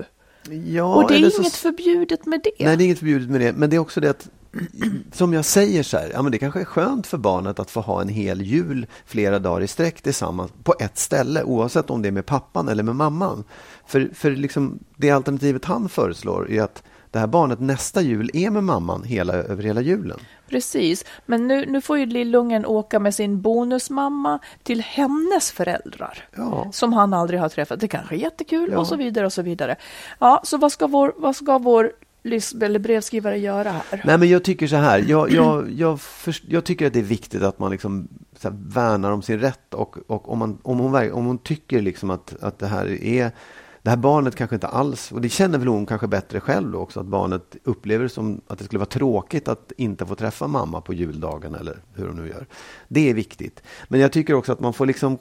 Ja, 0.75 0.95
och 0.95 1.07
det 1.07 1.15
eller 1.15 1.27
är 1.27 1.31
så- 1.31 1.41
inget 1.41 1.53
förbjudet 1.55 2.25
med 2.25 2.41
det. 2.43 2.65
Nej, 2.65 2.77
det 2.77 2.83
är 2.83 2.85
inget 2.85 2.99
förbjudet 2.99 3.29
med 3.29 3.41
det. 3.41 3.53
Men 3.53 3.69
det 3.69 3.75
är 3.75 3.79
också 3.79 4.01
det 4.01 4.09
att, 4.09 4.29
som 5.11 5.33
jag 5.33 5.45
säger 5.45 5.83
så 5.83 5.97
här, 5.97 6.11
ja, 6.13 6.21
men 6.21 6.31
det 6.31 6.37
kanske 6.37 6.59
är 6.61 6.65
skönt 6.65 7.07
för 7.07 7.17
barnet 7.17 7.59
att 7.59 7.71
få 7.71 7.81
ha 7.81 8.01
en 8.01 8.09
hel 8.09 8.41
jul 8.41 8.85
flera 9.05 9.39
dagar 9.39 9.61
i 9.61 9.67
sträck 9.67 10.01
tillsammans 10.01 10.51
på 10.63 10.75
ett 10.79 10.97
ställe, 10.97 11.43
oavsett 11.43 11.89
om 11.89 12.01
det 12.01 12.07
är 12.07 12.11
med 12.11 12.25
pappan 12.25 12.69
eller 12.69 12.83
med 12.83 12.95
mamman. 12.95 13.43
För, 13.85 14.09
för 14.13 14.31
liksom, 14.31 14.79
det 14.97 15.11
alternativet 15.11 15.65
han 15.65 15.89
föreslår 15.89 16.51
är 16.51 16.61
att 16.63 16.83
det 17.13 17.19
här 17.19 17.27
barnet 17.27 17.59
nästa 17.59 18.01
jul 18.01 18.29
är 18.33 18.49
med 18.49 18.63
mamman 18.63 19.03
hela, 19.03 19.33
över 19.33 19.63
hela 19.63 19.81
julen. 19.81 20.19
Precis, 20.49 21.05
men 21.25 21.47
nu, 21.47 21.65
nu 21.65 21.81
får 21.81 21.97
ju 21.97 22.05
lillungen 22.05 22.65
åka 22.65 22.99
med 22.99 23.15
sin 23.15 23.41
bonusmamma 23.41 24.39
till 24.63 24.81
hennes 24.81 25.51
föräldrar. 25.51 26.27
Ja. 26.35 26.69
Som 26.71 26.93
han 26.93 27.13
aldrig 27.13 27.39
har 27.39 27.49
träffat. 27.49 27.79
Det 27.79 27.87
kanske 27.87 28.15
är 28.15 28.19
jättekul 28.19 28.69
Ja. 28.71 28.79
och 28.79 28.87
så 28.87 28.95
vidare 28.95 29.25
och 29.25 29.33
så 29.33 29.41
vidare. 29.41 29.75
Ja, 30.19 30.41
så 30.43 30.57
vad 30.57 30.71
ska 30.71 30.87
vår, 30.87 31.13
vad 31.17 31.35
ska 31.35 31.57
vår 31.57 31.91
eller 32.61 32.79
brevskrivare 32.79 33.37
göra 33.37 33.71
här? 33.71 34.01
Nej, 34.05 34.17
men 34.17 34.29
jag 34.29 34.43
tycker 34.43 34.67
så 34.67 34.75
här. 34.75 35.05
Jag, 35.07 35.31
jag, 35.31 35.71
jag, 35.71 36.01
först, 36.01 36.43
jag 36.47 36.63
tycker 36.63 36.87
att 36.87 36.93
det 36.93 36.99
är 36.99 37.03
viktigt 37.03 37.43
att 37.43 37.59
man 37.59 37.71
liksom 37.71 38.07
så 38.37 38.49
här, 38.49 38.55
värnar 38.59 39.11
om 39.11 39.21
sin 39.21 39.39
rätt. 39.39 39.73
Och, 39.73 39.97
och 40.07 40.31
om, 40.31 40.39
man, 40.39 40.57
om, 40.63 40.79
hon, 40.79 41.11
om 41.11 41.25
hon 41.25 41.37
tycker 41.37 41.81
liksom 41.81 42.09
att, 42.09 42.35
att 42.41 42.59
det 42.59 42.67
här 42.67 43.03
är 43.03 43.31
det 43.83 43.89
här 43.89 43.97
barnet 43.97 44.35
kanske 44.35 44.55
inte 44.55 44.67
alls, 44.67 45.11
och 45.11 45.21
det 45.21 45.29
känner 45.29 45.57
väl 45.57 45.67
hon 45.67 45.85
kanske 45.85 46.07
bättre 46.07 46.39
själv 46.39 46.71
då 46.71 46.79
också, 46.79 46.99
att 46.99 47.05
barnet 47.05 47.55
upplever 47.63 48.03
det 48.03 48.09
som 48.09 48.41
att 48.47 48.59
det 48.59 48.65
skulle 48.65 48.79
vara 48.79 48.89
tråkigt 48.89 49.47
att 49.47 49.71
inte 49.77 50.05
få 50.05 50.15
träffa 50.15 50.47
mamma 50.47 50.81
på 50.81 50.93
juldagen 50.93 51.55
eller 51.55 51.77
hur 51.93 52.07
hon 52.07 52.15
nu 52.15 52.27
gör. 52.27 52.47
Det 52.87 53.09
är 53.09 53.13
viktigt. 53.13 53.63
Men 53.87 53.99
jag 53.99 54.11
tycker 54.11 54.33
också 54.33 54.51
att 54.51 54.59
man 54.59 54.73
får 54.73 54.85
liksom 54.85 55.17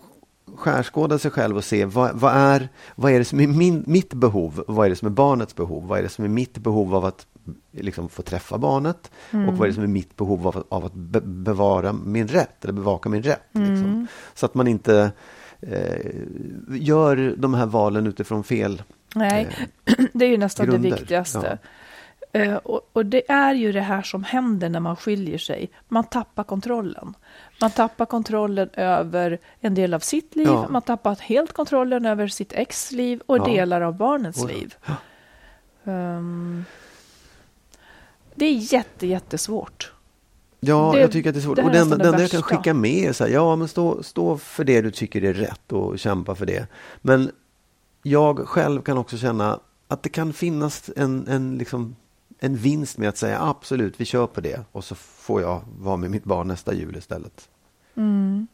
skärskåda 0.56 1.18
sig 1.18 1.30
själv 1.30 1.56
och 1.56 1.64
se 1.64 1.84
vad, 1.84 2.14
vad, 2.14 2.32
är, 2.32 2.68
vad 2.94 3.12
är 3.12 3.18
det 3.18 3.24
som 3.24 3.40
är 3.40 3.46
min, 3.46 3.84
mitt 3.86 4.14
behov? 4.14 4.64
Vad 4.68 4.86
är 4.86 4.90
det 4.90 4.96
som 4.96 5.06
är 5.06 5.12
barnets 5.12 5.56
behov? 5.56 5.86
Vad 5.86 5.98
är 5.98 6.02
det 6.02 6.08
som 6.08 6.24
är 6.24 6.28
mitt 6.28 6.58
behov 6.58 6.94
av 6.94 7.04
att 7.04 7.26
liksom 7.70 8.08
få 8.08 8.22
träffa 8.22 8.58
barnet? 8.58 9.10
Och 9.48 9.54
vad 9.56 9.60
är 9.60 9.68
det 9.68 9.74
som 9.74 9.84
är 9.84 9.88
mitt 9.88 10.16
behov 10.16 10.46
av, 10.46 10.64
av 10.68 10.84
att 10.84 10.94
be, 10.94 11.20
bevara 11.20 11.92
min 11.92 12.28
rätt 12.28 12.64
eller 12.64 12.72
bevaka 12.72 13.08
min 13.08 13.22
rätt? 13.22 13.42
Liksom. 13.52 14.06
Så 14.34 14.46
att 14.46 14.54
man 14.54 14.68
inte 14.68 15.12
gör 16.78 17.34
de 17.36 17.54
här 17.54 17.66
valen 17.66 18.06
utifrån 18.06 18.44
fel 18.44 18.82
Nej, 19.14 19.48
det 20.12 20.24
är 20.24 20.28
ju 20.28 20.36
nästan 20.38 20.66
grunder. 20.66 20.90
det 20.90 20.96
viktigaste. 20.96 21.58
Eh, 22.32 22.54
och, 22.54 22.90
och 22.92 23.06
det 23.06 23.30
är 23.30 23.54
ju 23.54 23.72
det 23.72 23.80
här 23.80 24.02
som 24.02 24.24
händer 24.24 24.68
när 24.68 24.80
man 24.80 24.96
skiljer 24.96 25.38
sig. 25.38 25.70
Man 25.88 26.04
tappar 26.04 26.44
kontrollen. 26.44 27.14
Man 27.60 27.70
tappar 27.70 28.06
kontrollen 28.06 28.68
över 28.72 29.38
en 29.60 29.74
del 29.74 29.94
av 29.94 30.00
sitt 30.00 30.36
liv. 30.36 30.46
Ja. 30.48 30.66
Man 30.70 30.82
tappar 30.82 31.16
helt 31.20 31.52
kontrollen 31.52 32.06
över 32.06 32.28
sitt 32.28 32.52
ex 32.52 32.92
liv 32.92 33.22
och 33.26 33.38
Ja. 33.38 33.44
delar 33.44 33.80
av 33.80 33.96
barnets 33.96 34.42
Och- 34.42 34.48
liv. 34.48 34.74
Ehm, 35.84 36.64
det 38.34 38.44
är 38.46 38.72
jätte, 38.74 39.06
jättesvårt. 39.06 39.92
Ja, 40.64 40.92
Det- 40.94 41.00
jag 41.00 41.12
tycker 41.12 41.30
att 41.30 41.34
det 41.34 41.40
är 41.40 41.42
svårt. 41.42 41.56
det 41.56 41.62
och 41.62 41.70
det 41.70 41.78
enda 41.78 42.20
jag 42.20 42.30
kan 42.30 42.42
skicka 42.42 42.74
med 42.74 43.08
är 43.08 43.12
så 43.12 43.24
här, 43.24 43.30
ja 43.30 43.56
men 43.56 43.68
stå, 43.68 44.02
stå 44.02 44.38
för 44.38 44.64
det 44.64 44.80
du 44.80 44.90
tycker 44.90 45.24
är 45.24 45.34
rätt 45.34 45.72
och 45.72 45.98
kämpa 45.98 46.34
för 46.34 46.46
det. 46.46 46.66
Men 47.00 47.30
jag 48.02 48.38
själv 48.48 48.82
kan 48.82 48.98
också 48.98 49.18
känna 49.18 49.60
att 49.88 50.02
det 50.02 50.08
kan 50.08 50.32
finnas 50.32 50.90
en, 50.96 51.26
en, 51.28 51.58
liksom, 51.58 51.96
en 52.38 52.56
vinst 52.56 52.98
med 52.98 53.08
att 53.08 53.16
säga 53.16 53.40
absolut, 53.42 54.00
vi 54.00 54.04
kör 54.04 54.26
på 54.26 54.40
det 54.40 54.60
och 54.72 54.84
så 54.84 54.94
får 54.94 55.40
jag 55.42 55.60
vara 55.78 55.96
med 55.96 56.10
mitt 56.10 56.24
barn 56.24 56.48
nästa 56.48 56.74
jul 56.74 56.96
istället. 56.96 57.48
Mm. 57.94 58.46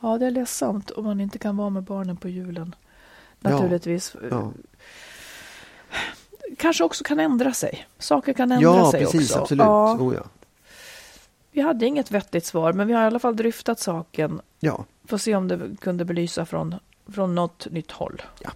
Ja, 0.00 0.18
det 0.18 0.26
är 0.26 0.30
ledsamt 0.30 0.90
om 0.90 1.04
man 1.04 1.20
inte 1.20 1.38
kan 1.38 1.56
vara 1.56 1.70
med 1.70 1.82
barnen 1.82 2.16
på 2.16 2.28
julen. 2.28 2.74
Ja. 3.40 3.50
Naturligtvis. 3.50 4.16
Ja, 4.30 4.52
Kanske 6.58 6.84
också 6.84 7.04
kan 7.04 7.20
ändra 7.20 7.52
sig. 7.52 7.86
Saker 7.98 8.32
kan 8.32 8.52
ändra 8.52 8.62
ja 8.68 8.90
sig 8.90 9.00
precis, 9.00 9.30
också. 9.30 9.40
absolut. 9.42 9.64
Ja, 9.64 9.94
Oh, 9.94 10.14
ja. 10.14 10.22
vi 11.50 11.60
hade 11.60 11.86
inget 11.86 12.10
vettigt 12.10 12.44
svar, 12.46 12.72
men 12.72 12.86
vi 12.86 12.92
har 12.92 13.02
i 13.02 13.06
alla 13.06 13.18
fall 13.18 13.36
dryftat 13.36 13.80
saken. 13.80 14.40
Ja. 14.60 14.84
Får 15.06 15.18
se 15.18 15.34
om 15.34 15.48
det 15.48 15.76
kunde 15.80 16.04
belysa 16.04 16.46
från, 16.46 16.74
från 17.06 17.34
något 17.34 17.66
nytt 17.70 17.90
håll. 17.90 18.22
Ja. 18.40 18.50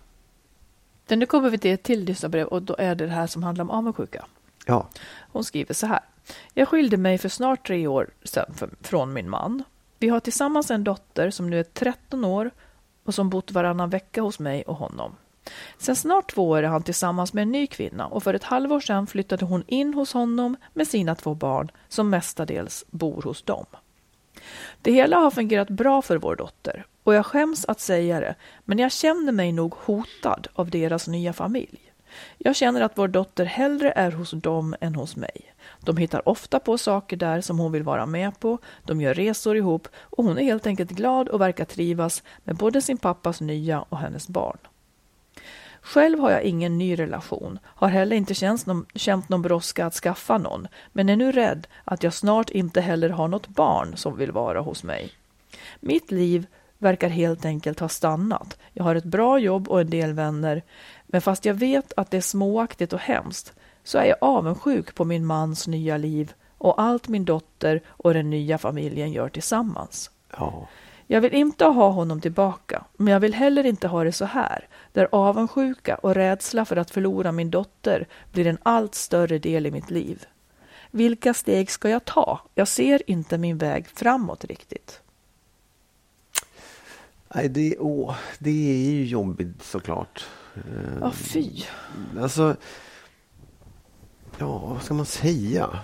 Men 1.09 1.19
nu 1.19 1.27
kommer 1.27 1.51
vi 1.51 1.59
till 1.59 1.71
ett 1.75 1.83
till 1.83 2.05
lyssnarbrev 2.05 2.47
och 2.47 2.63
då 2.63 2.77
är 2.79 2.95
det 2.95 3.07
det 3.07 3.13
här 3.13 3.27
som 3.27 3.43
handlar 3.43 3.63
om 3.65 3.71
avundsjuka. 3.71 4.25
ja, 4.67 4.89
Hon 5.33 5.45
skriver 5.45 5.75
så 5.75 5.87
här. 5.87 6.01
Jag 6.55 6.69
skilde 6.69 6.97
mig 6.97 7.19
för 7.19 7.29
snart 7.29 7.67
tre 7.67 7.87
år 7.87 8.11
sedan 8.23 8.55
från 8.81 9.13
min 9.13 9.31
man. 9.31 9.63
Vi 9.99 10.09
har 10.09 10.21
tillsammans 10.21 10.71
en 10.71 10.85
dotter 10.85 11.31
som 11.31 11.51
nu 11.51 11.61
är 11.61 11.65
13 11.65 12.25
år 12.25 12.51
och 13.05 13.15
som 13.15 13.31
bott 13.31 13.51
varannan 13.51 13.91
vecka 13.91 14.23
hos 14.23 14.39
mig 14.39 14.63
och 14.63 14.77
honom. 14.77 15.17
Sen 15.79 15.97
snart 15.97 16.35
två 16.35 16.49
år 16.49 16.63
är 16.63 16.69
han 16.69 16.83
tillsammans 16.83 17.33
med 17.33 17.43
en 17.43 17.53
ny 17.53 17.67
kvinna 17.67 18.07
och 18.07 18.23
för 18.23 18.35
ett 18.35 18.45
halvår 18.45 18.81
sedan 18.81 19.07
flyttade 19.07 19.45
hon 19.45 19.65
in 19.67 19.95
hos 19.95 20.13
honom 20.13 20.57
med 20.75 20.89
sina 20.89 21.15
två 21.15 21.35
barn 21.35 21.71
som 21.89 22.11
mestadels 22.11 22.85
bor 22.91 23.23
hos 23.23 23.43
dem. 23.43 23.67
Det 24.83 24.93
hela 24.93 25.17
har 25.17 25.31
fungerat 25.31 25.71
bra 25.71 26.03
för 26.03 26.17
vår 26.17 26.37
dotter 26.37 26.87
och 27.03 27.15
jag 27.15 27.27
skäms 27.27 27.65
att 27.65 27.81
säga 27.81 28.21
det, 28.21 28.35
men 28.65 28.79
jag 28.79 28.93
känner 28.93 29.33
mig 29.33 29.53
nog 29.53 29.75
hotad 29.75 30.49
av 30.55 30.71
deras 30.71 31.09
nya 31.09 31.33
familj. 31.33 31.93
Jag 32.39 32.57
känner 32.57 32.81
att 32.81 32.99
vår 32.99 33.09
dotter 33.09 33.45
hellre 33.45 33.93
är 33.93 34.11
hos 34.11 34.31
dem 34.31 34.75
än 34.81 34.95
hos 34.95 35.17
mig. 35.17 35.55
De 35.81 35.97
hittar 35.97 36.29
ofta 36.29 36.61
på 36.61 36.79
saker 36.79 37.17
där 37.17 37.41
som 37.41 37.59
hon 37.59 37.73
vill 37.73 37.83
vara 37.83 38.07
med 38.07 38.41
på, 38.41 38.59
de 38.85 39.01
gör 39.01 39.15
resor 39.15 39.57
ihop 39.57 39.89
och 39.97 40.25
hon 40.25 40.39
är 40.39 40.43
helt 40.43 40.67
enkelt 40.67 40.91
glad 40.91 41.29
och 41.29 41.41
verkar 41.41 41.65
trivas 41.65 42.23
med 42.45 42.57
både 42.57 42.83
sin 42.83 42.99
pappas 42.99 43.41
nya 43.41 43.83
och 43.83 43.99
hennes 43.99 44.29
barn. 44.29 44.59
Själv 45.81 46.19
har 46.19 46.31
jag 46.31 46.43
ingen 46.43 46.79
ny 46.79 46.99
relation, 46.99 47.59
har 47.65 47.89
heller 47.89 48.17
inte 48.17 48.35
känt 48.35 48.67
någon, 48.67 48.87
känt 48.95 49.29
någon 49.29 49.43
brådska 49.43 49.87
att 49.87 49.95
skaffa 49.95 50.39
någon, 50.39 50.69
men 50.93 51.09
är 51.09 51.17
nu 51.17 51.33
rädd 51.33 51.67
att 51.85 52.03
jag 52.03 52.15
snart 52.15 52.51
inte 52.51 52.81
heller 52.81 53.09
har 53.09 53.29
något 53.29 53.49
barn 53.49 53.97
som 53.97 54.17
vill 54.17 54.33
vara 54.33 54.61
hos 54.61 54.85
mig. 54.85 55.11
Mitt 55.81 56.11
liv 56.11 56.47
verkar 56.79 57.09
helt 57.09 57.45
enkelt 57.45 57.81
ha 57.81 57.89
stannat. 57.89 58.59
Jag 58.73 58.85
har 58.85 58.95
ett 58.95 59.05
bra 59.05 59.39
jobb 59.39 59.69
och 59.69 59.81
en 59.81 59.91
del 59.91 60.13
vänner, 60.13 60.63
men 61.07 61.21
fast 61.21 61.45
jag 61.45 61.55
vet 61.55 61.93
att 61.97 62.11
det 62.11 62.17
är 62.17 62.21
småaktigt 62.21 62.93
och 62.93 63.01
hemskt 63.01 63.53
så 63.85 63.99
är 63.99 64.05
jag 64.05 64.17
avundsjuk 64.21 64.95
på 64.95 65.05
min 65.05 65.27
mans 65.27 65.69
nya 65.69 65.97
liv 65.97 66.33
och 66.59 66.83
allt 66.83 67.09
min 67.09 67.25
dotter 67.25 67.81
och 67.87 68.15
den 68.15 68.31
nya 68.31 68.59
familjen 68.59 69.13
gör 69.13 69.29
tillsammans. 69.29 70.11
Ja. 70.37 70.69
Jag 71.13 71.21
vill 71.21 71.35
inte 71.35 71.65
ha 71.65 71.91
honom 71.91 72.21
tillbaka, 72.21 72.85
men 72.97 73.13
jag 73.13 73.21
vill 73.21 73.35
heller 73.35 73.67
inte 73.67 73.89
ha 73.89 74.05
det 74.05 74.13
så 74.13 74.25
här, 74.25 74.69
där 74.93 75.09
avundsjuka 75.13 75.95
och 75.95 76.15
rädsla 76.15 76.65
för 76.65 76.77
att 76.77 76.91
förlora 76.91 77.33
min 77.33 77.51
dotter 77.51 78.09
blir 78.33 78.47
en 78.47 78.59
allt 78.63 78.95
större 78.95 79.39
del 79.39 79.67
i 79.67 79.71
mitt 79.71 79.91
liv. 79.91 80.27
Vilka 80.91 81.35
steg 81.35 81.71
ska 81.71 81.89
jag 81.89 82.05
ta? 82.05 82.41
Jag 82.55 82.69
ser 82.69 83.11
inte 83.11 83.39
min 83.39 83.59
väg 83.59 83.89
framåt 83.89 84.45
riktigt. 84.45 85.01
Nej, 87.35 87.49
det, 87.49 87.77
åh, 87.79 88.17
det 88.39 88.71
är 88.71 88.91
ju 88.91 89.05
jobbigt 89.05 89.63
såklart. 89.63 90.27
Ja, 91.01 91.11
fy. 91.11 91.63
Alltså, 92.21 92.57
ja, 94.39 94.59
vad 94.59 94.83
ska 94.83 94.95
man 94.95 95.07
säga? 95.07 95.81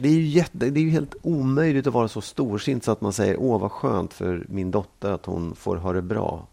Det 0.00 0.08
är, 0.08 0.12
ju 0.12 0.26
jätte, 0.26 0.70
det 0.70 0.80
är 0.80 0.84
ju 0.84 0.90
helt 0.90 1.14
omöjligt 1.22 1.86
att 1.86 1.92
vara 1.92 2.08
så 2.08 2.20
storsint 2.20 2.84
så 2.84 2.92
att 2.92 3.00
man 3.00 3.12
säger 3.12 3.36
åh 3.40 3.60
vad 3.60 3.72
skönt 3.72 4.14
för 4.14 4.44
min 4.48 4.70
dotter 4.70 5.10
att 5.10 5.26
hon 5.26 5.54
får 5.54 5.76
ha 5.76 5.92
det 5.92 6.02
bra 6.02 6.46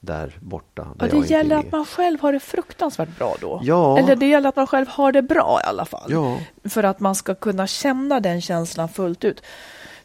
där 0.00 0.38
borta. 0.40 0.88
Där 0.96 1.10
Ja, 1.12 1.20
det 1.20 1.30
gäller 1.30 1.56
att 1.56 1.72
man 1.72 1.84
själv 1.84 2.20
har 2.20 2.32
det 2.32 2.40
fruktansvärt 2.40 3.18
bra 3.18 3.36
då. 3.40 3.60
Ja. 3.62 3.98
Eller 3.98 4.16
det 4.16 4.26
gäller 4.26 4.48
att 4.48 4.56
man 4.56 4.66
själv 4.66 4.88
har 4.88 5.12
det 5.12 5.22
bra 5.22 5.60
i 5.64 5.68
alla 5.68 5.84
fall. 5.84 6.12
Ja. 6.12 6.38
För 6.64 6.82
att 6.84 7.00
man 7.00 7.14
ska 7.14 7.34
kunna 7.34 7.66
känna 7.66 8.20
den 8.20 8.40
känslan 8.40 8.88
fullt 8.88 9.24
ut. 9.24 9.42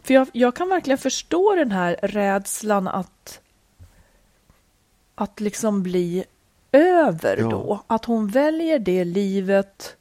För 0.03 0.13
jag, 0.13 0.27
jag 0.31 0.55
kan 0.55 0.69
verkligen 0.69 0.97
förstå 0.97 1.55
den 1.55 1.71
här 1.71 1.97
rädslan 2.01 2.87
att, 2.87 3.39
att 5.15 5.39
liksom 5.39 5.83
bli 5.83 6.23
över 6.71 7.37
Ja. 7.37 7.49
då. 7.49 7.83
Att 7.87 8.05
hon 8.05 8.27
väljer 8.27 8.79
det 8.79 9.03
livet 9.03 9.96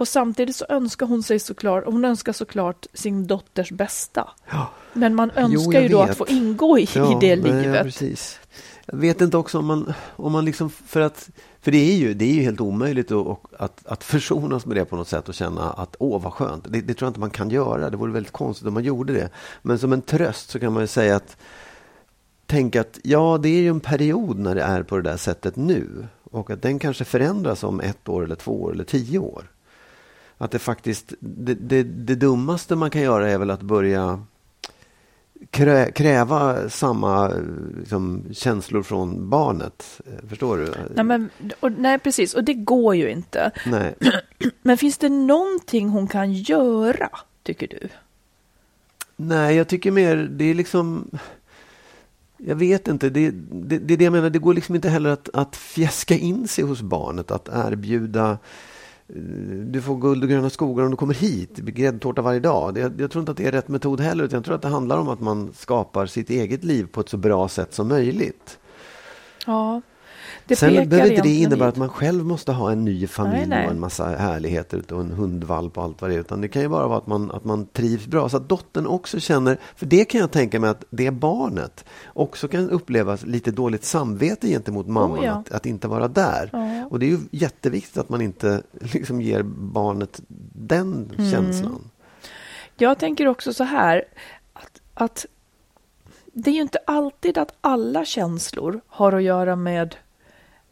och 0.00 0.08
samtidigt 0.08 0.56
så 0.56 0.64
önskar 0.68 1.06
hon 1.06 1.22
sig 1.22 1.38
såklart, 1.38 1.84
hon 1.86 2.04
önskar 2.04 2.32
såklart 2.32 2.86
sin 2.94 3.26
dotters 3.26 3.70
bästa. 3.70 4.28
Ja. 4.50 4.70
Men 4.92 5.14
man 5.14 5.30
Jo, 5.36 5.42
önskar 5.42 5.72
jag 5.72 5.82
ju 5.82 5.88
då 5.88 6.00
vet. 6.00 6.10
att 6.10 6.16
få 6.16 6.26
ingå 6.26 6.78
i, 6.78 6.82
i 6.82 6.86
det 7.20 7.36
nej, 7.36 7.36
livet. 7.36 7.76
Ja, 7.76 7.82
precis. 7.82 8.40
Jag 8.86 8.96
vet 8.96 9.20
inte 9.20 9.36
också 9.36 9.58
om 9.58 9.66
man, 9.66 9.92
om 10.16 10.32
man 10.32 10.44
liksom, 10.44 10.70
för 10.70 11.00
att, 11.00 11.30
för 11.60 11.70
det 11.70 11.92
är 11.92 11.96
ju, 11.96 12.14
det 12.14 12.24
är 12.24 12.34
ju 12.34 12.42
helt 12.42 12.60
omöjligt 12.60 13.12
att, 13.12 13.38
att, 13.58 13.86
att 13.86 14.04
försonas 14.04 14.66
med 14.66 14.76
det 14.76 14.84
på 14.84 14.96
något 14.96 15.08
sätt 15.08 15.28
och 15.28 15.34
känna 15.34 15.70
att 15.70 15.96
åh 15.98 16.22
vad 16.22 16.32
skönt. 16.32 16.64
Det, 16.68 16.80
det 16.80 16.94
tror 16.94 17.06
jag 17.06 17.10
inte 17.10 17.20
man 17.20 17.30
kan 17.30 17.50
göra. 17.50 17.90
Det 17.90 17.96
vore 17.96 18.12
väldigt 18.12 18.32
konstigt 18.32 18.68
om 18.68 18.74
man 18.74 18.84
gjorde 18.84 19.12
det. 19.12 19.30
Men 19.62 19.78
som 19.78 19.92
en 19.92 20.02
tröst 20.02 20.50
så 20.50 20.58
kan 20.60 20.72
man 20.72 20.82
ju 20.82 20.86
säga 20.86 21.16
att 21.16 21.36
tänka 22.46 22.80
att 22.80 22.98
ja, 23.02 23.38
det 23.42 23.48
är 23.48 23.60
ju 23.60 23.68
en 23.68 23.80
period 23.80 24.38
när 24.38 24.54
det 24.54 24.62
är 24.62 24.82
på 24.82 24.96
det 24.96 25.02
där 25.02 25.16
sättet 25.16 25.56
nu. 25.56 26.06
Och 26.30 26.50
att 26.50 26.62
den 26.62 26.78
kanske 26.78 27.04
förändras 27.04 27.64
om 27.64 27.80
ett 27.80 28.08
år 28.08 28.24
eller 28.24 28.36
två 28.36 28.62
år 28.62 28.72
eller 28.72 28.84
tio 28.84 29.18
år. 29.18 29.50
Att 30.42 30.50
det 30.50 30.58
faktiskt, 30.58 31.14
det, 31.20 31.54
det, 31.54 31.82
det 31.82 32.14
dummaste 32.14 32.76
man 32.76 32.90
kan 32.90 33.02
göra 33.02 33.30
är 33.30 33.38
väl 33.38 33.50
att 33.50 33.62
börja 33.62 34.24
krä, 35.50 35.90
kräva 35.90 36.68
samma 36.68 37.32
liksom, 37.78 38.24
känslor 38.32 38.82
från 38.82 39.30
barnet. 39.30 40.00
Eh, 40.06 40.28
Förstår 40.28 40.56
du? 40.56 40.74
Nej, 40.94 41.04
men, 41.04 41.30
och, 41.60 41.72
nej, 41.72 41.98
precis. 41.98 42.34
Och 42.34 42.44
det 42.44 42.54
går 42.54 42.94
ju 42.94 43.10
inte. 43.10 43.50
Nej. 43.66 43.94
Men 44.62 44.78
finns 44.78 44.98
det 44.98 45.08
någonting 45.08 45.88
hon 45.88 46.08
kan 46.08 46.32
göra, 46.32 47.08
tycker 47.42 47.66
du? 47.66 47.88
Nej, 49.16 49.56
jag 49.56 49.68
tycker 49.68 49.90
mer, 49.90 50.16
det 50.16 50.44
är 50.44 50.54
liksom... 50.54 51.10
Jag 52.36 52.56
vet 52.56 52.88
inte, 52.88 53.10
det, 53.10 53.30
det, 53.50 53.78
det 53.78 53.94
är 53.94 53.98
det 53.98 54.04
jag 54.04 54.12
menar. 54.12 54.30
Det 54.30 54.38
går 54.38 54.54
liksom 54.54 54.74
inte 54.74 54.88
heller 54.88 55.10
att, 55.10 55.28
att 55.32 55.56
fjäska 55.56 56.14
in 56.14 56.48
sig 56.48 56.64
hos 56.64 56.82
barnet, 56.82 57.30
att 57.30 57.48
erbjuda 57.52 58.38
du 59.66 59.82
får 59.82 59.96
guld 59.96 60.22
och 60.22 60.30
gröna 60.30 60.50
skogar 60.50 60.84
om 60.84 60.90
du 60.90 60.96
kommer 60.96 61.14
hit. 61.14 61.56
Gräddtårta 61.56 62.22
varje 62.22 62.40
dag. 62.40 62.78
Jag, 62.78 63.00
jag 63.00 63.10
tror 63.10 63.22
inte 63.22 63.32
att 63.32 63.38
det 63.38 63.46
är 63.46 63.52
rätt 63.52 63.68
metod 63.68 64.00
heller. 64.00 64.24
Utan 64.24 64.36
jag 64.36 64.44
tror 64.44 64.54
att 64.54 64.62
det 64.62 64.68
handlar 64.68 64.98
om 64.98 65.08
att 65.08 65.20
man 65.20 65.52
skapar 65.52 66.06
sitt 66.06 66.30
eget 66.30 66.64
liv 66.64 66.86
på 66.92 67.00
ett 67.00 67.08
så 67.08 67.16
bra 67.16 67.48
sätt 67.48 67.74
som 67.74 67.88
möjligt. 67.88 68.58
Ja, 69.46 69.80
det 70.50 70.56
Sen 70.56 70.88
behöver 70.88 71.10
inte 71.10 71.22
det 71.22 71.34
innebära 71.34 71.68
att 71.68 71.76
man 71.76 71.88
själv 71.88 72.24
måste 72.24 72.52
ha 72.52 72.72
en 72.72 72.84
ny 72.84 73.06
familj 73.06 73.38
Nej, 73.38 73.46
nej. 73.48 73.66
och 73.66 73.72
en 73.72 73.80
massa 73.80 74.06
härligheter 74.06 74.92
och 74.92 75.00
en 75.00 75.10
hundvalp 75.10 75.78
och 75.78 75.84
allt 75.84 76.00
vad 76.00 76.10
det 76.10 76.14
är. 76.14 76.20
Utan 76.20 76.40
det 76.40 76.48
kan 76.48 76.62
ju 76.62 76.68
bara 76.68 76.86
vara 76.86 76.98
att 76.98 77.06
man, 77.06 77.30
att 77.30 77.44
man 77.44 77.66
trivs 77.66 78.06
bra. 78.06 78.28
Så 78.28 78.36
att 78.36 78.48
dottern 78.48 78.86
också 78.86 79.20
känner, 79.20 79.58
för 79.76 79.86
det 79.86 80.04
kan 80.04 80.20
jag 80.20 80.30
tänka 80.30 80.60
mig 80.60 80.70
att 80.70 80.84
det 80.90 81.10
barnet 81.10 81.84
också 82.06 82.48
kan 82.48 82.70
uppleva 82.70 83.18
lite 83.24 83.50
dåligt 83.50 83.84
samvete 83.84 84.48
gentemot 84.48 84.86
mamman 84.86 85.18
Oh, 85.18 85.24
ja. 85.24 85.32
att, 85.32 85.52
att 85.52 85.66
inte 85.66 85.88
vara 85.88 86.08
där. 86.08 86.50
Ja. 86.52 86.86
Och 86.90 86.98
det 86.98 87.06
är 87.06 87.10
ju 87.10 87.18
jätteviktigt 87.30 87.96
att 87.98 88.08
man 88.08 88.20
inte 88.20 88.62
liksom 88.80 89.20
ger 89.20 89.42
barnet 89.42 90.20
den 90.52 91.10
Mm. 91.18 91.30
känslan. 91.30 91.80
Jag 92.76 92.98
tänker 92.98 93.26
också 93.28 93.52
så 93.52 93.64
här, 93.64 94.04
att, 94.52 94.80
att 94.94 95.26
det 96.32 96.50
är 96.50 96.54
ju 96.54 96.60
inte 96.60 96.78
alltid 96.86 97.38
att 97.38 97.54
alla 97.60 98.04
känslor 98.04 98.80
har 98.86 99.12
att 99.12 99.22
göra 99.22 99.56
med 99.56 99.96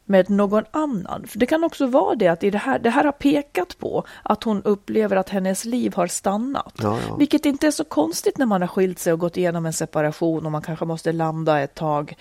med 0.08 0.30
någon 0.30 0.64
annan. 0.70 1.26
För 1.26 1.38
det 1.38 1.46
kan 1.46 1.64
också 1.64 1.86
vara 1.86 2.14
det 2.14 2.28
att 2.28 2.44
i 2.44 2.50
det, 2.50 2.58
här, 2.58 2.78
det 2.78 2.90
här 2.90 3.04
har 3.04 3.12
pekat 3.12 3.78
på 3.78 4.04
att 4.22 4.44
hon 4.44 4.62
upplever 4.62 5.16
att 5.16 5.28
hennes 5.28 5.64
liv 5.64 5.94
har 5.94 6.06
stannat. 6.06 6.74
Ja, 6.82 6.98
ja. 7.08 7.16
Vilket 7.16 7.46
inte 7.46 7.66
är 7.66 7.70
så 7.70 7.84
konstigt 7.84 8.38
när 8.38 8.46
man 8.46 8.60
har 8.60 8.68
skilt 8.68 8.98
sig 8.98 9.12
och 9.12 9.18
gått 9.18 9.36
igenom 9.36 9.66
en 9.66 9.72
separation 9.72 10.46
och 10.46 10.52
man 10.52 10.62
kanske 10.62 10.84
måste 10.84 11.12
landa 11.12 11.60
ett 11.60 11.74
tag. 11.74 12.16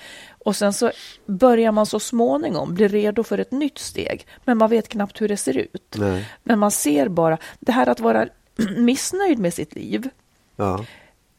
Och 0.46 0.56
sen 0.56 0.74
så 0.74 0.92
börjar 1.26 1.72
man 1.72 1.86
så 1.86 2.00
småningom 2.00 2.74
bli 2.74 2.88
redo 2.88 3.24
för 3.24 3.38
ett 3.38 3.52
nytt 3.52 3.78
steg. 3.78 4.28
Men 4.46 4.58
man 4.58 4.70
vet 4.70 4.90
knappt 4.90 5.22
hur 5.22 5.28
det 5.28 5.38
ser 5.38 5.58
ut. 5.58 5.96
Nej. 5.98 6.30
Men 6.44 6.60
man 6.60 6.72
ser 6.72 7.08
bara, 7.08 7.38
det 7.60 7.72
här 7.72 7.90
att 7.90 8.00
vara 8.00 8.28
missnöjd 8.78 9.40
med 9.40 9.54
sitt 9.54 9.76
liv 9.76 10.10
Ja 10.58 10.86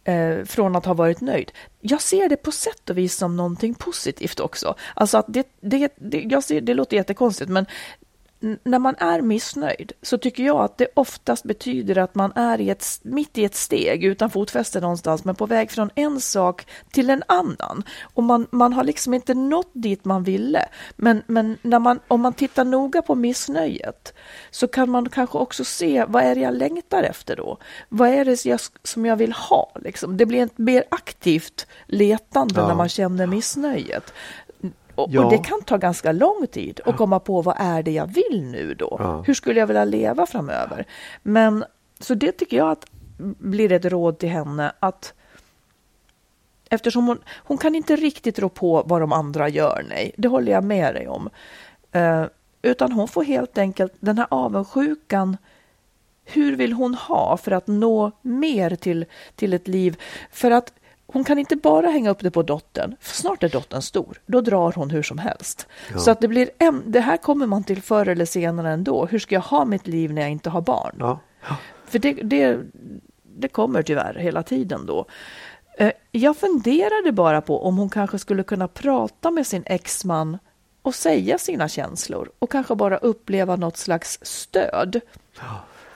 eh, 0.09 0.45
från 0.45 0.77
att 0.77 0.87
ha 0.87 0.95
varit 0.95 1.21
nöjd. 1.21 1.53
Jag 1.81 2.03
ser 2.03 2.29
det 2.29 2.37
på 2.37 2.53
sätt 2.53 2.91
och 2.91 2.99
vis 2.99 3.17
som 3.17 3.37
någonting 3.37 3.75
positivt 3.75 4.41
också. 4.41 4.75
Alltså 4.95 5.19
att 5.19 5.27
det, 5.29 5.47
det, 5.61 5.93
det, 5.97 6.21
jag 6.21 6.45
ser, 6.45 6.61
det 6.61 6.75
låter 6.75 6.97
jättekonstigt, 6.97 7.51
men 7.51 7.67
när 8.41 8.79
man 8.79 8.95
är 8.99 9.21
missnöjd 9.21 9.93
så 10.03 10.19
tycker 10.19 10.43
jag 10.43 10.61
att 10.61 10.79
det 10.79 10.87
oftast 10.95 11.45
betyder 11.45 11.99
att 11.99 12.15
man 12.15 12.33
är 12.35 12.61
i 12.61 12.71
ett, 12.71 12.87
mitt 13.03 13.39
i 13.39 13.45
ett 13.45 13.55
steg 13.55 14.05
utan 14.05 14.31
fotfäste 14.31 14.81
någonstans, 14.81 15.25
men 15.25 15.35
på 15.35 15.47
väg 15.47 15.71
från 15.71 15.91
en 15.95 16.21
sak 16.21 16.67
till 16.91 17.11
en 17.11 17.23
annan. 17.29 17.83
Och 18.03 18.23
man, 18.23 18.47
man 18.51 18.73
har 18.73 18.85
liksom 18.85 19.15
inte 19.15 19.35
nått 19.35 19.71
dit 19.73 20.05
man 20.05 20.23
ville. 20.23 20.69
Men, 20.97 21.23
men 21.27 21.59
när 21.63 21.79
man, 21.79 22.01
om 22.09 22.21
man 22.21 22.33
tittar 22.33 22.65
noga 22.65 23.03
på 23.03 23.15
missnöjet 23.15 24.15
så 24.51 24.69
kan 24.69 24.91
man 24.91 25.09
kanske 25.09 25.39
också 25.39 25.65
se 25.65 26.05
vad 26.09 26.23
är 26.23 26.35
det 26.35 26.41
jag 26.41 26.55
längtar 26.55 27.03
efter 27.03 27.37
då? 27.37 27.59
Vad 27.89 28.09
är 28.09 28.25
det 28.25 28.45
jag, 28.45 28.61
som 28.83 29.07
jag 29.07 29.17
vill 29.17 29.33
ha? 29.33 29.73
Liksom? 29.81 30.17
Det 30.17 30.27
blir 30.27 30.43
ett 30.43 30.59
mer 30.59 30.85
aktivt 30.89 31.67
letande 31.87 32.55
Ja. 32.61 32.69
när 32.69 32.75
man 32.75 32.89
känner 32.89 33.27
missnöjet. 33.27 34.13
Och, 34.99 35.09
Ja. 35.13 35.25
och 35.25 35.31
det 35.31 35.39
kan 35.39 35.63
ta 35.63 35.77
ganska 35.77 36.13
lång 36.13 36.47
tid 36.47 36.81
att 36.85 36.97
komma 36.97 37.21
på 37.21 37.43
vad 37.43 37.57
är 37.59 37.83
det 37.83 37.91
jag 37.91 38.07
vill 38.07 38.45
nu 38.45 38.75
då? 38.75 38.97
Ja. 38.99 39.23
Hur 39.27 39.35
skulle 39.35 39.61
jag 39.61 39.67
vilja 39.67 39.85
leva 39.85 40.27
framöver? 40.27 40.85
Men 41.23 41.65
så 42.01 42.15
det 42.15 42.33
tycker 42.33 42.57
jag 42.57 42.71
att 42.71 42.85
blir 43.39 43.73
ett 43.73 43.85
råd 43.85 44.19
till 44.19 44.29
henne 44.29 44.73
att 44.81 45.15
eftersom 46.71 47.07
hon, 47.07 47.19
hon 47.37 47.59
kan 47.59 47.75
inte 47.75 47.97
riktigt 47.97 48.39
rå 48.39 48.49
på 48.49 48.83
vad 48.87 49.01
de 49.01 49.13
andra 49.13 49.49
gör, 49.49 49.87
nej, 49.89 50.13
det 50.17 50.29
håller 50.29 50.53
jag 50.53 50.65
med 50.65 50.95
dig 50.95 51.09
om. 51.09 51.31
Eh, 51.93 52.25
utan 52.63 52.93
hon 52.93 53.09
får 53.09 53.25
helt 53.25 53.59
enkelt 53.59 53.93
den 54.01 54.19
här 54.19 54.27
avundsjukan 54.31 55.37
hur 56.25 56.57
vill 56.57 56.73
hon 56.73 56.95
ha 56.95 57.37
för 57.37 57.51
att 57.51 57.67
nå 57.67 58.13
mer 58.23 58.77
till, 58.77 59.05
till 59.35 59.53
ett 59.53 59.69
liv? 59.69 59.97
För 60.33 60.51
att 60.51 60.73
hon 61.13 61.25
kan 61.25 61.39
inte 61.39 61.57
bara 61.57 61.87
hänga 61.91 62.11
upp 62.11 62.21
det 62.21 62.31
på 62.31 62.43
dottern, 62.43 62.97
för 63.01 63.15
snart 63.17 63.43
är 63.43 63.49
dottern 63.49 63.83
stor. 63.83 64.21
Då 64.27 64.41
drar 64.41 64.73
hon 64.73 64.91
hur 64.91 65.03
som 65.03 65.19
helst. 65.19 65.67
Ja. 65.93 65.99
Så 65.99 66.11
att 66.11 66.21
det 66.21 66.29
blir 66.29 66.51
en, 66.59 66.83
det 66.87 67.01
här 67.01 67.17
kommer 67.17 67.47
man 67.47 67.65
till 67.65 67.83
förr 67.83 68.09
eller 68.09 68.25
senare 68.25 68.71
ändå. 68.71 69.07
Hur 69.07 69.19
ska 69.19 69.35
jag 69.35 69.43
ha 69.43 69.65
mitt 69.65 69.87
liv 69.87 70.13
när 70.13 70.23
jag 70.23 70.31
inte 70.31 70.51
har 70.51 70.61
barn? 70.61 70.97
Ja. 70.99 71.19
För 71.87 71.99
det, 71.99 72.13
det, 72.13 72.59
det 73.37 73.49
kommer 73.49 73.83
tyvärr 73.83 74.15
hela 74.15 74.43
tiden 74.43 74.87
då. 74.87 75.07
Eh, 75.79 75.93
Jag 76.11 76.37
funderade 76.37 77.13
bara 77.13 77.41
på 77.41 77.67
om 77.67 77.79
hon 77.79 77.91
kanske 77.91 78.19
skulle 78.19 78.43
kunna 78.43 78.69
prata 78.69 79.31
med 79.31 79.47
sin 79.47 79.63
exman 79.67 80.39
och 80.83 80.95
säga 80.95 81.39
sina 81.39 81.69
känslor 81.69 82.31
och 82.39 82.53
kanske 82.53 82.75
bara 82.75 82.97
uppleva 82.97 83.57
något 83.57 83.77
slags 83.77 84.19
stöd. 84.23 85.01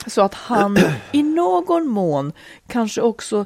Så 0.07 0.22
att 0.22 0.35
han 0.35 0.79
i 1.12 1.22
någon 1.22 1.88
mån 1.88 2.33
kanske 2.66 3.01
också 3.01 3.44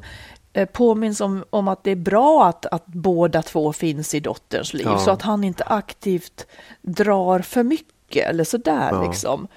påminns 0.64 1.20
om, 1.20 1.44
om 1.50 1.68
att 1.68 1.84
det 1.84 1.90
är 1.90 1.96
bra 1.96 2.46
att, 2.46 2.66
att 2.66 2.86
båda 2.86 3.42
två 3.42 3.72
finns 3.72 4.14
i 4.14 4.20
dotterns 4.20 4.74
liv 4.74 4.86
Ja. 4.86 4.98
så 4.98 5.10
att 5.10 5.22
han 5.22 5.44
inte 5.44 5.64
aktivt 5.64 6.46
drar 6.82 7.38
för 7.40 7.62
mycket 7.62 8.28
eller 8.28 8.44
sådär 8.44 8.88
Ja. 8.92 9.06
liksom. 9.06 9.48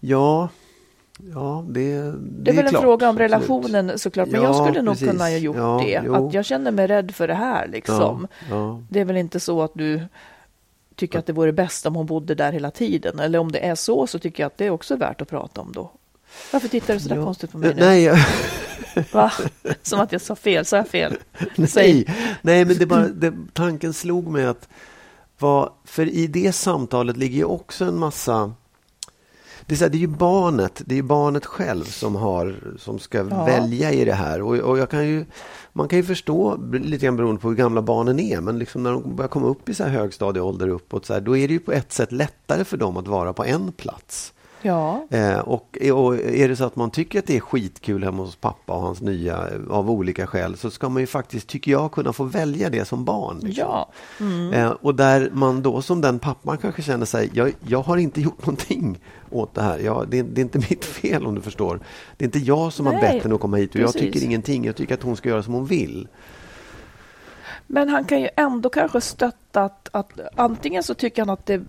Ja, 0.00 0.48
ja 1.34 1.64
det, 1.68 2.02
det, 2.02 2.12
Det 2.42 2.50
är 2.50 2.54
väl 2.56 2.64
en 2.64 2.70
klart, 2.70 2.82
fråga 2.82 3.08
om 3.08 3.16
absolut. 3.16 3.30
relationen 3.32 3.98
såklart, 3.98 4.28
men 4.28 4.42
Ja, 4.42 4.46
jag 4.46 4.66
skulle 4.66 4.82
nog 4.82 4.94
precis. 4.94 5.08
kunna 5.10 5.24
ha 5.24 5.30
gjort 5.30 5.56
Ja, 5.56 5.80
det. 5.84 6.02
jo. 6.06 6.14
Att 6.28 6.34
jag 6.34 6.44
känner 6.44 6.70
mig 6.70 6.86
rädd 6.86 7.14
för 7.14 7.28
det 7.28 7.34
här 7.34 7.68
liksom. 7.68 8.26
Det 8.88 9.00
är 9.00 9.04
väl 9.04 9.16
inte 9.16 9.40
så 9.40 9.62
att 9.62 9.72
du 9.74 10.00
tycker 10.96 11.18
att 11.18 11.26
det 11.26 11.32
vore 11.32 11.52
bäst 11.52 11.86
om 11.86 11.94
hon 11.96 12.06
bodde 12.06 12.34
där 12.34 12.52
hela 12.52 12.70
tiden. 12.70 13.18
Eller 13.18 13.38
om 13.38 13.52
det 13.52 13.66
är 13.66 13.74
så, 13.74 14.06
så 14.06 14.18
tycker 14.18 14.42
jag 14.42 14.46
att 14.46 14.58
det 14.58 14.66
är 14.66 14.70
också 14.70 14.96
värt 14.96 15.20
att 15.20 15.28
prata 15.28 15.60
om 15.60 15.72
då. 15.72 15.90
Varför 16.52 16.68
tittar 16.68 16.94
du 16.94 17.00
så 17.00 17.08
där 17.08 17.16
Ja. 17.16 17.24
konstigt 17.24 17.52
på 17.52 17.58
mig 17.58 17.74
nu? 17.74 17.80
Nej, 17.80 18.02
jag, 18.02 18.18
Va? 19.12 19.32
Som 19.82 20.00
att 20.00 20.12
jag 20.12 20.20
sa 20.20 20.36
fel, 20.36 20.64
sa 20.64 20.76
jag 20.76 20.88
fel? 20.88 21.16
nej, 21.56 21.68
Säg. 21.68 22.14
nej, 22.42 22.64
men 22.64 22.78
det 22.78 22.86
bara, 22.86 23.08
det, 23.08 23.34
tanken 23.52 23.92
slog 23.92 24.26
mig 24.28 24.46
att 24.46 24.68
vad, 25.38 25.72
för 25.84 26.06
i 26.08 26.26
det 26.26 26.52
samtalet 26.52 27.16
ligger 27.16 27.36
ju 27.38 27.44
också 27.44 27.84
en 27.84 27.98
massa 27.98 28.52
det 29.66 29.74
är, 29.74 29.76
så 29.76 29.84
här, 29.84 29.90
det 29.90 29.96
är 29.96 30.00
ju 30.00 30.06
barnet, 30.06 30.82
det 30.86 30.98
är 30.98 31.02
barnet 31.02 31.46
själv 31.46 31.84
som, 31.84 32.14
har, 32.16 32.56
som 32.78 32.98
ska 32.98 33.18
Ja. 33.30 33.44
välja 33.44 33.92
i 33.92 34.04
det 34.04 34.12
här. 34.12 34.42
Och, 34.42 34.54
och 34.56 34.78
jag 34.78 34.90
kan 34.90 35.06
ju, 35.08 35.24
man 35.72 35.88
kan 35.88 35.98
ju 35.98 36.04
förstå, 36.04 36.56
lite 36.72 37.04
grann 37.04 37.16
beroende 37.16 37.40
på 37.40 37.48
hur 37.48 37.56
gamla 37.56 37.82
barnen 37.82 38.20
är, 38.20 38.40
men 38.40 38.58
liksom 38.58 38.82
när 38.82 38.92
de 38.92 39.16
börjar 39.16 39.28
komma 39.28 39.46
upp 39.46 39.68
i 39.68 39.74
så 39.74 39.84
här 39.84 39.90
högstadieålder 39.90 40.68
uppåt, 40.68 41.06
så 41.06 41.14
här, 41.14 41.20
då 41.20 41.36
är 41.36 41.48
det 41.48 41.52
ju 41.54 41.60
på 41.60 41.72
ett 41.72 41.92
sätt 41.92 42.12
lättare 42.12 42.64
för 42.64 42.76
dem 42.76 42.96
att 42.96 43.08
vara 43.08 43.32
på 43.32 43.44
en 43.44 43.72
plats. 43.72 44.32
Ja, 44.62 45.06
Eh, 45.10 45.38
och, 45.38 45.78
och 45.94 46.16
är 46.16 46.48
det 46.48 46.56
så 46.56 46.64
att 46.64 46.76
man 46.76 46.90
tycker 46.90 47.18
att 47.18 47.26
det 47.26 47.36
är 47.36 47.40
skitkul 47.40 48.04
hemma 48.04 48.22
hos 48.22 48.36
pappa 48.36 48.72
och 48.72 48.80
hans 48.80 49.00
nya 49.00 49.48
av 49.70 49.90
olika 49.90 50.26
skäl 50.26 50.56
så 50.56 50.70
ska 50.70 50.88
man 50.88 51.02
ju 51.02 51.06
faktiskt, 51.06 51.48
tycker 51.48 51.70
jag, 51.72 51.92
kunna 51.92 52.12
få 52.12 52.24
välja 52.24 52.70
det 52.70 52.84
som 52.84 53.04
barn. 53.04 53.38
liksom. 53.42 53.64
ja. 53.68 53.92
Mm. 54.20 54.52
Eh, 54.52 54.70
och 54.70 54.94
där 54.94 55.30
man 55.32 55.62
då 55.62 55.82
som 55.82 56.00
den 56.00 56.18
pappan 56.18 56.58
kanske 56.58 56.82
känner 56.82 57.06
sig, 57.06 57.30
jag, 57.32 57.52
jag 57.66 57.82
har 57.82 57.96
inte 57.96 58.20
gjort 58.20 58.46
någonting 58.46 58.98
åt 59.30 59.54
det 59.54 59.62
här. 59.62 59.78
Jag, 59.78 60.08
det, 60.08 60.22
det 60.22 60.40
är 60.40 60.42
inte 60.42 60.58
mitt 60.58 60.84
fel 60.84 61.26
om 61.26 61.34
du 61.34 61.40
förstår. 61.40 61.80
Det 62.16 62.24
är 62.24 62.26
inte 62.26 62.38
jag 62.38 62.72
som 62.72 62.86
har 62.86 62.92
Nej, 62.92 63.02
bett 63.02 63.22
henne 63.22 63.34
att 63.34 63.40
komma 63.40 63.56
hit 63.56 63.74
och 63.74 63.80
jag 63.80 63.92
precis. 63.92 64.00
tycker 64.00 64.26
ingenting. 64.26 64.64
Jag 64.64 64.76
tycker 64.76 64.94
att 64.94 65.02
hon 65.02 65.16
ska 65.16 65.28
göra 65.28 65.42
som 65.42 65.54
hon 65.54 65.66
vill. 65.66 66.08
Men 67.66 67.88
han 67.88 68.04
kan 68.04 68.20
ju 68.20 68.28
ändå 68.36 68.68
kanske 68.68 69.00
stötta 69.00 69.62
att, 69.62 69.88
att 69.92 70.12
antingen 70.36 70.82
så 70.82 70.94
tycker 70.94 71.22
han 71.22 71.30
att 71.30 71.46
det 71.46 71.62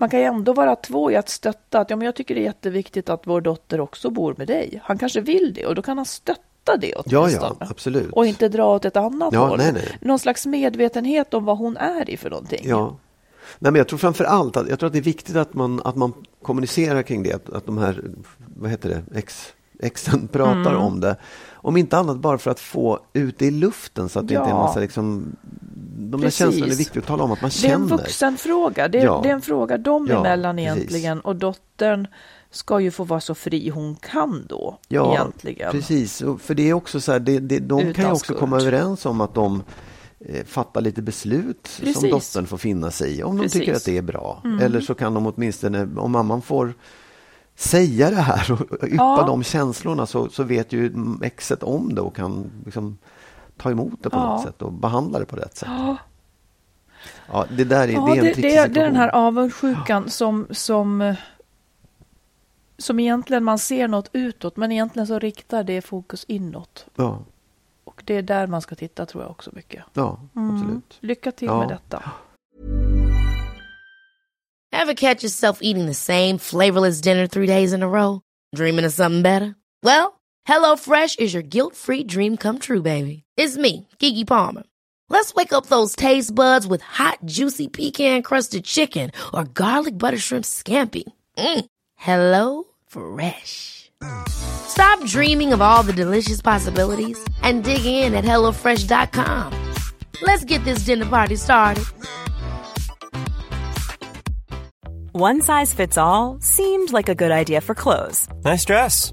man 0.00 0.08
kan 0.10 0.20
ju 0.20 0.26
ändå 0.26 0.52
vara 0.52 0.76
två 0.76 1.10
i 1.10 1.16
att 1.16 1.28
stötta 1.28 1.80
att 1.80 1.90
ja, 1.90 1.96
men 1.96 2.04
jag 2.06 2.14
tycker 2.14 2.34
det 2.34 2.40
är 2.40 2.44
jätteviktigt 2.44 3.08
att 3.08 3.26
vår 3.26 3.40
dotter 3.40 3.80
också 3.80 4.10
bor 4.10 4.34
med 4.38 4.46
dig. 4.46 4.80
Han 4.84 4.98
kanske 4.98 5.20
vill 5.20 5.52
det 5.54 5.66
och 5.66 5.74
då 5.74 5.82
kan 5.82 5.96
han 5.96 6.06
stötta 6.06 6.76
det 6.80 6.92
Ja, 7.06 7.20
åtminstone. 7.20 7.54
ja, 7.60 7.66
absolut. 7.70 8.12
Och 8.12 8.26
inte 8.26 8.48
dra 8.48 8.74
åt 8.74 8.84
ett 8.84 8.96
annat 8.96 9.32
Ja, 9.34 9.46
håll. 9.48 9.58
nej, 9.58 9.72
nej. 9.72 9.98
Någon 10.00 10.18
slags 10.18 10.46
medvetenhet 10.46 11.34
om 11.34 11.44
vad 11.44 11.58
hon 11.58 11.76
är 11.76 12.10
i 12.10 12.16
för 12.16 12.30
någonting. 12.30 12.60
Ja. 12.64 12.96
Nej, 13.58 13.72
men 13.72 13.78
jag 13.78 13.88
tror 13.88 13.98
framför 13.98 14.24
allt 14.24 14.56
att, 14.56 14.68
jag 14.68 14.78
tror 14.78 14.86
att 14.86 14.92
det 14.92 14.98
är 14.98 15.02
viktigt 15.02 15.36
att 15.36 15.54
man, 15.54 15.80
att 15.84 15.96
man 15.96 16.12
kommunicerar 16.42 17.02
kring 17.02 17.22
det. 17.22 17.32
Att, 17.32 17.50
att 17.50 17.66
de 17.66 17.78
här, 17.78 18.04
vad 18.56 18.70
heter 18.70 18.88
det, 18.88 19.18
ex, 19.18 19.52
exen 19.80 20.28
pratar 20.32 20.70
Mm. 20.70 20.76
om 20.82 21.00
det. 21.00 21.16
Om 21.62 21.76
inte 21.76 21.98
annat 21.98 22.16
bara 22.16 22.38
för 22.38 22.50
att 22.50 22.60
få 22.60 22.98
ut 23.12 23.38
det 23.38 23.46
i 23.46 23.50
luften 23.50 24.08
så 24.08 24.18
att 24.18 24.28
det 24.28 24.34
inte 24.34 24.44
är 24.44 24.50
en 24.50 24.56
Ja. 24.56 24.62
massa 24.62 24.80
liksom, 24.80 25.36
de 26.10 26.20
där 26.20 26.26
Precis. 26.26 26.38
känslorna 26.38 26.72
är 26.72 26.76
viktigt 26.76 27.02
att 27.02 27.06
tala 27.08 27.24
om 27.24 27.32
att 27.32 27.42
man 27.42 27.50
Det 27.62 27.68
är 27.68 27.72
en 27.74 27.88
känner. 27.88 27.96
vuxenfråga. 28.02 28.88
Det 28.88 28.98
är, 28.98 29.04
Ja. 29.04 29.20
det 29.22 29.28
är 29.28 29.32
en 29.32 29.42
fråga 29.42 29.78
dem 29.78 30.06
Ja, 30.10 30.18
emellan 30.20 30.56
precis. 30.56 30.76
egentligen. 30.76 31.20
Och 31.20 31.36
dottern 31.36 32.06
ska 32.50 32.80
ju 32.80 32.90
få 32.90 33.04
vara 33.04 33.20
så 33.20 33.34
fri 33.34 33.68
hon 33.68 33.96
kan 33.96 34.46
då. 34.48 34.78
Ja, 34.88 35.14
egentligen. 35.14 35.70
precis. 35.72 36.22
För 36.40 36.54
det 36.54 36.68
är 36.68 36.72
också 36.74 37.00
så 37.00 37.12
här, 37.12 37.18
det, 37.20 37.38
det, 37.38 37.58
de 37.58 37.78
kan 37.78 37.86
ju 37.86 37.90
Utan 37.90 38.10
också 38.12 38.24
skuld. 38.24 38.38
komma 38.38 38.56
överens 38.60 39.06
om 39.06 39.20
att 39.20 39.34
de 39.34 39.62
eh, 40.20 40.44
fattar 40.44 40.80
lite 40.80 41.02
beslut 41.02 41.66
som 41.66 41.84
Precis. 41.84 42.10
dottern 42.10 42.46
får 42.46 42.58
finna 42.58 42.90
sig 42.90 43.18
i. 43.18 43.22
Om 43.22 43.36
de 43.36 43.42
Precis. 43.42 43.54
Mm. 43.56 43.60
tycker 43.66 43.76
att 43.76 43.84
det 43.84 43.96
är 43.98 44.02
bra. 44.02 44.42
Eller 44.62 44.80
så 44.80 44.94
kan 44.94 45.14
de 45.14 45.26
åtminstone, 45.26 45.88
om 45.96 46.12
mamman 46.12 46.42
får 46.42 46.74
säga 47.56 48.10
det 48.10 48.16
här 48.16 48.52
och 48.52 48.60
yppa 48.60 48.94
Ja. 48.96 49.24
de 49.26 49.42
känslorna 49.42 50.06
så, 50.06 50.28
så 50.28 50.42
vet 50.42 50.72
ju 50.72 50.92
exet 51.22 51.62
om 51.62 51.94
det 51.94 52.00
och 52.00 52.16
kan 52.16 52.50
liksom 52.64 52.98
ta 53.60 53.70
emot 53.70 54.02
det 54.02 54.10
på 54.10 54.16
Ja. 54.16 54.24
något 54.26 54.42
sätt 54.42 54.62
och 54.62 54.72
behandla 54.72 55.18
det 55.18 55.24
på 55.26 55.36
rätt 55.36 55.56
sätt. 55.56 55.68
Ja. 55.72 55.96
Ja, 57.32 57.46
det 57.56 57.64
där 57.64 57.88
är, 57.88 57.92
Ja, 57.92 58.06
det 58.06 58.12
är 58.12 58.16
en 58.18 58.24
det, 58.24 58.32
det, 58.42 58.56
är- 58.56 58.68
det 58.68 58.80
är 58.80 58.84
den 58.84 58.96
här 58.96 59.08
avundsjukan 59.08 60.10
som, 60.10 60.46
som, 60.50 61.00
eh, 61.00 61.16
som 62.78 63.00
egentligen 63.00 63.44
man 63.44 63.58
ser 63.58 63.88
något 63.88 64.10
utåt, 64.12 64.56
men 64.56 64.72
egentligen 64.72 65.06
så 65.06 65.18
riktar 65.18 65.64
det 65.64 65.82
fokus 65.82 66.24
inåt. 66.28 66.86
Ja, 66.96 67.18
Och 67.84 68.02
det 68.06 68.14
är 68.14 68.22
där 68.22 68.46
man 68.46 68.62
ska 68.62 68.74
titta 68.74 69.06
tror 69.06 69.22
jag 69.22 69.30
också 69.30 69.50
mycket. 69.54 69.84
ja 69.94 70.20
Mm. 70.36 70.54
absolut. 70.56 70.98
Lycka 71.00 71.32
till 71.32 71.48
Ja. 71.48 71.58
med 71.58 71.68
detta. 71.68 72.02
Ever 74.72 74.94
catch 74.94 75.24
yourself 75.24 75.58
eating 75.62 75.86
the 75.86 75.94
same 75.94 76.38
flavorless 76.38 77.00
dinner 77.00 77.26
three 77.26 77.46
days 77.46 77.72
in 77.72 77.82
a 77.82 77.86
row? 77.86 78.20
Dreaming 78.56 78.86
of 78.86 78.92
something 78.92 79.22
better? 79.22 79.54
Well, 79.82 80.06
HelloFresh 80.48 81.18
is 81.18 81.34
your 81.34 81.42
guilt-free 81.42 82.04
dream 82.04 82.36
come 82.36 82.58
true, 82.58 82.82
baby. 82.82 83.24
It's 83.36 83.56
me, 83.56 83.86
Kiki 83.98 84.24
Palmer. 84.24 84.62
Let's 85.08 85.34
wake 85.34 85.52
up 85.52 85.66
those 85.66 85.96
taste 85.96 86.34
buds 86.34 86.66
with 86.66 86.82
hot, 86.82 87.18
juicy 87.24 87.68
pecan-crusted 87.68 88.64
chicken 88.64 89.10
or 89.34 89.44
garlic 89.44 89.98
butter 89.98 90.18
shrimp 90.18 90.44
scampi. 90.44 91.04
Mm. 91.36 91.64
Hello 91.96 92.64
Fresh. 92.86 93.90
Stop 94.28 95.04
dreaming 95.04 95.52
of 95.52 95.60
all 95.60 95.82
the 95.82 95.92
delicious 95.92 96.40
possibilities 96.40 97.18
and 97.42 97.64
dig 97.64 97.84
in 97.84 98.14
at 98.14 98.24
HelloFresh.com. 98.24 99.52
Let's 100.22 100.44
get 100.44 100.64
this 100.64 100.84
dinner 100.84 101.06
party 101.06 101.36
started. 101.36 101.84
One 105.12 105.42
size 105.42 105.74
fits 105.74 105.98
all 105.98 106.38
seemed 106.40 106.92
like 106.92 107.08
a 107.08 107.16
good 107.16 107.32
idea 107.32 107.60
for 107.60 107.74
clothes 107.74 108.28
Nice 108.44 108.64
dress. 108.64 109.12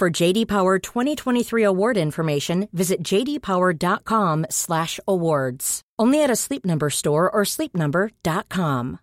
For 0.00 0.22
JD 0.22 0.48
Power 0.48 0.78
2023 0.78 1.66
award 1.66 1.96
information, 1.96 2.68
visit 2.72 3.12
jdpower.com/awards. 3.12 5.80
Only 6.02 6.24
at 6.24 6.30
a 6.30 6.36
Sleep 6.36 6.64
Number 6.64 6.90
store 6.90 7.30
or 7.30 7.44
sleepnumber.com. 7.44 8.96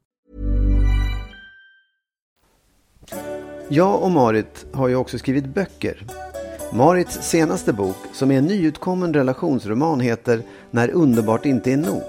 Jag 3.69 4.03
och 4.03 4.11
Marit 4.11 4.65
har 4.73 4.87
ju 4.87 4.95
också 4.95 5.17
skrivit 5.17 5.45
böcker. 5.45 6.05
Marits 6.73 7.29
senaste 7.29 7.73
bok, 7.73 7.97
som 8.13 8.31
är 8.31 8.37
en 8.37 8.45
nyutkommen 8.45 9.13
relationsroman, 9.13 9.99
heter 9.99 10.41
När 10.71 10.89
underbart 10.89 11.45
inte 11.45 11.71
är 11.71 11.77
nog. 11.77 12.03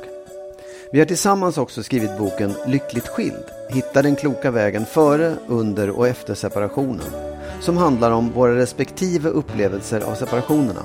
Vi 0.93 0.99
har 0.99 1.07
tillsammans 1.07 1.59
också 1.59 1.83
skrivit 1.83 2.19
boken 2.19 2.55
Lyckligt 2.67 3.09
skild. 3.09 3.45
Hitta 3.71 4.03
den 4.03 4.17
kloka 4.17 4.51
vägen 4.51 4.87
före, 4.87 5.37
under 5.49 5.91
och 5.91 6.09
efter 6.09 6.35
separationen. 6.35 7.28
Som 7.61 7.77
handlar 7.77 8.11
om 8.11 8.31
våra 8.33 8.57
respektive 8.57 9.29
upplevelser 9.29 10.01
av 10.01 10.15
separationerna. 10.15 10.83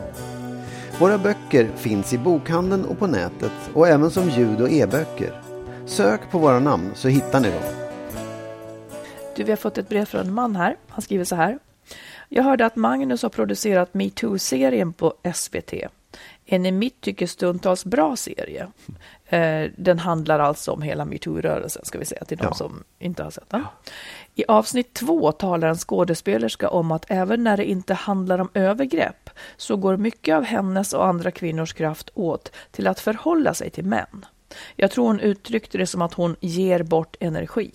Våra 0.99 1.17
böcker 1.17 1.69
finns 1.75 2.13
i 2.13 2.17
bokhandeln 2.17 2.85
och 2.85 2.99
på 2.99 3.07
nätet 3.07 3.51
och 3.73 3.87
även 3.87 4.11
som 4.11 4.29
ljud 4.29 4.61
och 4.61 4.69
e-böcker. 4.71 5.41
Sök 5.85 6.31
på 6.31 6.37
våra 6.37 6.59
namn 6.59 6.91
så 6.95 7.07
hittar 7.07 7.39
ni 7.39 7.49
dem. 7.51 7.61
Du, 9.35 9.43
vi 9.43 9.51
har 9.51 9.57
fått 9.57 9.77
ett 9.77 9.89
brev 9.89 10.05
från 10.05 10.21
en 10.21 10.33
man 10.33 10.55
här. 10.55 10.75
Han 10.89 11.01
skriver 11.01 11.25
så 11.25 11.35
här. 11.35 11.59
Jag 12.29 12.43
hörde 12.43 12.65
att 12.65 12.75
Magnus 12.75 13.23
har 13.23 13.29
producerat 13.29 13.93
metoo-serien 13.93 14.93
på 14.93 15.13
SVT. 15.33 15.73
En 16.45 16.65
i 16.65 16.71
mitt 16.71 17.01
tycke 17.01 17.27
stundtals 17.27 17.85
bra 17.85 18.15
serie. 18.15 18.67
Eh, 19.25 19.71
den 19.77 19.99
handlar 19.99 20.39
alltså 20.39 20.71
om 20.71 20.81
hela 20.81 21.05
metoo-rörelsen, 21.05 21.85
ska 21.85 21.99
vi 21.99 22.05
säga 22.05 22.25
till 22.25 22.37
de 22.37 22.43
Ja. 22.43 22.53
som 22.53 22.83
inte 22.99 23.23
har 23.23 23.31
sett 23.31 23.49
den. 23.49 23.63
I 24.35 24.45
avsnitt 24.47 24.93
två 24.93 25.31
talar 25.31 25.67
en 25.67 25.75
skådespelerska 25.75 26.69
om 26.69 26.91
att 26.91 27.05
även 27.07 27.43
när 27.43 27.57
det 27.57 27.65
inte 27.65 27.93
handlar 27.93 28.39
om 28.39 28.49
övergrepp 28.53 29.29
så 29.57 29.75
går 29.77 29.97
mycket 29.97 30.35
av 30.35 30.43
hennes 30.43 30.93
och 30.93 31.05
andra 31.05 31.31
kvinnors 31.31 31.73
kraft 31.73 32.09
åt 32.13 32.51
till 32.71 32.87
att 32.87 32.99
förhålla 32.99 33.53
sig 33.53 33.69
till 33.69 33.85
män. 33.85 34.25
Jag 34.75 34.91
tror 34.91 35.07
hon 35.07 35.19
uttryckte 35.19 35.77
det 35.77 35.87
som 35.87 36.01
att 36.01 36.13
hon 36.13 36.35
ger 36.39 36.83
bort 36.83 37.15
energi. 37.19 37.71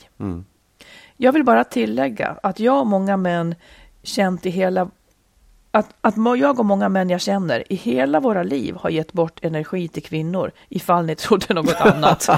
Jag 1.16 1.32
vill 1.32 1.44
bara 1.44 1.64
tillägga 1.64 2.38
att 2.42 2.60
jag 2.60 2.80
och 2.80 2.86
många 2.86 3.16
män 3.16 3.54
känt 4.02 4.46
i 4.46 4.50
hela 4.50 4.90
att, 5.70 5.94
att 6.00 6.14
jag 6.38 6.58
och 6.58 6.66
många 6.66 6.88
män 6.88 7.10
jag 7.10 7.20
känner 7.20 7.72
i 7.72 7.76
hela 7.76 8.20
våra 8.20 8.42
liv 8.42 8.74
har 8.74 8.90
gett 8.90 9.12
bort 9.12 9.44
energi 9.44 9.88
till 9.88 10.02
kvinnor, 10.02 10.52
ifall 10.68 11.06
ni 11.06 11.14
trodde 11.16 11.54
något 11.54 11.80
annat. 11.80 12.28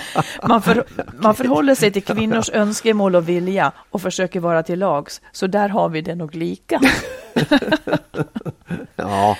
Man, 0.49 0.63
för, 0.63 0.85
man 1.19 1.35
förhåller 1.35 1.75
sig 1.75 1.93
till 1.93 2.05
kvinnors 2.05 2.51
önskemål 2.51 3.17
och 3.17 3.29
vilja 3.29 3.73
och 3.91 4.03
försöker 4.03 4.41
vara 4.41 4.63
till 4.63 4.79
lags, 4.79 5.21
så 5.33 5.47
där 5.47 5.69
har 5.69 5.89
vi 5.89 6.01
det 6.01 6.15
nog 6.15 6.35
lika. 6.35 6.81
Ja, 8.97 9.37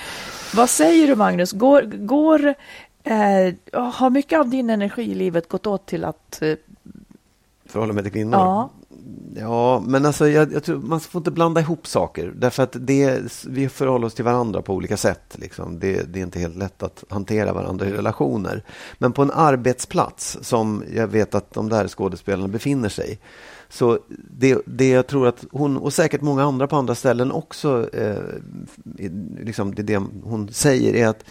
Vad 0.55 0.71
säger 0.71 1.07
du 1.07 1.15
Magnus? 1.17 1.53
Går, 1.53 1.83
går, 1.83 2.55
eh, 3.05 3.83
har 3.93 4.11
mycket 4.11 4.39
av 4.39 4.49
din 4.49 4.71
energi 4.71 5.03
i 5.03 5.15
livet 5.15 5.49
gått 5.49 5.67
åt 5.67 5.87
till 5.87 6.05
att... 6.05 6.43
Eh, 6.43 6.55
förhålla 7.67 7.93
mig 7.93 8.03
till 8.03 8.13
kvinnor. 8.13 8.39
ja, 8.39 8.71
Ja, 9.37 9.83
men 9.87 10.07
alltså 10.07 10.29
jag, 10.29 10.53
jag 10.53 10.65
tror 10.65 10.79
man 10.79 11.01
får 11.01 11.21
inte 11.21 11.31
blanda 11.31 11.61
ihop 11.61 11.87
saker. 11.87 12.33
Därför 12.37 12.63
att 12.63 12.77
det, 12.81 13.21
vi 13.47 13.69
förhåller 13.69 14.07
oss 14.07 14.15
till 14.15 14.25
varandra 14.25 14.63
på 14.63 14.75
olika 14.75 14.97
sätt. 14.97 15.37
Liksom. 15.39 15.79
Det, 15.79 16.13
det 16.13 16.19
är 16.19 16.23
inte 16.23 16.39
helt 16.39 16.57
lätt 16.57 16.83
att 16.83 17.05
hantera 17.09 17.53
varandra 17.53 17.87
i 17.87 17.93
relationer. 17.93 18.65
Men 18.99 19.13
på 19.13 19.23
en 19.23 19.31
arbetsplats 19.31 20.39
som 20.43 20.85
jag 20.95 21.07
vet 21.07 21.35
att 21.35 21.55
de 21.55 21.69
där 21.69 21.89
skådespelarna 21.89 22.49
befinner 22.49 22.89
sig. 22.89 23.19
Så 23.69 23.99
det, 24.31 24.59
det 24.67 24.89
jag 24.89 25.07
tror 25.07 25.27
att 25.29 25.45
hon, 25.51 25.77
och 25.77 25.93
säkert 25.93 26.21
många 26.21 26.45
andra 26.45 26.67
på 26.67 26.77
andra 26.77 26.95
ställen 26.95 27.33
också, 27.33 27.95
eh, 27.95 28.23
liksom 29.41 29.75
det, 29.75 29.83
det 29.83 30.03
hon 30.23 30.49
säger 30.53 30.95
är 30.95 31.07
att 31.09 31.25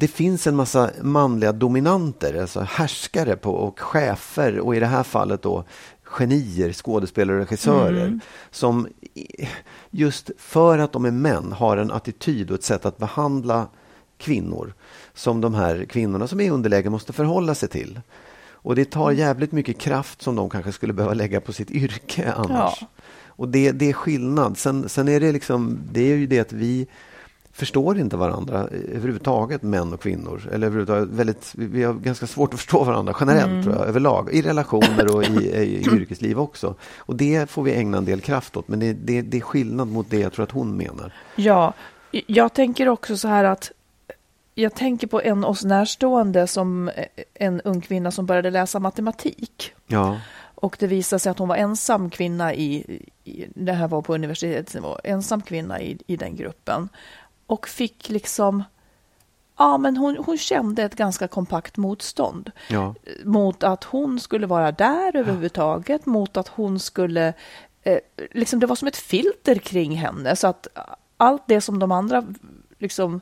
det 0.00 0.08
finns 0.08 0.46
en 0.46 0.56
massa 0.56 0.90
manliga 1.02 1.52
dominanter, 1.52 2.40
alltså 2.40 2.60
härskare 2.60 3.36
på, 3.36 3.50
och 3.50 3.80
chefer 3.80 4.58
och 4.58 4.76
i 4.76 4.80
det 4.80 4.86
här 4.86 5.02
fallet 5.02 5.42
då 5.42 5.64
genier, 6.10 6.72
skådespelare 6.72 7.36
och 7.36 7.42
regissörer 7.42 8.20
som 8.50 8.88
i- 9.14 9.48
just 9.90 10.30
för 10.38 10.78
att 10.78 10.92
de 10.92 11.04
är 11.04 11.10
män 11.10 11.52
har 11.52 11.76
en 11.76 11.90
attityd 11.90 12.50
och 12.50 12.54
ett 12.56 12.62
sätt 12.64 12.86
att 12.86 12.98
behandla 12.98 13.66
kvinnor 14.18 14.74
som 15.14 15.40
de 15.40 15.54
här 15.54 15.84
kvinnorna 15.84 16.26
som 16.28 16.40
är 16.40 16.44
i 16.44 16.50
underläge 16.50 16.90
måste 16.90 17.12
förhålla 17.12 17.54
sig 17.54 17.68
till. 17.68 18.00
Och 18.50 18.74
det 18.76 18.84
tar 18.90 19.10
jävligt 19.10 19.52
mycket 19.52 19.78
kraft 19.78 20.22
som 20.22 20.36
de 20.36 20.50
kanske 20.50 20.72
skulle 20.72 20.92
behöva 20.92 21.14
lägga 21.14 21.40
på 21.40 21.52
sitt 21.52 21.70
yrke 21.70 22.32
annars. 22.36 22.78
Ja. 22.80 22.86
Och 23.26 23.48
det, 23.48 23.72
det 23.72 23.88
är 23.88 23.92
skillnad. 23.92 24.58
Sen, 24.58 24.88
sen 24.88 25.08
är 25.08 25.20
det 25.20 25.32
liksom, 25.32 25.78
det 25.92 26.00
är 26.12 26.16
ju 26.16 26.26
det 26.26 26.38
att 26.40 26.52
vi 26.52 26.86
förstår 27.58 27.98
inte 27.98 28.16
varandra 28.16 28.68
överhuvudtaget, 28.94 29.62
män 29.62 29.92
och 29.92 30.00
kvinnor. 30.02 30.48
Eller 30.52 30.66
överhuvudtaget 30.66 31.08
väldigt, 31.08 31.52
vi- 31.56 31.84
har 31.84 31.94
ganska 31.94 32.26
svårt 32.26 32.54
att 32.54 32.60
förstå 32.60 32.84
varandra 32.84 33.14
generellt, 33.20 33.64
tror 33.64 33.76
jag, 33.76 33.86
överlag. 33.88 34.32
I 34.32 34.42
relationer 34.42 35.14
och 35.16 35.24
i, 35.24 35.28
i, 35.54 35.62
i 35.62 35.80
yrkesliv 35.96 36.40
också. 36.40 36.74
Och 36.98 37.16
det 37.16 37.50
får 37.50 37.62
vi 37.62 37.72
ägna 37.74 37.98
en 37.98 38.04
del 38.04 38.20
kraft 38.20 38.56
åt. 38.56 38.68
Men 38.68 38.80
det, 38.80 38.92
det, 38.92 39.22
det 39.22 39.36
är 39.36 39.40
skillnad 39.40 39.88
mot 39.88 40.10
det 40.10 40.18
jag 40.18 40.32
tror 40.32 40.42
att 40.42 40.50
hon 40.50 40.76
menar. 40.76 41.12
Ja, 41.36 41.72
jag 42.10 42.52
tänker 42.54 42.88
också 42.88 43.16
så 43.16 43.28
här 43.28 43.44
att 43.44 43.72
jag 44.54 44.74
tänker 44.74 45.06
på 45.06 45.20
en 45.22 45.44
oss 45.44 45.64
närstående 45.64 46.46
som 46.46 46.90
en 47.34 47.60
ung 47.60 47.80
kvinna 47.80 48.10
som 48.10 48.26
började 48.26 48.50
läsa 48.50 48.78
matematik. 48.80 49.72
Ja, 49.86 50.20
Och 50.54 50.76
det 50.78 50.86
visade 50.86 51.20
sig 51.20 51.30
att 51.30 51.38
hon 51.38 51.48
var 51.48 51.56
ensam 51.56 52.10
kvinna 52.10 52.54
i, 52.54 52.98
i 53.24 53.44
det 53.54 53.72
här 53.72 53.88
var 53.88 54.02
på 54.02 54.14
universitetsnivå, 54.14 54.98
ensam 55.04 55.42
kvinna 55.42 55.80
i, 55.80 55.98
i 56.06 56.16
den 56.16 56.36
gruppen. 56.36 56.88
Och 57.48 57.68
fick 57.68 58.08
liksom, 58.08 58.64
ja 59.56 59.78
men 59.78 59.96
hon, 59.96 60.16
hon 60.16 60.38
kände 60.38 60.82
ett 60.82 60.94
ganska 60.94 61.28
kompakt 61.28 61.76
motstånd. 61.76 62.50
Ja, 62.68 62.94
mot 63.24 63.62
att 63.62 63.84
hon 63.84 64.20
skulle 64.20 64.46
vara 64.46 64.72
där 64.72 65.16
överhuvudtaget, 65.16 66.06
mot 66.06 66.36
att 66.36 66.48
hon 66.48 66.80
skulle, 66.80 67.34
eh, 67.82 67.98
liksom 68.30 68.60
det 68.60 68.66
var 68.66 68.76
som 68.76 68.88
ett 68.88 68.96
filter 68.96 69.54
kring 69.54 69.96
henne. 69.96 70.36
Så 70.36 70.46
att 70.46 70.66
allt 71.16 71.42
det 71.46 71.60
som 71.60 71.78
de 71.78 71.92
andra 71.92 72.24
liksom 72.78 73.20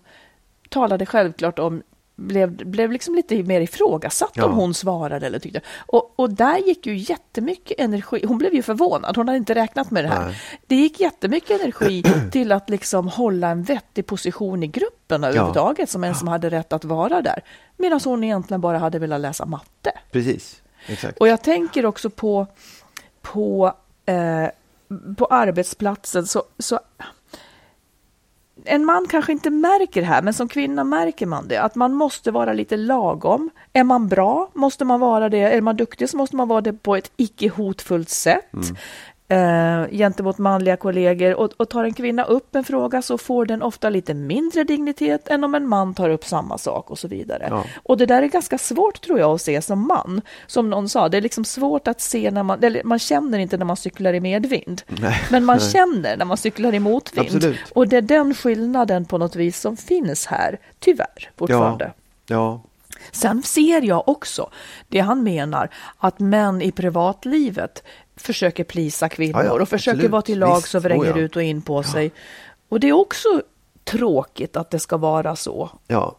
talade 0.68 1.06
självklart 1.06 1.58
om 1.58 1.82
blev, 2.16 2.50
blev 2.66 2.92
liksom 2.92 3.14
lite 3.14 3.42
mer 3.42 3.60
ifrågasatt 3.60 4.30
Ja. 4.34 4.44
om 4.44 4.52
hon 4.54 4.74
svarade 4.74 5.26
eller 5.26 5.38
tyckte. 5.38 5.60
Och, 5.86 6.12
och 6.16 6.30
där 6.30 6.58
gick 6.58 6.86
ju 6.86 6.96
jättemycket 6.96 7.80
energi, 7.80 8.24
hon 8.26 8.38
blev 8.38 8.54
ju 8.54 8.62
förvånad, 8.62 9.16
hon 9.16 9.28
hade 9.28 9.38
inte 9.38 9.54
räknat 9.54 9.90
med 9.90 10.04
det 10.04 10.08
här. 10.08 10.24
Nej. 10.26 10.40
Det 10.66 10.76
gick 10.76 11.00
jättemycket 11.00 11.60
energi 11.60 12.02
till 12.32 12.52
att 12.52 12.70
liksom 12.70 13.08
hålla 13.08 13.48
en 13.48 13.62
vettig 13.62 14.06
position 14.06 14.62
i 14.62 14.66
gruppen 14.66 15.24
överhuvudtaget, 15.24 15.90
som 15.90 16.04
en 16.04 16.14
som 16.14 16.28
hade 16.28 16.50
rätt 16.50 16.72
att 16.72 16.84
vara 16.84 17.22
där. 17.22 17.40
Medan 17.76 18.00
hon 18.04 18.24
egentligen 18.24 18.60
bara 18.60 18.78
hade 18.78 18.98
velat 18.98 19.20
läsa 19.20 19.46
matte. 19.46 19.92
precis. 20.10 20.62
Exakt. 20.86 21.18
Och 21.18 21.28
jag 21.28 21.42
tänker 21.42 21.86
också 21.86 22.10
på, 22.10 22.46
på, 23.22 23.72
eh, 24.06 24.46
på 25.16 25.26
arbetsplatsen. 25.26 26.26
Så, 26.26 26.42
så, 26.58 26.80
en 28.64 28.84
man 28.84 29.06
kanske 29.08 29.32
inte 29.32 29.50
märker 29.50 30.00
det 30.00 30.06
här, 30.06 30.22
men 30.22 30.34
som 30.34 30.48
kvinna 30.48 30.84
märker 30.84 31.26
man 31.26 31.48
det. 31.48 31.56
Att 31.56 31.74
man 31.74 31.92
måste 31.94 32.30
vara 32.30 32.52
lite 32.52 32.76
lagom. 32.76 33.50
Är 33.72 33.84
man 33.84 34.08
bra 34.08 34.50
måste 34.54 34.84
man 34.84 35.00
vara 35.00 35.28
det. 35.28 35.38
Är 35.38 35.60
man 35.60 35.76
duktig 35.76 36.08
så 36.08 36.16
måste 36.16 36.36
man 36.36 36.48
vara 36.48 36.60
det 36.60 36.72
på 36.72 36.96
ett 36.96 37.12
icke 37.16 37.48
hotfullt 37.48 38.08
sätt. 38.08 38.52
Mm. 38.52 38.76
Eh, 39.28 39.86
gentemot 39.90 40.38
manliga 40.38 40.76
kollegor. 40.76 41.34
Och, 41.34 41.52
och 41.56 41.68
tar 41.68 41.84
en 41.84 41.94
kvinna 41.94 42.24
upp 42.24 42.56
en 42.56 42.64
fråga 42.64 43.02
så 43.02 43.18
får 43.18 43.46
den 43.46 43.62
ofta 43.62 43.90
lite 43.90 44.14
mindre 44.14 44.64
dignitet 44.64 45.28
än 45.28 45.44
om 45.44 45.54
en 45.54 45.68
man 45.68 45.94
tar 45.94 46.10
upp 46.10 46.24
samma 46.24 46.58
sak 46.58 46.90
och 46.90 46.98
så 46.98 47.08
vidare. 47.08 47.46
Ja. 47.50 47.64
Och 47.82 47.96
det 47.96 48.06
där 48.06 48.22
är 48.22 48.26
ganska 48.26 48.58
svårt 48.58 49.00
tror 49.00 49.18
jag 49.18 49.34
att 49.34 49.40
se 49.40 49.62
som 49.62 49.86
man. 49.86 50.20
Som 50.46 50.70
någon 50.70 50.88
sa, 50.88 51.08
det 51.08 51.16
är 51.16 51.20
liksom 51.20 51.44
svårt 51.44 51.88
att 51.88 52.00
se 52.00 52.30
när 52.30 52.42
man, 52.42 52.64
eller 52.64 52.84
man 52.84 52.98
känner 52.98 53.38
inte 53.38 53.56
när 53.56 53.64
man 53.64 53.76
cyklar 53.76 54.12
i 54.12 54.20
medvind. 54.20 54.82
Nej, 54.88 55.22
Men 55.30 55.44
man 55.44 55.58
nej. 55.58 55.70
känner 55.70 56.16
när 56.16 56.24
man 56.24 56.36
cyklar 56.36 56.74
i 56.74 56.78
motvind. 56.78 57.26
Absolut. 57.26 57.58
Och 57.72 57.88
det 57.88 57.96
är 57.96 58.02
den 58.02 58.34
skillnaden 58.34 59.04
på 59.04 59.18
något 59.18 59.36
vis 59.36 59.60
som 59.60 59.76
finns 59.76 60.26
här, 60.26 60.58
tyvärr, 60.78 61.30
fortfarande. 61.36 61.92
Ja, 62.26 62.60
Sen 63.12 63.42
ser 63.42 63.82
jag 63.82 64.08
också 64.08 64.50
det 64.88 65.00
han 65.00 65.22
menar, 65.22 65.70
att 65.98 66.18
män 66.18 66.62
i 66.62 66.72
privatlivet 66.72 67.82
försöker 68.16 68.64
plisa 68.64 69.08
kvinnor 69.08 69.44
Ja, 69.44 69.44
ja, 69.44 69.62
och 69.62 69.68
försöker 69.68 69.96
absolut. 69.96 70.10
vara 70.10 70.22
till 70.22 70.44
Visst, 70.44 70.74
och 70.74 70.82
vränger 70.82 71.12
oh 71.12 71.18
ja. 71.18 71.24
ut 71.24 71.36
och 71.36 71.42
in 71.42 71.62
på 71.62 71.82
sig. 71.82 72.12
Och 72.68 72.80
det 72.80 72.88
är 72.88 72.92
också 72.92 73.42
tråkigt 73.84 74.56
att 74.56 74.70
det 74.70 74.78
ska 74.78 74.96
vara 74.96 75.36
så. 75.36 75.70
Ja. 75.86 76.16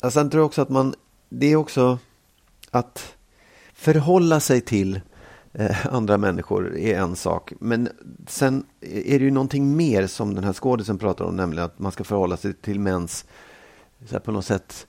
ja. 0.00 0.10
Sen 0.10 0.30
tror 0.30 0.40
jag 0.40 0.46
också 0.46 0.62
att 0.62 0.68
man, 0.68 0.94
det 1.28 1.46
är 1.46 1.56
också 1.56 1.98
att 2.70 3.14
förhålla 3.74 4.40
sig 4.40 4.60
till 4.60 5.00
eh, 5.52 5.86
andra 5.94 6.18
människor 6.18 6.76
är 6.76 6.98
en 6.98 7.16
sak. 7.16 7.52
Men 7.60 7.88
sen 8.26 8.64
är 8.80 9.18
det 9.18 9.24
ju 9.24 9.30
någonting 9.30 9.76
mer 9.76 10.06
som 10.06 10.34
den 10.34 10.44
här 10.44 10.52
skådisen 10.52 10.98
pratar 10.98 11.24
om, 11.24 11.36
nämligen 11.36 11.64
att 11.64 11.78
man 11.78 11.92
ska 11.92 12.04
förhålla 12.04 12.36
sig 12.36 12.54
till 12.54 12.80
mäns 12.80 13.24
så 14.06 14.12
här, 14.12 14.20
på 14.20 14.32
något 14.32 14.44
sätt 14.44 14.86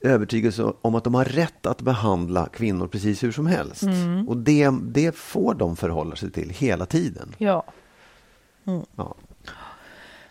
övertygelse 0.00 0.72
om 0.82 0.94
att 0.94 1.04
de 1.04 1.14
har 1.14 1.24
rätt 1.24 1.66
att 1.66 1.82
behandla 1.82 2.46
kvinnor 2.46 2.86
precis 2.86 3.22
hur 3.22 3.32
som 3.32 3.46
helst. 3.46 3.82
Och 4.26 4.36
det, 4.36 4.70
det 4.82 5.16
får 5.16 5.54
de 5.54 5.76
förhålla 5.76 6.16
sig 6.16 6.30
till 6.30 6.50
hela 6.50 6.86
tiden. 6.86 7.34
Ja. 7.38 7.64
Ja, 8.96 9.14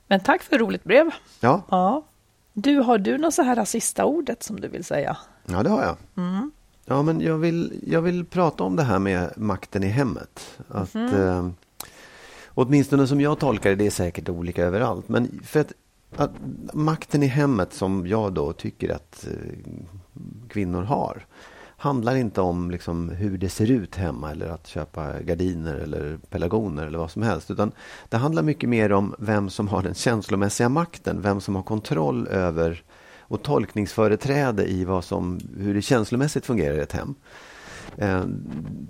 Men 0.08 0.20
tack 0.20 0.44
för 0.44 0.58
roligt 0.58 0.84
brev. 0.84 1.10
ja, 1.40 1.62
Ja. 1.70 2.06
Du, 2.54 2.78
har 2.78 2.98
du 2.98 3.18
något 3.18 3.34
så 3.34 3.42
här 3.42 3.66
sista 3.66 4.06
ordet 4.06 4.44
som 4.44 4.60
du 4.60 4.68
vill 4.68 4.84
säga? 4.84 5.18
ja 5.46 5.64
det 5.64 5.70
har 5.70 5.84
jag. 5.84 5.98
Ja, 6.86 7.02
men 7.02 7.22
jag 7.22 7.38
vill, 7.38 7.84
jag 7.88 8.02
vill 8.02 8.26
prata 8.26 8.64
om 8.64 8.76
det 8.76 8.84
här 8.84 9.00
med 9.00 9.34
makten 9.38 9.84
i 9.84 9.88
hemmet. 9.88 10.58
Att, 10.70 10.96
eh, 10.96 11.50
åtminstone 12.48 13.08
som 13.08 13.22
jag 13.22 13.40
tolkar 13.40 13.70
det, 13.70 13.76
det 13.76 13.86
är 13.86 13.92
säkert 13.92 14.30
olika 14.30 14.66
överallt. 14.66 15.10
Men 15.10 15.40
för 15.46 15.60
att, 15.60 15.72
att 16.16 16.32
makten 16.74 17.24
i 17.24 17.28
hemmet 17.28 17.74
som 17.74 18.08
jag 18.08 18.34
då 18.34 18.54
tycker 18.54 18.90
att 18.96 19.28
eh, 19.28 19.72
kvinnor 20.50 20.84
har. 20.84 21.26
handlar 21.78 22.16
inte 22.16 22.42
om 22.42 22.72
liksom 22.72 23.10
hur 23.10 23.38
det 23.38 23.50
ser 23.50 23.72
ut 23.72 23.96
hemma 23.96 24.32
eller 24.32 24.50
att 24.50 24.68
köpa 24.68 25.22
gardiner 25.22 25.76
eller 25.76 26.18
pelargoner 26.30 26.88
eller 26.88 27.00
vad 27.00 27.12
som 27.12 27.22
helst. 27.22 27.52
Utan 27.52 27.72
det 28.10 28.18
handlar 28.18 28.44
mycket 28.44 28.70
mer 28.70 28.92
om 28.92 29.16
vem 29.20 29.50
som 29.50 29.68
har 29.68 29.82
den 29.84 29.94
känslomässiga 29.94 30.70
makten, 30.70 31.22
vem 31.22 31.42
som 31.42 31.56
har 31.56 31.64
kontroll 31.64 32.28
över 32.28 32.84
och 33.30 33.44
tolkningsföreträde 33.44 34.72
i 34.72 34.86
vad 34.86 35.04
som, 35.04 35.40
hur 35.58 35.74
det 35.74 35.82
känslomässigt 35.82 36.46
fungerar 36.46 36.76
i 36.76 36.82
ett 36.82 36.94
hem. 36.94 37.16
Eh, 37.98 38.24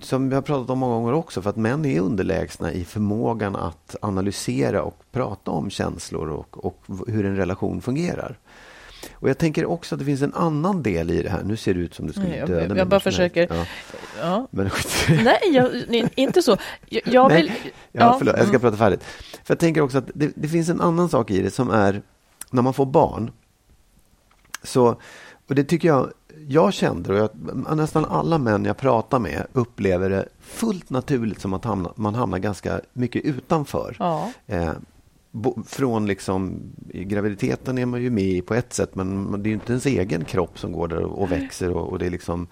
som 0.01 0.29
vi 0.29 0.35
har 0.35 0.41
pratat 0.41 0.69
om 0.69 0.79
många 0.79 0.95
gånger 0.95 1.13
också, 1.13 1.41
för 1.41 1.49
att 1.49 1.55
män 1.55 1.85
är 1.85 1.99
underlägsna 1.99 2.71
i 2.71 2.85
förmågan 2.85 3.55
att 3.55 3.95
analysera 4.01 4.83
och 4.83 5.03
prata 5.11 5.51
om 5.51 5.69
känslor 5.69 6.29
och, 6.29 6.65
och 6.65 6.83
hur 7.07 7.25
en 7.25 7.35
relation 7.35 7.81
fungerar. 7.81 8.37
Och 9.13 9.29
Jag 9.29 9.37
tänker 9.37 9.65
också 9.65 9.95
att 9.95 9.99
det 9.99 10.05
finns 10.05 10.21
en 10.21 10.33
annan 10.33 10.83
del 10.83 11.11
i 11.11 11.23
det 11.23 11.29
här. 11.29 11.43
Nu 11.43 11.57
ser 11.57 11.73
det 11.73 11.79
ut 11.79 11.93
som 11.93 12.07
du 12.07 12.13
skulle 12.13 12.29
Nej, 12.29 12.37
jag, 12.37 12.47
döda 12.47 12.67
jag, 12.67 12.77
jag 12.77 12.87
bara 12.87 12.99
försöker... 12.99 13.47
Ja. 13.49 13.65
Ja. 14.21 14.47
Men, 14.51 14.69
Nej, 15.23 15.39
jag, 15.51 16.09
inte 16.15 16.41
så. 16.41 16.57
Jag, 16.85 17.01
jag 17.05 17.29
vill... 17.29 17.45
Nej. 17.45 17.73
Ja, 17.91 18.15
förlåt, 18.17 18.35
jag 18.37 18.47
ska 18.47 18.59
prata 18.59 18.77
färdigt. 18.77 19.03
För 19.43 19.53
Jag 19.53 19.59
tänker 19.59 19.81
också 19.81 19.97
att 19.97 20.11
det, 20.13 20.31
det 20.35 20.47
finns 20.47 20.69
en 20.69 20.81
annan 20.81 21.09
sak 21.09 21.31
i 21.31 21.41
det 21.41 21.51
som 21.51 21.69
är 21.69 22.01
när 22.51 22.61
man 22.61 22.73
får 22.73 22.85
barn. 22.85 23.31
Så, 24.63 25.01
och 25.47 25.55
det 25.55 25.63
tycker 25.63 25.87
jag 25.87 26.11
jag 26.47 26.73
kände, 26.73 27.13
och 27.13 27.19
jag, 27.19 27.77
nästan 27.77 28.05
alla 28.05 28.37
män 28.37 28.65
jag 28.65 28.77
pratar 28.77 29.19
med 29.19 29.47
upplever 29.53 30.09
det 30.09 30.27
fullt 30.39 30.89
naturligt 30.89 31.41
som 31.41 31.53
att 31.53 31.65
hamna, 31.65 31.93
man 31.95 32.15
hamnar 32.15 32.37
ganska 32.37 32.81
mycket 32.93 33.25
utanför. 33.25 33.95
Ja. 33.99 34.31
Eh, 34.47 34.71
bo, 35.31 35.63
från 35.67 36.05
liksom, 36.05 36.59
graviditeten 36.93 37.77
är 37.77 37.85
man 37.85 38.01
ju 38.01 38.09
med 38.09 38.45
på 38.45 38.53
ett 38.53 38.73
sätt 38.73 38.95
men 38.95 39.43
det 39.43 39.49
är 39.49 39.53
inte 39.53 39.71
ens 39.71 39.85
egen 39.85 40.25
kropp 40.25 40.59
som 40.59 40.71
går 40.71 40.87
där 40.87 41.03
och 41.03 41.31
växer 41.31 41.71
och, 41.71 41.89
och 41.89 41.99
det 41.99 42.05
är 42.05 42.09
liksom 42.09 42.47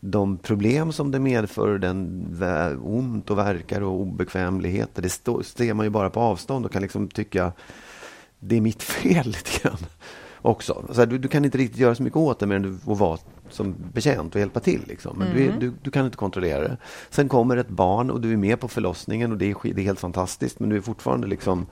de 0.00 0.38
problem 0.38 0.92
som 0.92 1.10
det 1.10 1.18
medför, 1.18 1.78
den 1.78 2.76
ont 2.84 3.30
och 3.30 3.38
verkar 3.38 3.80
och 3.80 4.00
obekvämligheter, 4.00 5.02
det 5.02 5.08
stå, 5.08 5.42
ser 5.42 5.74
man 5.74 5.86
ju 5.86 5.90
bara 5.90 6.10
på 6.10 6.20
avstånd 6.20 6.66
och 6.66 6.72
kan 6.72 6.82
liksom 6.82 7.08
tycka 7.08 7.52
det 8.38 8.56
är 8.56 8.60
mitt 8.60 8.82
fel 9.02 9.26
lite 9.26 9.60
grann 9.62 9.86
också. 10.42 10.84
Så 10.90 11.00
här, 11.00 11.06
du, 11.06 11.18
du, 11.18 11.28
kan 11.28 11.44
inte 11.44 11.58
riktigt 11.58 11.80
göra 11.80 11.94
så 11.94 12.02
mycket 12.02 12.16
åt 12.16 12.38
det 12.38 12.46
mer 12.46 12.56
än 12.56 12.80
att 12.86 12.98
vara 12.98 13.18
som 13.50 13.74
betjänt 13.92 14.34
och 14.34 14.40
hjälpa 14.40 14.60
till. 14.60 14.80
Liksom. 14.86 15.18
Men 15.18 15.28
mm. 15.28 15.58
du, 15.58 15.66
du, 15.66 15.76
du, 15.82 15.90
kan 15.90 16.04
inte 16.04 16.16
kontrollera 16.16 16.60
det. 16.60 16.76
Sen 17.10 17.28
kommer 17.28 17.56
ett 17.56 17.68
barn 17.68 18.10
och 18.10 18.20
du 18.20 18.32
är 18.32 18.36
med 18.36 18.60
på 18.60 18.68
förlossningen 18.68 19.32
och 19.32 19.38
det 19.38 19.50
är, 19.50 19.74
det 19.74 19.80
är 19.80 19.84
helt 19.84 20.00
fantastiskt 20.00 20.60
men 20.60 20.68
du 20.68 20.76
är 20.76 20.80
fortfarande 20.80 21.26
liksom 21.26 21.66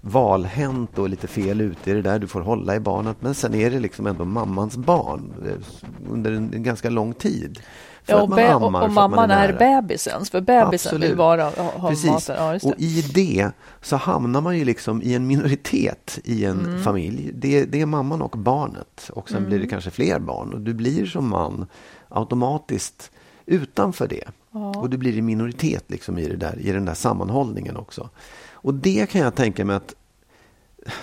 valhänt 0.00 0.98
och 0.98 1.08
lite 1.08 1.26
fel 1.26 1.60
ute 1.60 1.90
i 1.90 1.94
det 1.94 2.02
där. 2.02 2.18
Du 2.18 2.26
får 2.26 2.40
hålla 2.40 2.76
i 2.76 2.80
barnet 2.80 3.16
men 3.20 3.34
sen 3.34 3.54
är 3.54 3.70
det 3.70 3.80
liksom 3.80 4.06
ändå 4.06 4.24
mammans 4.24 4.76
barn 4.76 5.34
eh, 5.46 6.12
under 6.12 6.32
en, 6.32 6.54
en 6.54 6.62
ganska 6.62 6.90
lång 6.90 7.14
tid. 7.14 7.60
Ja, 8.08 8.22
och, 8.22 8.28
be- 8.28 8.54
och, 8.54 8.82
och 8.82 8.92
mamman 8.92 9.30
är, 9.30 9.48
är 9.48 9.58
bebisens, 9.58 10.30
för 10.30 10.40
bebisen 10.40 10.72
Absolut. 10.88 11.10
vill 11.10 11.16
vara, 11.16 11.44
ha, 11.44 11.70
ha 11.76 11.90
maten. 11.90 12.36
Ja, 12.38 12.58
och 12.62 12.74
i 12.78 13.02
det 13.14 13.50
så 13.82 13.96
hamnar 13.96 14.40
man 14.40 14.58
ju 14.58 14.64
liksom 14.64 15.02
i 15.02 15.14
en 15.14 15.26
minoritet 15.26 16.18
i 16.24 16.44
en 16.44 16.66
mm. 16.66 16.82
familj. 16.82 17.30
Det, 17.34 17.64
det, 17.64 17.80
är 17.80 17.86
mamman 17.86 18.22
och 18.22 18.38
barnet 18.38 19.10
och 19.12 19.28
sen 19.28 19.38
mm. 19.38 19.48
blir 19.48 19.58
det 19.58 19.66
kanske 19.66 19.90
fler 19.90 20.18
barn 20.18 20.52
och 20.52 20.60
du 20.60 20.74
blir 20.74 21.06
som 21.06 21.28
man 21.28 21.66
automatiskt 22.08 23.10
utanför 23.46 24.08
det. 24.08 24.24
Ja. 24.50 24.78
Och 24.78 24.90
du 24.90 24.96
blir 24.96 25.16
i 25.16 25.22
minoritet 25.22 25.84
liksom 25.86 26.18
i, 26.18 26.28
det 26.28 26.36
där, 26.36 26.58
i 26.58 26.72
den 26.72 26.84
där 26.84 26.94
sammanhållningen 26.94 27.76
också. 27.76 28.08
Och 28.52 28.74
det 28.74 29.10
kan 29.10 29.20
jag 29.20 29.34
tänka 29.34 29.64
mig 29.64 29.76
att 29.76 29.94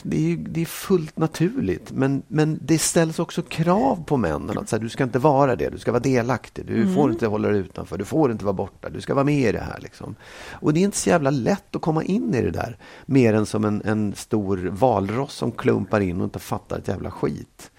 det 0.03 0.33
är, 0.33 0.37
det 0.37 0.61
är 0.61 0.65
fullt 0.65 1.17
naturligt, 1.17 1.91
men, 1.91 2.23
men 2.27 2.59
det 2.61 2.79
ställs 2.79 3.19
också 3.19 3.41
krav 3.41 4.03
på 4.05 4.17
männen. 4.17 4.57
att 4.57 4.69
så 4.69 4.75
här, 4.75 4.83
Du 4.83 4.89
ska 4.89 5.03
inte 5.03 5.19
vara 5.19 5.55
det, 5.55 5.69
du 5.69 5.77
ska 5.77 5.91
vara 5.91 6.03
delaktig. 6.03 6.65
Du 6.65 6.81
mm. 6.81 6.95
får 6.95 7.11
inte 7.11 7.27
hålla 7.27 7.47
dig 7.47 7.59
utanför, 7.59 7.97
du 7.97 8.05
får 8.05 8.31
inte 8.31 8.45
vara 8.45 8.53
borta, 8.53 8.89
du 8.89 9.01
ska 9.01 9.13
vara 9.13 9.25
med 9.25 9.49
i 9.49 9.51
det 9.51 9.59
här. 9.59 9.79
Liksom. 9.81 10.15
Och 10.51 10.73
det 10.73 10.79
är 10.79 10.83
inte 10.83 10.97
så 10.97 11.09
jävla 11.09 11.29
lätt 11.29 11.75
att 11.75 11.81
komma 11.81 12.03
in 12.03 12.33
i 12.33 12.41
det 12.41 12.51
där, 12.51 12.77
mer 13.05 13.33
än 13.33 13.45
som 13.45 13.65
en, 13.65 13.81
en 13.85 14.15
stor 14.15 14.57
valross 14.57 15.33
som 15.33 15.51
klumpar 15.51 15.99
in 15.99 16.21
och 16.21 16.23
inte 16.23 16.39
fattar 16.39 16.77
ett 16.77 16.87
jävla 16.87 17.11
skit. 17.11 17.71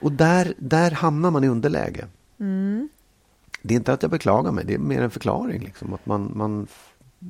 Och 0.00 0.12
där, 0.12 0.54
där 0.58 0.90
hamnar 0.90 1.30
man 1.30 1.44
i 1.44 1.48
underläge. 1.48 2.06
Mm. 2.40 2.88
Det 3.62 3.74
är 3.74 3.76
inte 3.76 3.92
att 3.92 4.02
jag 4.02 4.10
beklagar 4.10 4.52
mig, 4.52 4.64
det 4.64 4.74
är 4.74 4.78
mer 4.78 5.02
en 5.02 5.10
förklaring. 5.10 5.62
Liksom, 5.62 5.94
att 5.94 6.06
man, 6.06 6.32
man 6.34 6.66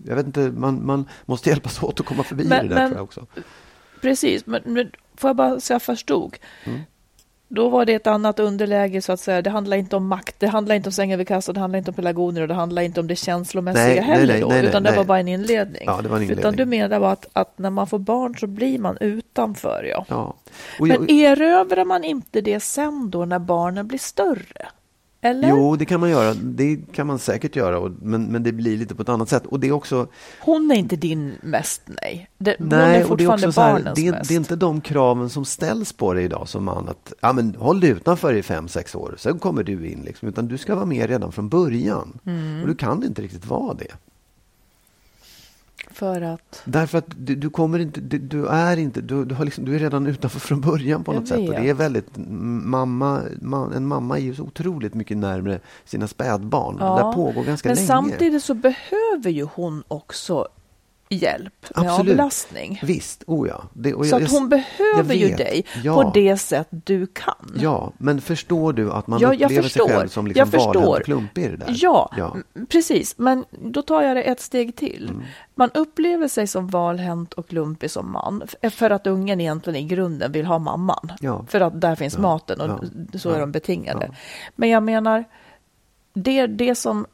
jag 0.04 0.16
vet 0.16 0.26
inte, 0.26 0.52
man, 0.56 0.86
man 0.86 1.08
måste 1.24 1.50
hjälpas 1.50 1.82
åt 1.82 2.00
att 2.00 2.06
komma 2.06 2.22
förbi 2.22 2.44
men, 2.44 2.68
det 2.68 2.74
där 2.74 2.80
men, 2.80 2.90
tror 2.90 2.98
jag 2.98 3.04
också. 3.04 3.26
Precis, 4.02 4.46
men, 4.46 4.62
men 4.64 4.90
får 5.16 5.28
jag 5.28 5.36
bara 5.36 5.60
så 5.60 5.72
jag 5.72 5.82
förstod. 5.82 6.36
Mm. 6.64 6.80
Då 7.48 7.68
var 7.68 7.84
det 7.84 7.94
ett 7.94 8.06
annat 8.06 8.38
underläge 8.38 9.02
så 9.02 9.12
att 9.12 9.20
säga. 9.20 9.42
Det 9.42 9.50
handlar 9.50 9.76
inte 9.76 9.96
om 9.96 10.06
makt, 10.06 10.34
det 10.38 10.46
handlar 10.46 10.74
inte 10.74 10.88
om 10.88 10.92
sängen 10.92 11.18
vid 11.18 11.28
kassan, 11.28 11.54
det 11.54 11.60
handlar 11.60 11.78
inte 11.78 11.90
om 11.90 11.94
pelargoner 11.94 12.42
och 12.42 12.48
det 12.48 12.54
handlar 12.54 12.82
inte 12.82 13.00
om 13.00 13.06
det 13.06 13.16
känslomässiga 13.16 13.84
nej, 13.84 14.00
heller 14.00 14.26
nej, 14.26 14.40
nej, 14.40 14.60
nej, 14.60 14.68
utan 14.68 14.82
det 14.82 14.92
var 14.96 15.04
bara 15.04 15.18
en 15.18 15.28
inledning. 15.28 15.82
Ja, 15.86 16.00
det 16.02 16.08
var 16.08 16.16
en 16.16 16.22
inledning. 16.22 16.38
Utan 16.38 16.56
du 16.56 16.64
menar 16.64 17.00
bara 17.00 17.12
att, 17.12 17.26
att, 17.32 17.58
när 17.58 17.70
man 17.70 17.86
får 17.86 17.98
barn 17.98 18.38
så 18.38 18.46
blir 18.46 18.78
man 18.78 18.96
utanför, 19.00 19.84
ja. 19.90 20.04
ja. 20.08 20.34
Men 20.78 20.90
jag, 20.90 21.10
erövrar 21.10 21.84
man 21.84 22.04
inte 22.04 22.40
det 22.40 22.60
sen 22.60 23.10
då 23.10 23.24
när 23.24 23.38
barnen 23.38 23.86
blir 23.86 23.98
större? 23.98 24.68
Eller? 25.24 25.48
Jo, 25.48 25.76
det 25.76 25.84
kan 25.84 26.00
man 26.00 26.10
göra. 26.10 26.34
Det 26.34 26.76
kan 26.92 27.06
man 27.06 27.18
säkert 27.18 27.56
göra, 27.56 27.92
men, 28.02 28.24
men 28.24 28.42
det 28.42 28.52
blir 28.52 28.76
lite 28.76 28.94
på 28.94 29.02
ett 29.02 29.08
annat 29.08 29.28
sätt. 29.28 29.46
Och 29.46 29.60
det 29.60 29.68
är 29.68 29.72
också... 29.72 30.06
Hon 30.40 30.70
är 30.70 30.74
inte 30.74 30.96
din 30.96 31.32
mest, 31.42 31.82
nej. 31.86 32.28
Det, 32.38 32.56
nej, 32.58 32.78
hon 32.78 32.80
är 32.80 33.04
fortfarande 33.04 33.46
det 33.46 33.50
är 33.50 33.52
barnens 33.52 33.86
här, 33.86 33.94
det, 33.94 34.10
mest. 34.10 34.28
Det 34.28 34.34
är 34.34 34.36
inte 34.36 34.56
de 34.56 34.80
kraven 34.80 35.30
som 35.30 35.44
ställs 35.44 35.92
på 35.92 36.14
dig 36.14 36.24
idag 36.24 36.48
som 36.48 36.64
man 36.64 36.88
att 36.88 37.12
ja, 37.20 37.32
men 37.32 37.54
håll 37.54 37.80
dig 37.80 37.90
utanför 37.90 38.34
i 38.34 38.42
fem, 38.42 38.68
sex 38.68 38.94
år, 38.94 39.14
sen 39.18 39.38
kommer 39.38 39.62
du 39.62 39.88
in. 39.88 40.02
Liksom, 40.04 40.28
utan 40.28 40.48
du 40.48 40.58
ska 40.58 40.74
vara 40.74 40.86
med 40.86 41.08
redan 41.08 41.32
från 41.32 41.48
början. 41.48 42.18
Mm. 42.26 42.60
Och 42.60 42.66
du 42.66 42.74
kan 42.74 43.04
inte 43.04 43.22
riktigt 43.22 43.46
vara 43.46 43.74
det. 43.74 44.11
För 45.90 46.22
att? 46.22 46.62
Därför 46.64 46.98
att 46.98 47.06
du, 47.16 47.34
du 47.34 47.50
kommer 47.50 47.78
inte, 47.78 48.00
du, 48.00 48.18
du, 48.18 48.46
är 48.46 48.76
inte, 48.76 49.00
du, 49.00 49.24
du, 49.24 49.34
har 49.34 49.44
liksom, 49.44 49.64
du 49.64 49.74
är 49.74 49.78
redan 49.78 50.06
utanför 50.06 50.40
från 50.40 50.60
början 50.60 51.04
på 51.04 51.12
något 51.12 51.28
sätt. 51.28 51.48
Och 51.48 51.54
det 51.54 51.68
är 51.68 51.74
väldigt, 51.74 52.06
mamma, 52.16 53.22
man, 53.40 53.72
en 53.72 53.86
mamma 53.86 54.18
är 54.18 54.22
ju 54.22 54.34
så 54.34 54.42
otroligt 54.42 54.94
mycket 54.94 55.16
närmare 55.16 55.60
sina 55.84 56.06
spädbarn. 56.06 56.76
Ja, 56.80 56.96
det 56.96 57.02
där 57.02 57.12
pågår 57.12 57.44
ganska 57.44 57.68
men 57.68 57.76
länge. 57.76 57.88
Men 57.88 58.10
samtidigt 58.10 58.44
så 58.44 58.54
behöver 58.54 59.30
ju 59.30 59.48
hon 59.54 59.82
också 59.88 60.48
hjälp 61.14 61.66
med 61.76 61.86
Absolut. 61.86 62.12
avlastning. 62.12 62.80
Visst, 62.82 63.24
oh 63.26 63.48
ja. 63.48 63.64
Det, 63.72 63.92
så 63.92 64.04
jag, 64.04 64.22
att 64.22 64.30
hon 64.30 64.48
behöver 64.48 65.14
ju 65.14 65.34
dig 65.34 65.64
ja. 65.84 65.94
på 65.94 66.10
det 66.14 66.36
sätt 66.36 66.68
du 66.70 67.06
kan. 67.06 67.56
Ja, 67.60 67.92
men 67.98 68.20
förstår 68.20 68.72
du 68.72 68.92
att 68.92 69.06
man 69.06 69.20
ja, 69.20 69.32
upplever 69.32 69.68
sig 69.68 69.88
själv 69.88 70.08
som 70.08 70.26
liksom 70.26 70.76
och 70.76 71.02
klumpig 71.04 71.44
i 71.44 71.48
det 71.48 71.56
där? 71.56 71.76
Ja, 71.78 72.10
ja, 72.16 72.36
precis. 72.68 73.18
Men 73.18 73.44
då 73.50 73.82
tar 73.82 74.02
jag 74.02 74.16
det 74.16 74.22
ett 74.22 74.40
steg 74.40 74.76
till. 74.76 75.08
Mm. 75.10 75.22
Man 75.54 75.70
upplever 75.74 76.28
sig 76.28 76.46
som 76.46 76.68
valhänt 76.68 77.32
och 77.32 77.48
klumpig 77.48 77.90
som 77.90 78.12
man 78.12 78.42
för 78.70 78.90
att 78.90 79.06
ungen 79.06 79.40
egentligen 79.40 79.76
i 79.76 79.88
grunden 79.88 80.32
vill 80.32 80.46
ha 80.46 80.58
mamman. 80.58 81.12
Ja. 81.20 81.44
För 81.48 81.60
att 81.60 81.80
där 81.80 81.94
finns 81.94 82.18
maten 82.18 82.60
och 82.60 82.84
så 83.20 83.30
är 83.30 83.40
de 83.40 83.52
betingade. 83.52 84.10
Men 84.56 84.68
jag 84.68 84.82
menar, 84.82 85.24
det, 86.14 86.46
det 86.46 86.74
som 86.74 87.06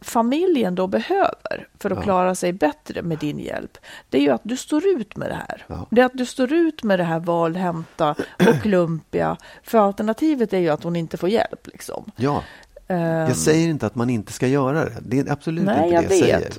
familjen 0.00 0.74
då 0.74 0.86
behöver 0.86 1.68
för 1.78 1.90
att 1.90 1.98
ja. 1.98 2.02
klara 2.02 2.34
sig 2.34 2.52
bättre 2.52 3.02
med 3.02 3.18
din 3.18 3.38
hjälp, 3.38 3.78
det 4.10 4.18
är 4.18 4.22
ju 4.22 4.30
att 4.30 4.40
du 4.44 4.56
står 4.56 4.86
ut 4.86 5.16
med 5.16 5.30
det 5.30 5.34
här. 5.34 5.64
Ja. 5.66 5.86
Det 5.90 6.00
är 6.00 6.04
att 6.04 6.14
du 6.14 6.26
står 6.26 6.52
ut 6.52 6.82
med 6.82 6.98
det 6.98 7.04
här 7.04 7.20
valhämta 7.20 8.10
och 8.48 8.62
klumpiga, 8.62 9.36
för 9.62 9.78
alternativet 9.78 10.52
är 10.52 10.58
ju 10.58 10.68
att 10.68 10.82
hon 10.82 10.96
inte 10.96 11.16
får 11.16 11.28
hjälp. 11.28 11.66
Liksom. 11.66 12.10
Ja, 12.16 12.42
um, 12.88 12.96
jag 12.98 13.36
säger 13.36 13.68
inte 13.68 13.86
att 13.86 13.94
man 13.94 14.10
inte 14.10 14.32
ska 14.32 14.46
göra 14.46 14.84
det. 14.84 14.96
Det 15.00 15.18
är 15.18 15.32
absolut 15.32 15.64
nej, 15.64 15.76
inte 15.76 15.86
det 15.86 15.94
jag, 15.94 16.04
jag 16.04 16.08
vet. 16.08 16.18
säger. 16.18 16.52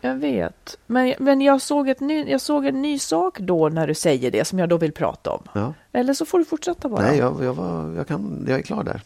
Jag 0.00 0.14
vet, 0.14 0.78
men, 0.86 1.14
men 1.18 1.40
jag, 1.40 1.62
såg 1.62 1.88
ett 1.88 2.00
ny, 2.00 2.24
jag 2.24 2.40
såg 2.40 2.66
en 2.66 2.82
ny 2.82 2.98
sak 2.98 3.38
då 3.38 3.68
när 3.68 3.86
du 3.86 3.94
säger 3.94 4.30
det 4.30 4.44
som 4.44 4.58
jag 4.58 4.68
då 4.68 4.76
vill 4.76 4.92
prata 4.92 5.30
om. 5.30 5.42
Ja. 5.52 5.74
Eller 5.92 6.14
så 6.14 6.26
får 6.26 6.38
du 6.38 6.44
fortsätta 6.44 6.88
bara. 6.88 7.02
Nej, 7.02 7.18
jag, 7.18 7.44
jag, 7.44 7.54
var, 7.54 7.92
jag, 7.96 8.06
kan, 8.06 8.46
jag 8.48 8.58
är 8.58 8.62
klar 8.62 8.84
där. 8.84 9.00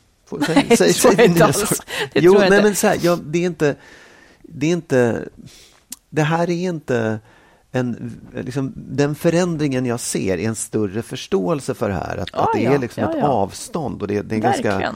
Säg, 0.46 0.76
säg, 0.76 0.92
säg 0.92 1.16
din 1.16 1.32
nya 1.32 1.52
sak. 1.52 1.86
Jo, 2.14 2.34
nej, 2.38 2.62
men 2.62 2.74
så 2.74 2.86
här, 2.86 2.98
ja, 3.02 3.18
det 3.24 3.38
är 3.38 3.46
inte... 3.46 3.76
Det 4.42 4.66
är 4.66 4.72
inte... 4.72 5.28
Det 6.10 6.22
här 6.22 6.50
är 6.50 6.68
inte... 6.68 7.18
En, 7.72 8.20
liksom, 8.34 8.72
den 8.76 9.14
förändringen 9.14 9.86
jag 9.86 10.00
ser 10.00 10.38
är 10.38 10.48
en 10.48 10.54
större 10.54 11.02
förståelse 11.02 11.74
för 11.74 11.88
det 11.88 11.94
här. 11.94 12.16
Att, 12.16 12.28
ah, 12.32 12.42
att 12.42 12.50
det 12.54 12.62
ja, 12.62 12.72
är 12.72 12.78
liksom 12.78 13.02
ja, 13.02 13.10
ett 13.10 13.18
ja. 13.20 13.28
avstånd 13.28 14.02
och 14.02 14.08
det, 14.08 14.22
det 14.22 14.34
är 14.34 14.40
ganska 14.40 14.94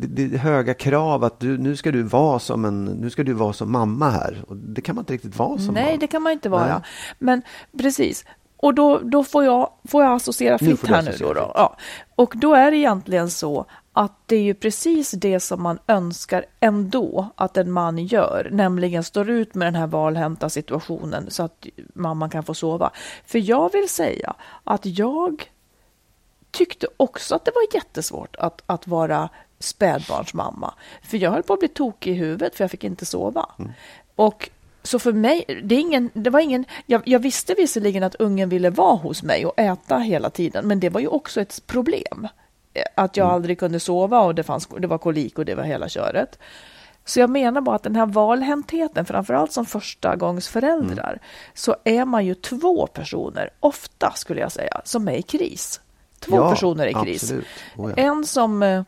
det, 0.00 0.26
det 0.26 0.38
höga 0.38 0.74
krav 0.74 1.24
att 1.24 1.40
du, 1.40 1.58
nu 1.58 1.76
ska 1.76 1.92
du 1.92 2.02
vara 2.02 2.38
som 2.38 2.64
en, 2.64 2.84
nu 2.84 3.10
ska 3.10 3.22
du 3.22 3.32
vara 3.32 3.52
som 3.52 3.72
mamma 3.72 4.10
här. 4.10 4.44
Och 4.48 4.56
det 4.56 4.80
kan 4.80 4.94
man 4.94 5.02
inte 5.02 5.12
riktigt 5.12 5.36
vara 5.36 5.58
som 5.58 5.74
Nej, 5.74 5.84
mamma. 5.84 5.96
det 5.96 6.06
kan 6.06 6.22
man 6.22 6.32
inte 6.32 6.48
vara. 6.48 6.72
Nej. 6.72 6.82
Men 7.18 7.42
precis, 7.78 8.24
och 8.60 8.74
då, 8.74 8.98
då 8.98 9.24
får, 9.24 9.44
jag, 9.44 9.70
får 9.84 10.02
jag 10.04 10.12
associera 10.12 10.58
fritt 10.58 10.86
här 10.86 11.02
nu. 11.02 11.16
Då, 11.18 11.32
då. 11.32 11.52
Ja. 11.54 11.76
Och 12.14 12.32
då 12.36 12.54
är 12.54 12.70
det 12.70 12.76
egentligen 12.76 13.30
så 13.30 13.66
att 13.92 14.12
det 14.26 14.36
är 14.36 14.42
ju 14.42 14.54
precis 14.54 15.10
det 15.10 15.40
som 15.40 15.62
man 15.62 15.78
önskar 15.86 16.44
ändå 16.60 17.28
att 17.34 17.56
en 17.56 17.72
man 17.72 17.98
gör, 17.98 18.48
nämligen 18.52 19.04
står 19.04 19.30
ut 19.30 19.54
med 19.54 19.66
den 19.66 19.74
här 19.74 19.86
valhänta 19.86 20.50
situationen 20.50 21.30
så 21.30 21.42
att 21.42 21.66
mamman 21.94 22.30
kan 22.30 22.44
få 22.44 22.54
sova. 22.54 22.90
För 23.26 23.38
jag 23.38 23.72
vill 23.72 23.88
säga 23.88 24.34
att 24.64 24.86
jag 24.86 25.50
tyckte 26.50 26.86
också 26.96 27.34
att 27.34 27.44
det 27.44 27.52
var 27.54 27.74
jättesvårt 27.74 28.36
att, 28.36 28.62
att 28.66 28.86
vara 28.86 29.28
spädbarnsmamma. 29.58 30.74
För 31.02 31.16
jag 31.16 31.30
höll 31.30 31.42
på 31.42 31.52
att 31.52 31.58
bli 31.58 31.68
tokig 31.68 32.12
i 32.12 32.14
huvudet 32.14 32.54
för 32.54 32.64
jag 32.64 32.70
fick 32.70 32.84
inte 32.84 33.06
sova. 33.06 33.46
Och 34.16 34.50
så 34.82 34.98
för 34.98 35.12
mig, 35.12 35.60
det, 35.64 35.74
ingen, 35.74 36.10
det 36.14 36.30
var 36.30 36.40
ingen, 36.40 36.64
jag, 36.86 37.02
jag 37.04 37.18
visste 37.18 37.54
visserligen 37.54 38.02
att 38.02 38.14
ungen 38.14 38.48
ville 38.48 38.70
vara 38.70 38.96
hos 38.96 39.22
mig 39.22 39.46
och 39.46 39.58
äta 39.58 39.98
hela 39.98 40.30
tiden, 40.30 40.68
men 40.68 40.80
det 40.80 40.88
var 40.88 41.00
ju 41.00 41.08
också 41.08 41.40
ett 41.40 41.62
problem. 41.66 42.28
Eh, 42.74 42.82
Att 42.94 43.16
jag 43.16 43.28
aldrig 43.28 43.58
kunde 43.58 43.80
sova 43.80 44.20
och 44.20 44.34
det, 44.34 44.42
fanns, 44.42 44.68
det 44.78 44.86
var 44.86 44.98
kolik 44.98 45.38
och 45.38 45.44
det 45.44 45.54
var 45.54 45.64
hela 45.64 45.88
köret. 45.88 46.38
Så 47.04 47.20
jag 47.20 47.30
menar 47.30 47.60
bara 47.60 47.76
att 47.76 47.82
den 47.82 47.96
här 47.96 48.06
valhäntheten, 48.06 49.04
framförallt 49.06 49.52
som 49.52 49.66
första 49.66 50.16
gångs 50.16 50.48
föräldrar, 50.48 51.18
så 51.54 51.76
är 51.84 52.04
man 52.04 52.26
ju 52.26 52.34
två 52.34 52.86
personer, 52.86 53.50
ofta 53.60 54.12
skulle 54.12 54.40
jag 54.40 54.52
säga, 54.52 54.80
som 54.84 55.08
är 55.08 55.12
i 55.12 55.22
kris. 55.22 55.80
Två 56.20 56.36
Ja, 56.36 56.50
personer 56.50 56.86
i 56.86 56.94
kris. 56.94 57.32
Oh, 57.76 57.90
ja. 57.96 58.02
En 58.02 58.26
som, 58.26 58.62
eh, 58.62 58.82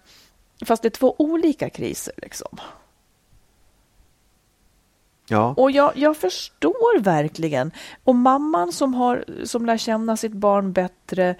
fast 0.66 0.82
det 0.82 0.88
är 0.88 0.91
två 0.91 1.14
olika 1.18 1.70
kriser 1.70 2.14
liksom. 2.16 2.59
Ja. 5.30 5.54
Och 5.56 5.70
jag, 5.70 5.92
jag 5.96 6.16
förstår 6.16 7.00
verkligen. 7.00 7.70
Och 8.04 8.14
mamman 8.14 8.72
som, 8.72 8.94
har, 8.94 9.24
som 9.44 9.66
lär 9.66 9.76
känna 9.76 10.16
sitt 10.16 10.32
barn 10.32 10.72
bättre 10.72 11.34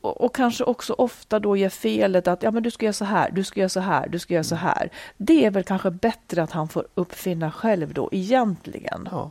och, 0.00 0.20
och 0.20 0.34
kanske 0.34 0.64
också 0.64 0.92
ofta 0.92 1.38
då 1.38 1.56
ger 1.56 1.68
felet 1.68 2.28
att 2.28 2.42
ja, 2.42 2.50
men 2.50 2.62
du 2.62 2.70
ska 2.70 2.84
göra 2.86 2.92
så 2.92 3.04
här, 3.04 3.30
du 3.30 3.44
ska 3.44 3.60
göra 3.60 3.68
så 3.68 3.80
här, 3.80 4.08
du 4.08 4.18
ska 4.18 4.34
göra 4.34 4.44
så 4.44 4.54
här. 4.54 4.90
Det 5.16 5.44
är 5.44 5.50
väl 5.50 5.64
kanske 5.64 5.90
bättre 5.90 6.42
att 6.42 6.50
han 6.52 6.68
får 6.68 6.86
uppfinna 6.94 7.50
själv 7.52 7.94
då 7.94 8.08
egentligen. 8.12 9.08
ja. 9.10 9.30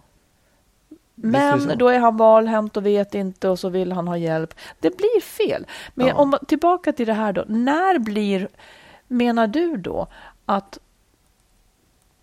Är 1.23 1.27
Men 1.27 1.61
så. 1.61 1.75
då 1.75 1.88
är 1.89 1.99
han 1.99 2.17
valhänt 2.17 2.77
och 2.77 2.86
vet 2.86 3.15
inte 3.15 3.49
och 3.49 3.59
så 3.59 3.69
vill 3.69 3.91
han 3.91 4.07
ha 4.07 4.17
hjälp. 4.17 4.53
Det 4.80 4.97
blir 4.97 5.21
fel. 5.21 5.65
Men 5.93 6.07
Ja. 6.07 6.15
om 6.15 6.38
tillbaka 6.47 6.91
till 6.93 7.07
det 7.07 7.13
här 7.13 7.34
då. 7.34 7.43
När 7.47 7.99
blir, 7.99 8.47
menar 9.07 9.47
du 9.47 9.77
då 9.77 10.07
att 10.45 10.80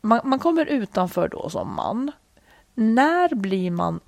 man, 0.06 0.20
man 0.24 0.38
kommer 0.38 0.66
utanför 0.66 1.28
då 1.28 1.48
som 1.50 1.74
man. 1.74 2.12
När 2.74 3.34
blir 3.34 3.70
man 3.70 4.00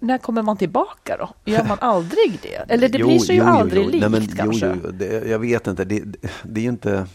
när 0.00 0.18
kommer 0.18 0.42
man 0.42 0.56
tillbaka 0.56 1.16
då? 1.16 1.30
Gör 1.44 1.64
man 1.64 1.78
aldrig 1.80 2.38
det? 2.42 2.72
Eller 2.72 2.88
det 2.88 2.98
blir 2.98 3.18
sig 3.18 3.36
ju 3.36 3.42
aldrig 3.42 3.86
likt 3.86 4.00
Nej, 4.00 4.10
men, 4.10 4.26
kanske. 4.26 4.66
Jo, 4.66 4.80
jo, 4.84 4.90
det, 4.90 5.28
jag 5.28 5.38
vet 5.38 5.66
inte. 5.66 5.84
Det, 5.84 6.04
det 6.42 6.60
är 6.60 6.62
ju 6.62 6.68
inte... 6.68 7.06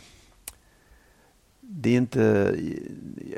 Det 1.75 1.89
är 1.89 1.97
inte... 1.97 2.55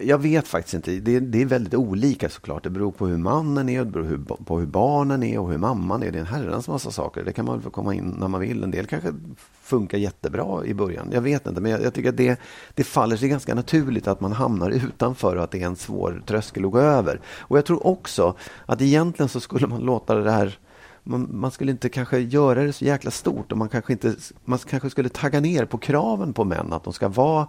Jag 0.02 0.18
vet 0.18 0.48
faktiskt 0.48 0.74
inte. 0.74 0.92
Det, 0.92 1.20
det 1.20 1.42
är 1.42 1.46
väldigt 1.46 1.74
olika 1.74 2.30
såklart. 2.30 2.64
Det 2.64 2.70
beror 2.70 2.92
på 2.92 3.08
hur 3.08 3.18
mannen 3.18 3.70
är, 3.70 3.86
det 3.86 3.92
beror 3.92 4.06
hur, 4.06 4.18
på 4.18 4.60
hur 4.60 4.66
barnen 4.66 5.24
är 5.24 5.40
och 5.40 5.52
hur 5.52 5.58
mamman 5.58 6.04
är. 6.04 6.12
Det 6.12 6.18
är 6.18 6.22
en 6.22 6.28
herrans 6.28 6.68
massa 6.68 6.92
saker. 6.92 7.24
Det 7.24 7.34
kan 7.34 7.46
man 7.46 7.62
få 7.62 7.70
komma 7.70 7.94
in 7.94 8.16
när 8.20 8.28
man 8.28 8.42
vill. 8.42 8.64
En 8.64 8.72
del 8.72 8.86
kanske 8.86 9.14
funkar 9.62 9.98
jättebra 9.98 10.66
i 10.66 10.74
början. 10.74 11.10
Jag 11.12 11.22
vet 11.22 11.48
inte, 11.48 11.62
men 11.62 11.72
jag, 11.72 11.82
jag 11.84 11.94
tycker 11.94 12.10
att 12.10 12.18
det, 12.18 12.40
det 12.74 12.84
faller 12.84 13.18
sig 13.18 13.30
ganska 13.30 13.56
naturligt 13.56 14.08
att 14.08 14.22
man 14.22 14.32
hamnar 14.32 14.70
utanför 14.70 15.36
och 15.36 15.44
att 15.44 15.52
det 15.52 15.62
är 15.62 15.66
en 15.66 15.76
svår 15.76 16.24
tröskel 16.26 16.66
att 16.66 16.72
gå 16.72 16.80
över. 16.80 17.22
Och 17.40 17.58
jag 17.58 17.66
tror 17.66 17.88
också 17.88 18.36
att 18.66 18.82
egentligen 18.82 19.30
så 19.30 19.40
skulle 19.40 19.68
man 19.68 19.82
låta 19.82 20.16
det 20.16 20.32
här 20.32 20.60
man, 21.08 21.30
man 21.32 21.52
skulle 21.52 21.72
inte 21.72 21.90
kanske 21.90 22.20
göra 22.20 22.64
det 22.64 22.74
så 22.74 22.86
jäkla 22.86 23.12
stort 23.12 23.52
och 23.52 23.58
man 23.58 23.70
kanske, 23.70 23.94
inte, 23.94 24.16
man 24.46 24.60
kanske 24.60 24.90
skulle 24.90 25.10
tagga 25.10 25.40
ner 25.40 25.66
på 25.66 25.78
kraven 25.78 26.34
på 26.34 26.44
män 26.44 26.74
att 26.74 26.84
de 26.84 26.94
ska 26.94 27.08
vara 27.08 27.48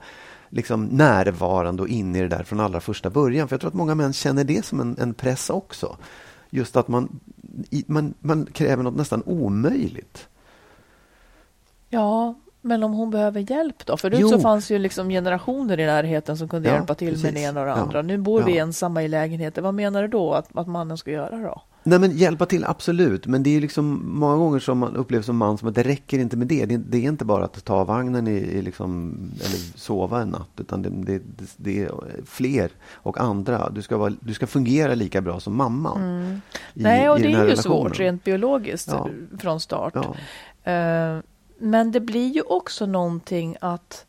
liksom 0.56 0.84
närvarande 0.84 1.82
och 1.82 1.88
inne 1.88 2.18
i 2.18 2.22
det 2.22 2.28
där 2.28 2.42
från 2.42 2.60
allra 2.60 2.80
första 2.80 3.10
början. 3.10 3.48
För 3.48 3.54
jag 3.54 3.60
tror 3.60 3.68
att 3.68 3.74
många 3.74 3.94
män 3.94 4.12
känner 4.12 4.44
det 4.44 4.64
som 4.64 4.80
en, 4.80 4.96
en 4.98 5.14
press 5.14 5.50
också. 5.50 5.96
Just 6.50 6.76
att 6.76 6.88
man, 6.88 7.20
i, 7.70 7.84
man, 7.86 8.14
man 8.20 8.46
kräver 8.46 8.82
något 8.82 8.96
nästan 8.96 9.22
omöjligt. 9.26 10.28
Ja, 11.88 12.34
men 12.60 12.82
om 12.82 12.92
hon 12.92 13.10
behöver 13.10 13.50
hjälp 13.50 13.86
då? 13.86 13.96
Förut 13.96 14.18
Jo. 14.20 14.28
så 14.28 14.40
fanns 14.40 14.70
ju 14.70 14.78
liksom 14.78 15.08
generationer 15.08 15.80
i 15.80 15.86
närheten 15.86 16.36
som 16.36 16.48
kunde 16.48 16.68
Ja, 16.68 16.74
hjälpa 16.74 16.94
till 16.94 17.06
med 17.12 17.14
precis. 17.22 17.34
det 17.34 17.40
ena 17.40 17.60
och 17.60 17.66
det 17.66 17.72
Ja. 17.72 17.76
andra. 17.76 18.02
Nu 18.02 18.18
bor 18.18 18.42
vi 18.42 18.56
Ja. 18.56 18.62
ensamma 18.62 19.02
i 19.02 19.08
lägenheter. 19.08 19.62
Vad 19.62 19.74
menar 19.74 20.02
du 20.02 20.08
då 20.08 20.32
att, 20.34 20.56
att 20.56 20.66
mannen 20.66 20.98
ska 20.98 21.10
göra 21.10 21.36
då? 21.36 21.62
Nej 21.88 21.98
men 21.98 22.10
hjälpa 22.16 22.46
till 22.46 22.64
absolut, 22.64 23.26
men 23.26 23.42
det 23.42 23.56
är 23.56 23.60
liksom 23.60 24.00
många 24.04 24.36
gånger 24.36 24.58
som 24.58 24.78
man 24.78 24.96
upplever 24.96 25.22
som 25.22 25.36
man 25.36 25.58
som 25.58 25.68
att 25.68 25.74
det 25.74 25.82
räcker 25.82 26.18
inte 26.18 26.36
med 26.36 26.46
det. 26.46 26.66
Det, 26.66 26.76
det 26.76 26.98
är 26.98 27.08
inte 27.08 27.24
bara 27.24 27.44
att 27.44 27.64
ta 27.64 27.84
vagnen 27.84 28.28
i, 28.28 28.30
i 28.30 28.62
liksom, 28.62 29.14
eller 29.40 29.78
sova 29.78 30.22
en 30.22 30.28
natt, 30.28 30.48
utan 30.56 30.82
det, 30.82 30.88
det, 30.90 31.22
det, 31.56 31.82
är 31.82 31.90
fler 32.26 32.70
och 32.92 33.20
andra. 33.20 33.70
Du 33.70 33.82
ska, 33.82 33.96
vara, 33.96 34.12
du 34.20 34.34
ska 34.34 34.46
fungera 34.46 34.94
lika 34.94 35.20
bra 35.20 35.40
som 35.40 35.56
mamman. 35.56 36.00
i- 36.00 36.04
Mm. 36.04 36.40
Nej, 36.74 37.08
och 37.10 37.18
i 37.18 37.22
det 37.22 37.28
är 37.28 37.30
ju 37.30 37.36
relationen. 37.36 37.62
svårt 37.62 37.98
rent 38.00 38.24
biologiskt 38.24 38.88
Ja. 38.92 39.08
från 39.38 39.60
start. 39.60 39.94
Ja. 39.94 40.72
Eh, 40.72 41.18
men 41.58 41.92
det 41.92 42.00
blir 42.00 42.28
ju 42.28 42.40
också 42.42 42.86
någonting 42.86 43.56
att 43.60 44.06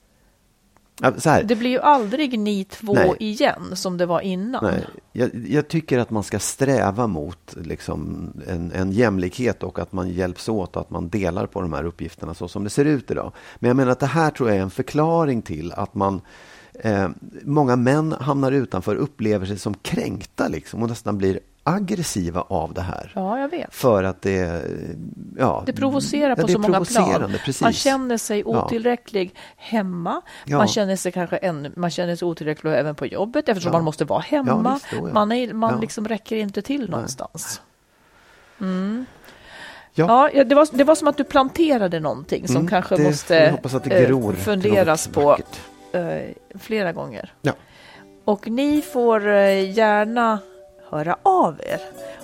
det 1.47 1.55
blir 1.55 1.69
ju 1.69 1.79
aldrig 1.79 2.39
ni 2.39 2.63
två 2.63 2.93
Nej. 2.93 3.15
igen 3.19 3.75
som 3.75 3.97
det 3.97 4.05
var 4.05 4.21
innan. 4.21 4.63
Nej, 4.63 4.85
jag, 5.11 5.29
jag 5.47 5.67
tycker 5.67 5.99
att 5.99 6.09
man 6.09 6.23
ska 6.23 6.39
sträva 6.39 7.07
mot 7.07 7.55
liksom 7.61 8.31
en, 8.47 8.71
en 8.71 8.91
jämlikhet 8.91 9.63
och 9.63 9.79
att 9.79 9.93
man 9.93 10.09
hjälps 10.09 10.49
åt 10.49 10.75
och 10.75 10.81
att 10.81 10.89
man 10.89 11.09
delar 11.09 11.45
på 11.45 11.61
de 11.61 11.73
här 11.73 11.83
uppgifterna 11.83 12.33
så 12.33 12.47
som 12.47 12.63
det 12.63 12.69
ser 12.69 12.85
ut 12.85 13.11
idag. 13.11 13.31
Men 13.59 13.67
jag 13.67 13.77
menar 13.77 13.91
att 13.91 13.99
det 13.99 14.05
här 14.05 14.31
tror 14.31 14.49
jag 14.49 14.57
är 14.57 14.61
en 14.61 14.69
förklaring 14.69 15.41
till 15.41 15.71
att 15.71 15.95
man 15.95 16.21
eh, 16.73 17.09
många 17.43 17.75
män 17.75 18.11
hamnar 18.11 18.51
utanför, 18.51 18.95
upplever 18.95 19.45
sig 19.45 19.59
som 19.59 19.73
kränkta 19.73 20.47
liksom, 20.47 20.83
och 20.83 20.89
nästan 20.89 21.17
blir 21.17 21.39
aggressiva 21.67 22.41
av 22.41 22.73
det 22.73 22.81
här. 22.81 23.11
Ja, 23.15 23.39
jag 23.39 23.49
vet. 23.49 23.75
För 23.75 24.03
att 24.03 24.21
det, 24.21 24.63
ja, 25.37 25.63
Det 25.65 25.73
provocerar 25.73 26.29
ja, 26.29 26.35
på 26.35 26.41
det 26.41 26.51
är 26.51 26.53
så 26.53 26.59
många 26.59 26.85
plan. 26.85 27.31
Precis. 27.45 27.61
Man 27.61 27.73
känner 27.73 28.17
sig 28.17 28.39
Ja. 28.39 28.65
otillräcklig 28.65 29.35
hemma. 29.57 30.21
Ja. 30.45 30.57
Man 30.57 30.67
känner 30.67 30.95
sig 30.95 31.11
kanske 31.11 31.37
än, 31.37 31.73
man 31.75 31.89
känner 31.91 32.15
sig 32.15 32.25
otillräcklig 32.25 32.73
även 32.73 32.95
på 32.95 33.05
jobbet 33.05 33.49
eftersom 33.49 33.69
Ja. 33.71 33.77
man 33.77 33.83
måste 33.85 34.05
vara 34.05 34.19
hemma. 34.19 34.79
Ja, 34.91 34.97
då, 34.99 35.07
ja. 35.07 35.13
Man, 35.13 35.31
är, 35.31 35.53
man 35.53 35.73
Ja. 35.73 35.81
liksom 35.81 36.07
räcker 36.07 36.35
inte 36.35 36.61
till 36.61 36.89
någonstans. 36.89 37.61
Mm. 38.61 39.05
Ja. 39.93 40.29
Ja, 40.33 40.43
det, 40.43 40.55
var, 40.55 40.67
det 40.71 40.83
var 40.83 40.95
som 40.95 41.07
att 41.07 41.17
du 41.17 41.23
planterade 41.23 41.99
någonting 41.99 42.47
som 42.47 42.55
Mm, 42.55 42.67
kanske 42.67 42.95
det 42.97 43.03
måste 43.03 43.59
det 43.83 43.95
eh, 44.03 44.07
gror 44.07 44.33
funderas 44.33 45.07
på 45.07 45.37
eh, 45.91 46.21
flera 46.59 46.91
gånger. 46.93 47.33
Ja. 47.41 47.53
Och 48.25 48.47
ni 48.47 48.81
får 48.81 49.27
eh, 49.27 49.71
gärna 49.71 50.39
höra 50.89 51.15
av 51.23 51.61
er. 51.63 51.79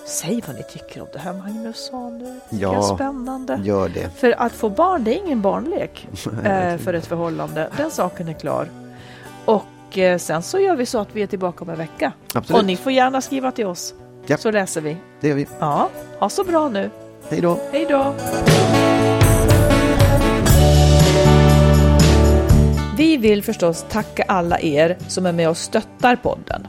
Säg 0.06 0.44
vad 0.48 0.56
ni 0.56 0.64
tycker 0.64 1.02
om 1.02 1.08
det 1.14 1.20
här 1.20 1.34
Magnus 1.34 1.86
sa 1.92 2.10
nu. 2.10 2.40
Tycker 2.50 2.64
Ja, 2.64 2.92
är 2.92 2.96
spännande. 2.96 3.60
Gör 3.64 3.90
det. 3.90 4.10
För 4.18 4.42
att 4.42 4.52
få 4.52 4.70
barn, 4.70 5.04
det 5.04 5.16
är 5.20 5.26
ingen 5.26 5.42
barnlek 5.42 6.08
eh, 6.46 6.78
för 6.78 6.94
ett 6.94 7.06
förhållande. 7.06 7.70
Den 7.78 7.92
saken 7.92 8.28
är 8.28 8.34
klar. 8.34 8.68
Och 9.46 9.98
eh, 9.98 10.18
sen 10.18 10.42
så 10.44 10.60
gör 10.60 10.76
vi 10.76 10.86
så 10.86 11.00
att 11.00 11.08
vi 11.16 11.24
är 11.24 11.28
tillbaka 11.28 11.64
om 11.64 11.70
en 11.70 11.78
vecka. 11.78 12.14
Absolut. 12.34 12.60
Och 12.62 12.66
ni 12.68 12.76
får 12.76 12.92
gärna 12.92 13.22
skriva 13.22 13.52
till 13.52 13.66
oss. 13.66 13.94
Ja. 14.26 14.38
Så 14.38 14.52
läser 14.52 14.82
vi. 14.82 14.98
Det 15.22 15.28
gör 15.28 15.36
vi. 15.36 15.48
Ja, 15.60 15.90
ha 16.20 16.30
så 16.30 16.44
bra 16.44 16.70
nu. 16.70 16.90
Hej 17.30 17.42
då. 17.42 17.60
Hej 17.72 17.86
då! 17.90 18.14
Vi 22.98 23.18
vill 23.18 23.44
förstås 23.44 23.86
tacka 23.90 24.24
alla 24.28 24.60
er 24.60 24.98
som 25.08 25.26
är 25.26 25.32
med 25.32 25.50
och 25.50 25.58
stöttar 25.58 26.16
podden. 26.16 26.68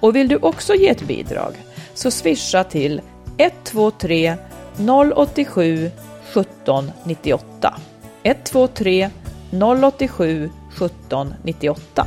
Och 0.00 0.16
vill 0.16 0.28
du 0.28 0.36
också 0.36 0.74
ge 0.74 0.88
ett 0.88 1.02
bidrag 1.02 1.52
så 1.94 2.10
swisha 2.10 2.64
till 2.64 3.00
123 3.38 4.36
087 5.14 5.90
17 6.34 6.90
98. 7.04 7.74
123 8.22 9.10
087 9.50 10.50
17 10.74 11.34
98. 11.42 12.06